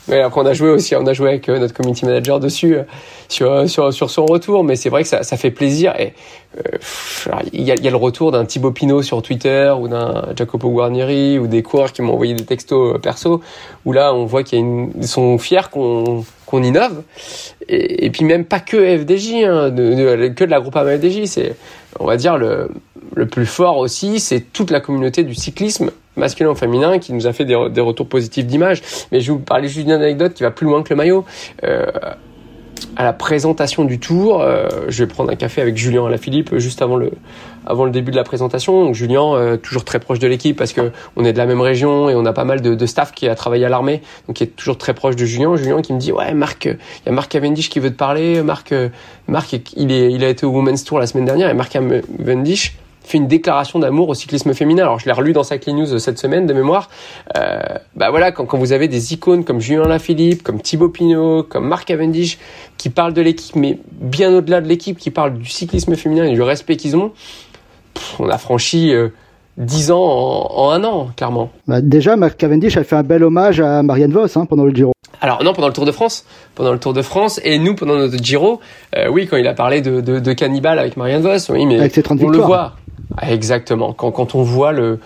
Mais 0.10 0.22
après, 0.22 0.42
on 0.42 0.46
a 0.46 0.54
joué 0.54 0.70
aussi, 0.70 0.96
on 0.96 1.06
a 1.06 1.14
joué 1.14 1.30
avec 1.30 1.48
euh, 1.48 1.60
notre 1.60 1.74
community 1.74 2.06
manager 2.06 2.40
dessus, 2.40 2.76
euh, 2.76 2.84
sur, 3.30 3.70
sur, 3.70 3.94
sur 3.94 4.10
son 4.10 4.26
retour. 4.26 4.64
Mais 4.64 4.76
c'est 4.76 4.90
vrai 4.90 5.04
que 5.04 5.10
ça, 5.10 5.24
ça 5.24 5.38
fait 5.38 5.52
plaisir. 5.52 5.94
Et 6.00 6.14
il 7.52 7.62
y, 7.62 7.72
a, 7.72 7.76
y 7.76 7.88
a 7.88 7.92
le 7.92 7.98
retour 7.98 8.32
d'un 8.32 8.46
Thibaut 8.46 8.72
Pinot 8.72 9.02
sur 9.02 9.22
Twitter 9.22 9.74
ou 9.80 9.88
d'un 9.88 10.26
Jacopo 10.36 10.70
Guarnieri 10.70 11.40
ou 11.40 11.48
des 11.48 11.64
coureurs 11.64 11.92
qui 11.94 12.02
m'ont 12.02 12.14
envoyé 12.14 12.34
des 12.36 12.46
textos 12.46 13.00
perso 13.02 13.42
où 13.86 13.92
là, 13.92 14.14
on 14.14 14.26
voit 14.26 14.44
qu'ils 14.44 14.90
sont 15.02 15.38
fiers 15.38 15.70
qu'on 15.72 16.24
qu'on 16.54 16.62
innove. 16.62 17.02
Et, 17.68 18.12
puis 18.12 18.26
même 18.26 18.46
pas 18.46 18.60
que 18.60 18.78
FDJ, 18.78 19.44
hein, 19.44 19.72
que 19.72 20.44
de 20.44 20.50
la 20.52 20.60
groupe 20.60 20.78
FDJ. 20.78 21.26
C'est, 21.26 21.56
on 22.00 22.06
va 22.06 22.16
dire, 22.16 22.38
le, 22.38 22.70
le 23.16 23.26
plus 23.26 23.48
fort 23.48 23.78
aussi, 23.78 24.20
c'est 24.20 24.42
toute 24.54 24.70
la 24.70 24.80
communauté 24.80 25.24
du 25.24 25.34
cyclisme 25.34 25.90
masculin 26.16 26.52
ou 26.52 26.56
féminin 26.56 27.00
qui 27.00 27.12
nous 27.12 27.26
a 27.26 27.34
fait 27.34 27.46
des, 27.46 27.58
des 27.72 27.82
retours 27.82 28.08
positifs 28.08 28.46
d'image. 28.46 28.84
Mais 29.12 29.20
je 29.20 29.32
vous 29.32 29.40
parler 29.40 29.68
juste 29.68 29.88
d'une 29.88 29.94
anecdote 29.94 30.36
qui 30.36 30.44
va 30.44 30.52
plus 30.52 30.68
loin 30.68 30.84
que 30.84 30.90
le 30.92 30.96
maillot. 30.96 31.26
Euh, 31.64 31.88
à 32.96 33.04
la 33.04 33.14
présentation 33.14 33.86
du 33.86 34.00
tour, 34.00 34.42
euh, 34.42 34.68
je 34.88 35.04
vais 35.04 35.08
prendre 35.08 35.32
un 35.32 35.36
café 35.36 35.62
avec 35.62 35.78
Julien 35.78 36.06
Alaphilippe 36.06 36.58
juste 36.58 36.82
avant 36.82 36.96
le, 36.96 37.12
avant 37.66 37.86
le 37.86 37.92
début 37.92 38.12
de 38.12 38.16
la 38.16 38.24
présentation. 38.24 38.86
Donc 38.86 38.96
Julien, 38.96 39.34
euh, 39.34 39.58
toujours 39.58 39.84
très 39.84 40.00
proche 40.00 40.20
de 40.20 40.28
l'équipe 40.28 40.58
parce 40.58 40.74
que 40.74 40.92
on 41.16 41.26
est 41.26 41.34
de 41.34 41.38
la 41.38 41.46
même 41.46 41.62
région 41.62 42.10
et 42.10 42.16
on 42.16 42.26
a 42.26 42.34
pas 42.34 42.46
mal 42.46 42.62
de, 42.62 42.76
de 42.76 42.86
staff 42.86 43.12
qui 43.12 43.28
a 43.28 43.36
travaillé 43.36 43.66
à 43.66 43.70
l'armée, 43.70 44.02
donc 44.28 44.38
qui 44.38 44.44
est 44.44 44.56
toujours 44.56 44.78
très 44.78 44.94
proche 44.94 45.16
de 45.16 45.26
Julien. 45.26 45.56
Julien 45.56 45.82
qui 45.82 45.94
me 45.94 46.00
dit 46.00 46.12
ouais 46.12 46.34
Marc, 46.34 46.66
il 46.66 46.78
y 47.06 47.10
a 47.10 47.12
Marc 47.12 47.32
Cavendish 47.32 47.70
qui 47.70 47.80
veut 47.80 47.92
te 47.92 47.98
parler. 47.98 48.42
Marc, 48.44 48.74
Marc, 49.28 49.54
il 49.76 49.92
est, 49.92 50.12
il 50.12 50.24
a 50.24 50.30
été 50.30 50.46
au 50.46 50.50
Women's 50.50 50.84
Tour 50.84 51.00
la 51.00 51.08
semaine 51.08 51.26
dernière 51.26 51.50
et 51.50 51.54
Marc 51.54 51.72
Cavendish 51.72 52.78
fait 53.04 53.18
une 53.18 53.28
déclaration 53.28 53.80
d'amour 53.80 54.10
au 54.10 54.14
cyclisme 54.14 54.54
féminin. 54.54 54.84
Alors 54.84 55.00
je 55.00 55.06
l'ai 55.06 55.12
relu 55.12 55.34
dans 55.34 55.44
Cycling 55.44 55.78
News 55.78 56.00
cette 56.00 56.18
semaine 56.18 56.46
de 56.46 56.54
mémoire. 56.54 56.90
Euh, 57.38 57.60
bah 57.96 58.10
voilà, 58.10 58.32
quand, 58.32 58.46
quand, 58.46 58.58
vous 58.58 58.72
avez 58.72 58.88
des 58.88 59.14
icônes 59.14 59.44
comme 59.44 59.60
Julien 59.60 59.88
Lafilippe, 59.88 60.44
comme 60.44 60.62
Thibaut 60.62 60.90
Pinot, 60.90 61.44
comme 61.44 61.68
Marc 61.68 61.88
Cavendish, 61.88 62.38
qui 62.78 62.90
parlent 62.90 63.14
de 63.14 63.22
l'équipe, 63.22 63.56
mais 63.56 63.80
bien 63.92 64.34
au-delà 64.36 64.62
de 64.62 64.68
l'équipe, 64.68 64.98
qui 64.98 65.12
parlent 65.12 65.34
du 65.34 65.50
cyclisme 65.50 65.96
féminin 65.96 66.26
et 66.26 66.34
du 66.34 66.42
respect 66.42 66.78
qu'ils 66.78 66.96
ont, 66.96 67.12
pff, 67.94 68.20
on 68.20 68.30
a 68.30 68.38
franchi 68.38 68.94
euh, 68.94 69.10
10 69.58 69.92
ans 69.92 70.02
en, 70.02 70.66
en, 70.66 70.72
un 70.72 70.84
an, 70.84 71.10
clairement. 71.16 71.52
Bah 71.68 71.82
déjà, 71.82 72.16
Marc 72.16 72.38
Cavendish 72.38 72.78
a 72.78 72.84
fait 72.84 72.96
un 72.96 73.04
bel 73.04 73.24
hommage 73.24 73.60
à 73.60 73.84
Marianne 73.84 74.12
Vos 74.12 74.38
hein, 74.38 74.46
pendant 74.46 74.64
le 74.64 74.74
Giro. 74.74 74.94
Alors 75.22 75.44
non, 75.44 75.54
pendant 75.54 75.68
le 75.68 75.74
Tour 75.74 75.86
de 75.86 75.92
France, 75.92 76.26
pendant 76.56 76.74
le 76.74 76.80
Tour 76.80 76.94
de 76.94 77.02
France, 77.02 77.40
et 77.44 77.60
nous 77.60 77.76
pendant 77.76 77.96
notre 77.96 78.18
Giro, 78.22 78.60
euh, 78.98 79.10
oui, 79.10 79.28
quand 79.28 79.38
il 79.38 79.48
a 79.48 79.54
parlé 79.54 79.82
de, 79.82 80.02
de, 80.02 80.20
de 80.20 80.34
cannibale 80.34 80.80
avec 80.80 80.98
Marianne 80.98 81.22
Vos, 81.22 81.52
oui, 81.52 81.66
mais 81.66 81.80
avec 81.80 81.94
ses 81.94 82.04
30 82.04 82.20
on 82.20 82.26
victoires. 82.26 82.42
le 82.42 82.46
voit. 82.46 82.74
Exactement. 83.22 83.94
Quand, 83.94 84.12
quand 84.12 84.36
on 84.36 84.44
voit 84.44 84.72
le, 84.72 85.00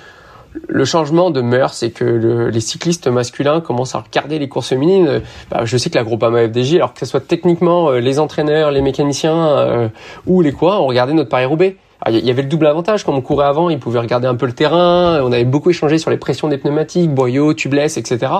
le 0.67 0.85
changement 0.85 1.29
de 1.29 1.41
mœurs, 1.41 1.73
c'est 1.73 1.91
que 1.91 2.03
le, 2.03 2.49
les 2.49 2.59
cyclistes 2.59 3.07
masculins 3.07 3.61
commencent 3.61 3.95
à 3.95 3.99
regarder 3.99 4.39
les 4.39 4.47
courses 4.47 4.69
féminines. 4.69 5.21
Bah, 5.49 5.61
je 5.63 5.77
sais 5.77 5.89
que 5.89 5.95
la 5.95 6.03
Groupama 6.03 6.47
FDJ, 6.47 6.75
alors 6.75 6.93
que 6.93 6.99
ce 6.99 7.05
soit 7.05 7.25
techniquement 7.25 7.89
euh, 7.89 7.99
les 7.99 8.19
entraîneurs, 8.19 8.71
les 8.71 8.81
mécaniciens 8.81 9.47
euh, 9.47 9.89
ou 10.25 10.41
les 10.41 10.51
quoi, 10.51 10.81
on 10.81 10.87
regardait 10.87 11.13
notre 11.13 11.29
Paris-Roubaix. 11.29 11.77
Il 12.09 12.25
y 12.25 12.29
avait 12.29 12.43
le 12.43 12.47
double 12.47 12.67
avantage, 12.67 13.03
quand 13.03 13.13
on 13.13 13.21
courait 13.21 13.47
avant, 13.47 13.71
ils 13.71 13.79
pouvaient 13.79 13.99
regarder 13.99 14.27
un 14.27 14.35
peu 14.35 14.45
le 14.45 14.53
terrain, 14.53 15.19
on 15.23 15.31
avait 15.31 15.45
beaucoup 15.45 15.71
échangé 15.71 15.97
sur 15.97 16.11
les 16.11 16.17
pressions 16.17 16.47
des 16.47 16.59
pneumatiques, 16.59 17.11
boyaux, 17.11 17.55
tubeless, 17.55 17.97
etc. 17.97 18.31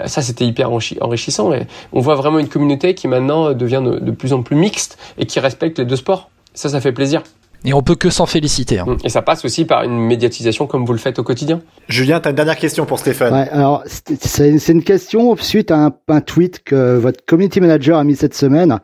Euh, 0.00 0.06
ça, 0.06 0.22
c'était 0.22 0.46
hyper 0.46 0.70
enrichissant. 0.70 1.50
On 1.92 2.00
voit 2.00 2.14
vraiment 2.14 2.38
une 2.38 2.48
communauté 2.48 2.94
qui 2.94 3.08
maintenant 3.08 3.52
devient 3.52 3.82
de, 3.84 3.98
de 3.98 4.10
plus 4.12 4.32
en 4.32 4.42
plus 4.42 4.54
mixte 4.54 4.96
et 5.18 5.26
qui 5.26 5.40
respecte 5.40 5.80
les 5.80 5.84
deux 5.84 5.96
sports. 5.96 6.30
Ça, 6.54 6.68
ça 6.68 6.80
fait 6.80 6.92
plaisir. 6.92 7.24
Et 7.66 7.72
on 7.72 7.82
peut 7.82 7.94
que 7.94 8.10
s'en 8.10 8.26
féliciter. 8.26 8.78
Hein. 8.78 8.96
Et 9.04 9.08
ça 9.08 9.22
passe 9.22 9.44
aussi 9.44 9.64
par 9.64 9.84
une 9.84 9.98
médiatisation 9.98 10.66
comme 10.66 10.84
vous 10.84 10.92
le 10.92 10.98
faites 10.98 11.18
au 11.18 11.22
quotidien. 11.22 11.62
Julien, 11.88 12.20
tu 12.20 12.28
as 12.28 12.30
une 12.30 12.36
dernière 12.36 12.58
question 12.58 12.84
pour 12.84 12.98
Stéphane. 12.98 13.32
Ouais, 13.32 13.48
alors, 13.48 13.82
c'est 13.86 14.68
une 14.68 14.82
question 14.82 15.34
suite 15.36 15.70
à 15.70 15.86
un, 15.86 15.94
un, 16.08 16.20
tweet 16.20 16.62
que 16.62 16.96
votre 16.98 17.24
community 17.24 17.60
manager 17.60 17.98
a 17.98 18.04
mis 18.04 18.16
cette 18.16 18.34
semaine, 18.34 18.80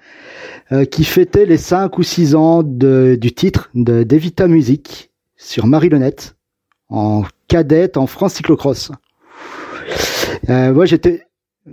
euh, 0.72 0.86
qui 0.86 1.04
fêtait 1.04 1.44
les 1.44 1.58
5 1.58 1.98
ou 1.98 2.02
6 2.02 2.34
ans 2.34 2.62
de, 2.62 3.18
du 3.20 3.32
titre 3.32 3.70
de 3.74 4.02
d'Evita 4.02 4.48
Music 4.48 5.10
sur 5.36 5.66
Marie 5.66 5.90
Lenette, 5.90 6.36
en 6.88 7.24
cadette 7.48 7.98
en 7.98 8.06
France 8.06 8.34
cyclocross. 8.34 8.92
Euh, 10.48 10.72
moi, 10.72 10.86
j'étais 10.86 11.26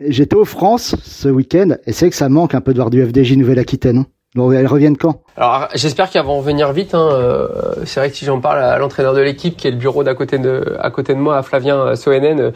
j'étais 0.07 0.35
au 0.35 0.45
France 0.45 0.95
ce 1.03 1.29
week-end, 1.29 1.77
et 1.85 1.93
c'est 1.93 2.09
que 2.09 2.15
ça 2.15 2.27
manque 2.27 2.53
un 2.53 2.61
peu 2.61 2.73
de 2.73 2.77
voir 2.77 2.89
du 2.89 3.03
FDJ 3.05 3.37
Nouvelle-Aquitaine. 3.37 4.05
Bon, 4.37 4.51
elles 4.51 4.67
reviennent 4.67 4.97
quand? 4.97 5.19
Alors, 5.35 5.67
j'espère 5.73 6.11
qu'elles 6.11 6.23
vont 6.23 6.37
revenir 6.37 6.71
vite. 6.71 6.93
Hein. 6.93 7.09
Euh, 7.11 7.47
c'est 7.85 7.99
vrai 7.99 8.11
que 8.11 8.15
si 8.15 8.23
j'en 8.23 8.39
parle 8.39 8.59
à 8.59 8.77
l'entraîneur 8.77 9.15
de 9.15 9.19
l'équipe, 9.19 9.57
qui 9.57 9.67
est 9.67 9.71
le 9.71 9.77
bureau 9.77 10.03
d'à 10.03 10.13
côté 10.13 10.37
de, 10.37 10.77
à 10.79 10.91
côté 10.91 11.15
de 11.15 11.19
moi, 11.19 11.37
à 11.37 11.41
Flavien 11.41 11.95
Soenen, 11.95 12.51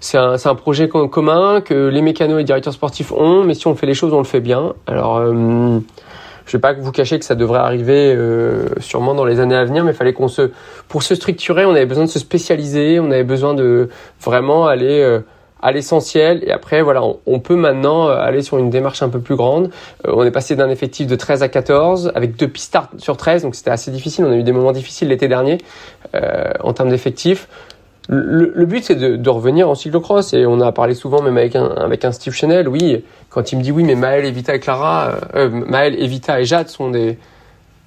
c'est 0.00 0.18
un, 0.18 0.34
un, 0.44 0.54
projet 0.56 0.88
commun 0.88 1.60
que 1.60 1.86
les 1.86 2.02
mécanos 2.02 2.40
et 2.40 2.44
directeurs 2.44 2.72
sportifs 2.72 3.12
ont, 3.12 3.44
mais 3.44 3.54
si 3.54 3.68
on 3.68 3.76
fait 3.76 3.86
les 3.86 3.94
choses, 3.94 4.12
on 4.12 4.18
le 4.18 4.24
fait 4.24 4.40
bien. 4.40 4.72
Alors, 4.88 5.18
euh, 5.18 5.78
je 6.44 6.56
vais 6.56 6.60
pas 6.60 6.72
vous 6.72 6.90
cacher 6.90 7.20
que 7.20 7.24
ça 7.24 7.36
devrait 7.36 7.60
arriver 7.60 8.12
euh, 8.16 8.66
sûrement 8.80 9.14
dans 9.14 9.24
les 9.24 9.38
années 9.38 9.54
à 9.54 9.64
venir, 9.64 9.84
mais 9.84 9.92
fallait 9.92 10.14
qu'on 10.14 10.26
se, 10.26 10.50
pour 10.88 11.04
se 11.04 11.14
structurer, 11.14 11.64
on 11.64 11.70
avait 11.70 11.86
besoin 11.86 12.04
de 12.04 12.10
se 12.10 12.18
spécialiser, 12.18 12.98
on 12.98 13.12
avait 13.12 13.22
besoin 13.22 13.54
de 13.54 13.90
vraiment 14.20 14.66
aller 14.66 15.00
euh, 15.00 15.20
à 15.62 15.72
l'essentiel. 15.72 16.42
Et 16.46 16.52
après 16.52 16.82
voilà 16.82 17.02
on, 17.26 17.40
peut 17.40 17.56
maintenant 17.56 18.08
aller 18.08 18.42
sur 18.42 18.58
une 18.58 18.70
démarche 18.70 19.02
un 19.02 19.08
peu 19.08 19.20
plus 19.20 19.36
grande. 19.36 19.70
Euh, 20.06 20.12
on 20.14 20.24
est 20.24 20.30
passé 20.30 20.56
d'un 20.56 20.68
effectif 20.68 21.06
de 21.06 21.16
13 21.16 21.42
à 21.42 21.48
14 21.48 22.12
avec 22.14 22.36
deux 22.36 22.48
pistards 22.48 22.88
sur 22.98 23.16
13 23.16 23.42
donc 23.42 23.54
c'était 23.54 23.70
assez 23.70 23.90
difficile. 23.90 24.24
On 24.24 24.32
a 24.32 24.36
eu 24.36 24.42
des 24.42 24.52
moments 24.52 24.72
difficiles 24.72 25.08
l'été 25.08 25.28
dernier 25.28 25.58
euh, 26.14 26.50
en 26.60 26.72
termes 26.72 26.90
d'effectifs. 26.90 27.48
Le, 28.08 28.66
but 28.66 28.82
c'est 28.82 28.96
de, 28.96 29.14
de, 29.14 29.30
revenir 29.30 29.68
en 29.68 29.76
cyclocross. 29.76 30.34
Et 30.34 30.44
on 30.44 30.60
a 30.60 30.72
parlé 30.72 30.94
souvent 30.94 31.22
même 31.22 31.38
avec 31.38 31.54
un, 31.54 31.66
avec 31.66 32.04
un 32.04 32.10
Steve 32.10 32.32
Chanel 32.32 32.68
oui 32.68 33.04
quand 33.30 33.52
il 33.52 33.58
me 33.58 33.62
dit 33.62 33.70
oui 33.70 33.84
mais 33.84 33.94
Maël 33.94 34.24
Evita 34.24 34.54
et 34.56 34.60
Clara 34.60 35.12
euh, 35.36 35.48
Maël 35.48 35.94
Evita 36.02 36.40
et 36.40 36.44
Jade 36.44 36.68
sont 36.68 36.90
des 36.90 37.16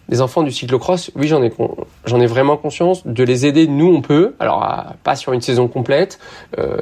des 0.09 0.21
enfants 0.21 0.43
du 0.43 0.51
cyclocross, 0.51 1.11
oui, 1.15 1.27
j'en 1.27 1.41
ai, 1.43 1.51
ai 1.51 2.27
vraiment 2.27 2.57
conscience. 2.57 3.05
De 3.05 3.23
les 3.23 3.45
aider, 3.45 3.67
nous, 3.67 3.87
on 3.87 4.01
peut. 4.01 4.35
Alors, 4.39 4.65
pas 5.03 5.15
sur 5.15 5.33
une 5.33 5.41
saison 5.41 5.67
complète. 5.67 6.19
Euh, 6.59 6.77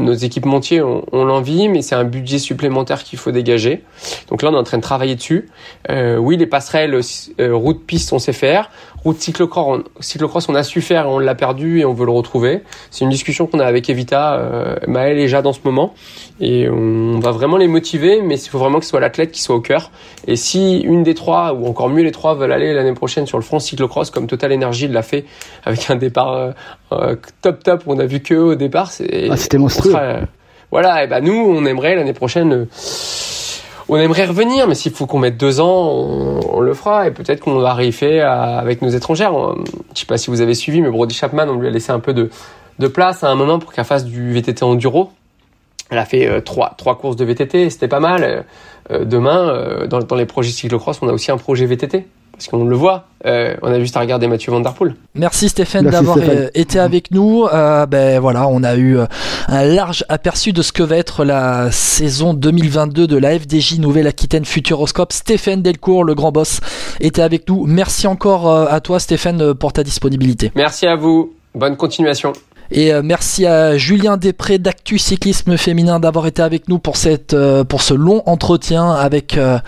nos 0.00 0.14
équipementiers 0.14 0.80
ont, 0.80 1.04
ont 1.12 1.24
l'envie, 1.24 1.68
mais 1.68 1.82
c'est 1.82 1.94
un 1.94 2.04
budget 2.04 2.38
supplémentaire 2.38 3.04
qu'il 3.04 3.18
faut 3.18 3.30
dégager. 3.30 3.84
Donc 4.28 4.42
là, 4.42 4.50
on 4.50 4.54
est 4.54 4.58
en 4.58 4.64
train 4.64 4.78
de 4.78 4.82
travailler 4.82 5.14
dessus. 5.14 5.50
Euh, 5.90 6.16
oui, 6.16 6.36
les 6.36 6.46
passerelles 6.46 6.98
euh, 7.38 7.54
route-piste, 7.54 8.12
on 8.12 8.18
sait 8.18 8.32
faire. 8.32 8.70
Route 9.04 9.18
cyclocross, 9.18 9.82
cyclocross, 10.00 10.48
on 10.48 10.54
a 10.54 10.62
su 10.62 10.80
faire 10.80 11.06
et 11.06 11.08
on 11.08 11.18
l'a 11.18 11.34
perdu 11.34 11.80
et 11.80 11.84
on 11.84 11.94
veut 11.94 12.04
le 12.04 12.12
retrouver. 12.12 12.62
C'est 12.90 13.04
une 13.04 13.10
discussion 13.10 13.46
qu'on 13.46 13.58
a 13.58 13.64
avec 13.64 13.88
Evita, 13.88 14.34
euh, 14.34 14.76
Maël 14.86 15.18
et 15.18 15.28
Jade 15.28 15.46
en 15.46 15.52
ce 15.52 15.60
moment. 15.64 15.94
Et 16.40 16.68
on 16.68 17.18
va 17.18 17.30
vraiment 17.30 17.56
les 17.56 17.68
motiver, 17.68 18.20
mais 18.22 18.38
il 18.38 18.48
faut 18.48 18.58
vraiment 18.58 18.78
que 18.78 18.84
ce 18.84 18.90
soit 18.90 19.00
l'athlète 19.00 19.32
qui 19.32 19.42
soit 19.42 19.56
au 19.56 19.60
cœur. 19.60 19.90
Et 20.26 20.36
si 20.36 20.80
une 20.80 21.02
des 21.02 21.14
trois, 21.14 21.54
ou 21.54 21.66
encore 21.66 21.88
mieux 21.88 22.02
les 22.02 22.12
trois, 22.12 22.34
veulent 22.34 22.52
aller 22.52 22.74
l'année 22.74 22.94
prochaine 22.94 23.26
sur 23.26 23.38
le 23.38 23.44
front 23.44 23.58
cyclocross, 23.58 24.10
comme 24.10 24.26
Total 24.26 24.52
Energy 24.52 24.88
l'a 24.88 25.02
fait, 25.02 25.24
avec 25.64 25.90
un 25.90 25.96
départ 25.96 26.32
euh, 26.32 26.50
euh, 26.92 27.16
top 27.42 27.62
top, 27.62 27.82
on 27.86 27.98
a 27.98 28.06
vu 28.06 28.20
que 28.20 28.34
au 28.34 28.54
départ, 28.54 28.90
c'est... 28.90 29.28
Ah, 29.30 29.36
c'était 29.36 29.58
monstrueux. 29.58 29.94
voilà, 30.70 31.04
et 31.04 31.06
ben 31.06 31.20
nous, 31.20 31.34
on 31.34 31.64
aimerait 31.64 31.94
l'année 31.94 32.12
prochaine 32.12 32.66
on 33.90 33.96
aimerait 33.96 34.24
revenir, 34.24 34.68
mais 34.68 34.74
s'il 34.74 34.92
faut 34.92 35.06
qu'on 35.06 35.18
mette 35.18 35.36
deux 35.36 35.60
ans, 35.60 35.88
on, 36.52 36.60
le 36.60 36.74
fera 36.74 37.08
et 37.08 37.10
peut-être 37.10 37.40
qu'on 37.40 37.58
va 37.58 37.74
réifier 37.74 38.20
avec 38.20 38.82
nos 38.82 38.88
étrangères. 38.88 39.32
Je 39.94 40.00
sais 40.00 40.06
pas 40.06 40.16
si 40.16 40.30
vous 40.30 40.40
avez 40.40 40.54
suivi, 40.54 40.80
mais 40.80 40.90
Brody 40.90 41.14
Chapman, 41.14 41.46
on 41.48 41.56
lui 41.58 41.66
a 41.66 41.70
laissé 41.70 41.90
un 41.90 42.00
peu 42.00 42.14
de, 42.14 42.30
place 42.88 43.24
à 43.24 43.30
un 43.30 43.34
moment 43.34 43.58
pour 43.58 43.72
qu'elle 43.72 43.84
fasse 43.84 44.04
du 44.04 44.32
VTT 44.32 44.62
enduro. 44.62 45.10
Elle 45.90 45.98
a 45.98 46.04
fait 46.04 46.26
euh, 46.26 46.40
trois, 46.40 46.74
trois 46.78 46.96
courses 46.98 47.16
de 47.16 47.24
VTT, 47.24 47.68
c'était 47.68 47.88
pas 47.88 47.98
mal. 47.98 48.44
Euh, 48.90 49.04
demain, 49.04 49.48
euh, 49.48 49.86
dans, 49.86 49.98
dans 49.98 50.16
les 50.16 50.26
projets 50.26 50.52
cyclocross, 50.52 51.02
on 51.02 51.08
a 51.08 51.12
aussi 51.12 51.32
un 51.32 51.36
projet 51.36 51.66
VTT 51.66 52.06
parce 52.40 52.48
qu'on 52.48 52.64
le 52.64 52.74
voit. 52.76 53.04
Euh, 53.26 53.54
on 53.60 53.70
a 53.70 53.78
juste 53.78 53.98
à 53.98 54.00
regarder 54.00 54.26
Mathieu 54.26 54.50
Van 54.50 54.60
Der 54.60 54.72
Poel. 54.72 54.94
Merci 55.14 55.50
Stéphane 55.50 55.84
d'avoir 55.84 56.16
euh, 56.16 56.48
été 56.54 56.78
avec 56.78 57.10
nous. 57.10 57.44
Euh, 57.52 57.84
ben 57.84 58.18
voilà, 58.18 58.48
on 58.48 58.62
a 58.62 58.76
eu 58.76 58.96
un 59.48 59.64
large 59.64 60.06
aperçu 60.08 60.54
de 60.54 60.62
ce 60.62 60.72
que 60.72 60.82
va 60.82 60.96
être 60.96 61.22
la 61.22 61.70
saison 61.70 62.32
2022 62.32 63.06
de 63.06 63.16
la 63.18 63.38
FDJ 63.38 63.78
Nouvelle-Aquitaine 63.78 64.46
Futuroscope. 64.46 65.12
Stéphane 65.12 65.60
Delcourt, 65.60 66.02
le 66.02 66.14
grand 66.14 66.32
boss, 66.32 66.60
était 67.00 67.20
avec 67.20 67.46
nous. 67.46 67.66
Merci 67.66 68.06
encore 68.06 68.50
à 68.50 68.80
toi 68.80 68.98
Stéphane 68.98 69.52
pour 69.52 69.74
ta 69.74 69.84
disponibilité. 69.84 70.50
Merci 70.54 70.86
à 70.86 70.96
vous. 70.96 71.34
Bonne 71.54 71.76
continuation. 71.76 72.32
Et 72.72 72.92
euh, 72.92 73.02
merci 73.02 73.46
à 73.46 73.76
Julien 73.76 74.16
Després 74.16 74.58
d'Actu 74.58 74.96
Cyclisme 74.96 75.56
Féminin 75.56 75.98
d'avoir 75.98 76.28
été 76.28 76.40
avec 76.40 76.68
nous 76.68 76.78
pour, 76.78 76.96
cette, 76.96 77.34
euh, 77.34 77.64
pour 77.64 77.82
ce 77.82 77.94
long 77.94 78.22
entretien 78.26 78.92
avec, 78.92 79.36
euh, 79.36 79.58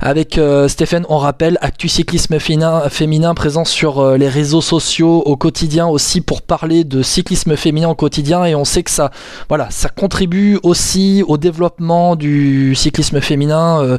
avec 0.00 0.40
Stéphane. 0.68 1.04
On 1.08 1.18
rappelle, 1.18 1.58
Actu 1.60 1.88
Cyclisme 1.88 2.38
Féminin, 2.38 2.88
féminin 2.88 3.34
présent 3.34 3.64
sur 3.64 4.16
les 4.16 4.28
réseaux 4.28 4.60
sociaux 4.60 5.22
au 5.26 5.36
quotidien 5.36 5.88
aussi 5.88 6.20
pour 6.20 6.42
parler 6.42 6.84
de 6.84 7.02
cyclisme 7.02 7.56
féminin 7.56 7.88
au 7.88 7.94
quotidien. 7.96 8.44
Et 8.44 8.54
on 8.54 8.64
sait 8.64 8.84
que 8.84 8.90
ça, 8.90 9.10
voilà, 9.48 9.66
ça 9.70 9.88
contribue 9.88 10.58
aussi 10.62 11.24
au 11.26 11.38
développement 11.38 12.14
du 12.14 12.74
cyclisme 12.76 13.20
féminin 13.20 13.98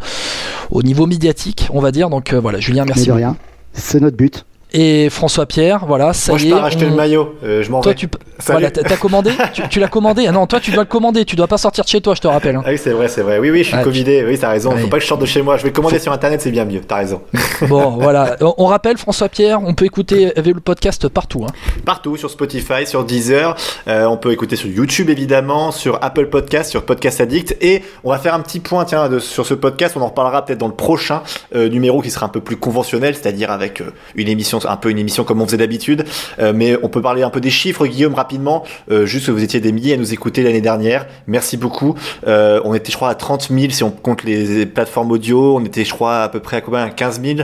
au 0.72 0.84
niveau 0.84 1.06
médiatique, 1.06 1.68
on 1.74 1.82
va 1.82 1.92
dire. 1.92 2.10
Donc 2.10 2.34
voilà, 2.34 2.60
Julien, 2.60 2.86
merci. 2.86 3.02
Mais 3.02 3.08
de 3.08 3.12
rien, 3.12 3.38
c'est 3.74 4.00
notre 4.00 4.18
but 4.18 4.46
et 4.74 5.10
François 5.10 5.46
Pierre, 5.46 5.86
voilà, 5.86 6.14
ça 6.14 6.34
Moi, 6.34 6.42
y 6.42 6.50
je 6.50 6.54
pars 6.54 6.66
acheter 6.66 6.86
le 6.86 6.96
maillot, 6.96 7.36
euh, 7.44 7.64
je 7.64 7.72
m'en 7.72 7.82
Toi, 7.82 7.94
tu 7.94 8.08
voilà, 8.46 8.70
t'as 8.70 8.98
commandé 8.98 9.32
tu, 9.70 9.80
l'as 9.80 9.88
commandé 9.88 10.26
ah 10.28 10.32
Non, 10.32 10.46
toi, 10.46 10.60
tu 10.60 10.72
dois 10.72 10.84
le 10.84 10.90
commander, 10.90 11.26
tu 11.26 11.36
dois 11.36 11.48
pas 11.48 11.58
sortir 11.58 11.84
de 11.84 11.90
chez 11.90 12.02
toi, 12.02 12.14
je 12.16 12.22
te 12.22 12.28
rappelle. 12.28 12.56
Hein. 12.56 12.64
Ah 12.66 12.70
oui, 12.72 12.78
c'est 12.78 12.92
vrai, 12.92 13.08
c'est 13.08 13.22
vrai. 13.22 13.40
Oui, 13.40 13.50
oui, 13.50 13.60
je 13.60 13.70
suis 13.70 13.78
ah, 13.78 13.84
covidé, 13.84 14.24
oui, 14.28 14.38
t'as 14.38 14.50
raison. 14.50 14.72
Faut 14.78 14.88
pas 14.88 14.98
que 14.98 15.04
je 15.04 15.08
sorte 15.08 15.22
de 15.22 15.26
chez 15.26 15.42
moi, 15.42 15.58
je 15.58 15.64
vais 15.64 15.72
commander 15.72 16.00
sur 16.00 16.12
internet, 16.12 16.42
c'est 16.42 16.52
bien 16.52 16.66
mieux, 16.66 16.82
t'as 16.82 16.98
raison. 16.98 17.22
Bon, 17.68 17.92
voilà. 17.92 18.36
On 18.58 18.66
rappelle, 18.66 18.98
François 18.98 19.30
Pierre, 19.30 19.60
on 19.64 19.74
peut 19.74 19.86
écouter 19.86 20.32
le 20.36 20.60
podcast 20.60 21.08
partout. 21.08 21.44
Hein. 21.44 21.52
Partout, 21.86 22.16
sur 22.16 22.30
Spotify, 22.30 22.86
sur 22.86 23.04
Deezer, 23.04 23.56
euh, 23.88 24.06
on 24.06 24.18
peut 24.18 24.32
écouter 24.32 24.56
sur 24.56 24.70
YouTube 24.70 25.10
évidemment, 25.10 25.72
sur 25.72 25.98
Apple 26.04 26.28
Podcast, 26.28 26.70
sur 26.70 26.84
Podcast 26.84 27.20
Addict, 27.20 27.58
et 27.62 27.82
on 28.04 28.12
va 28.12 28.20
faire 28.20 28.36
un 28.36 28.42
petit 28.42 28.60
point, 28.60 28.86
tiens, 28.86 29.10
de, 29.10 29.18
sur 29.18 29.46
ce 29.46 29.56
podcast, 29.56 29.96
on 29.98 30.02
en 30.02 30.08
reparlera 30.08 30.46
peut-être 30.46 30.60
dans 30.60 30.68
le 30.68 30.76
prochain 30.76 31.24
euh, 31.56 31.68
numéro 31.68 32.02
qui 32.02 32.12
sera 32.12 32.28
un 32.28 32.30
peu 32.30 32.42
plus 32.42 32.58
conventionnel, 32.58 33.16
c'est-à-dire 33.16 33.50
avec 33.50 33.82
une 34.16 34.28
émission, 34.28 34.57
un 34.66 34.78
peu 34.78 34.90
une 34.90 35.00
émission 35.00 35.24
comme 35.24 35.42
on 35.42 35.46
faisait 35.46 35.58
d'habitude. 35.58 36.06
Euh, 36.40 36.54
mais 36.56 36.78
on 36.82 36.90
peut 36.90 37.02
parler 37.02 37.24
un 37.24 37.30
peu 37.30 37.42
des 37.42 37.50
chiffres, 37.50 37.86
Guillaume, 37.86 38.16
rapidement. 38.16 38.64
Euh, 38.92 39.06
juste 39.06 39.28
que 39.28 39.32
vous 39.32 39.44
étiez 39.44 39.60
des 39.60 39.72
milliers 39.72 39.94
à 39.94 39.98
nous 39.98 40.14
écouter 40.14 40.44
l'année 40.44 40.62
dernière. 40.62 41.06
Merci 41.28 41.58
beaucoup. 41.58 41.96
Euh, 42.28 42.62
on 42.64 42.74
était, 42.74 42.92
je 42.92 42.98
crois, 42.98 43.10
à 43.10 43.16
30 43.16 43.50
000 43.50 43.72
si 43.72 43.84
on 43.84 43.92
compte 43.92 44.24
les 44.24 44.66
plateformes 44.66 45.12
audio. 45.12 45.58
On 45.58 45.66
était, 45.66 45.84
je 45.84 45.94
crois, 45.94 46.24
à 46.24 46.30
peu 46.30 46.40
près 46.40 46.58
à 46.58 46.62
combien? 46.62 46.84
À 46.84 46.90
15 46.90 47.22
000 47.22 47.40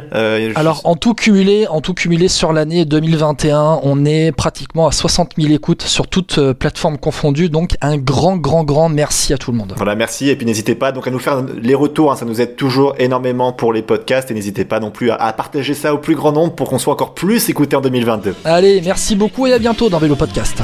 Alors, 0.55 0.81
en 0.85 0.95
tout 0.95 1.13
cumulé, 1.13 1.67
en 1.67 1.81
tout 1.81 1.93
cumulé 1.93 2.27
sur 2.27 2.53
l'année 2.53 2.85
2021, 2.85 3.79
on 3.83 4.05
est 4.05 4.31
pratiquement 4.31 4.87
à 4.87 4.91
60 4.91 5.33
000 5.37 5.53
écoutes 5.53 5.83
sur 5.83 6.07
toutes 6.07 6.53
plateformes 6.53 6.97
confondues. 6.97 7.49
Donc, 7.49 7.75
un 7.81 7.97
grand, 7.97 8.37
grand, 8.37 8.63
grand 8.63 8.89
merci 8.89 9.33
à 9.33 9.37
tout 9.37 9.51
le 9.51 9.57
monde. 9.57 9.73
Voilà, 9.77 9.95
merci. 9.95 10.29
Et 10.29 10.35
puis, 10.35 10.45
n'hésitez 10.45 10.75
pas 10.75 10.91
donc 10.91 11.07
à 11.07 11.11
nous 11.11 11.19
faire 11.19 11.43
les 11.61 11.75
retours. 11.75 12.11
Hein. 12.11 12.15
ça 12.15 12.25
nous 12.25 12.41
aide 12.41 12.55
toujours 12.55 12.95
énormément 12.99 13.53
pour 13.53 13.73
les 13.73 13.81
podcasts. 13.81 14.31
Et 14.31 14.33
n'hésitez 14.33 14.65
pas 14.65 14.79
non 14.79 14.91
plus 14.91 15.11
à, 15.11 15.15
à 15.15 15.33
partager 15.33 15.73
ça 15.73 15.93
au 15.93 15.97
plus 15.97 16.15
grand 16.15 16.31
nombre 16.31 16.53
pour 16.53 16.69
qu'on 16.69 16.79
soit 16.79 16.93
encore 16.93 17.02
plus 17.11 17.49
écoutés 17.49 17.75
en 17.75 17.81
2022. 17.81 18.35
Allez, 18.45 18.81
merci 18.81 19.15
beaucoup 19.15 19.47
et 19.47 19.53
à 19.53 19.59
bientôt 19.59 19.89
dans 19.89 19.99
Vélo 19.99 20.15
Podcast. 20.15 20.61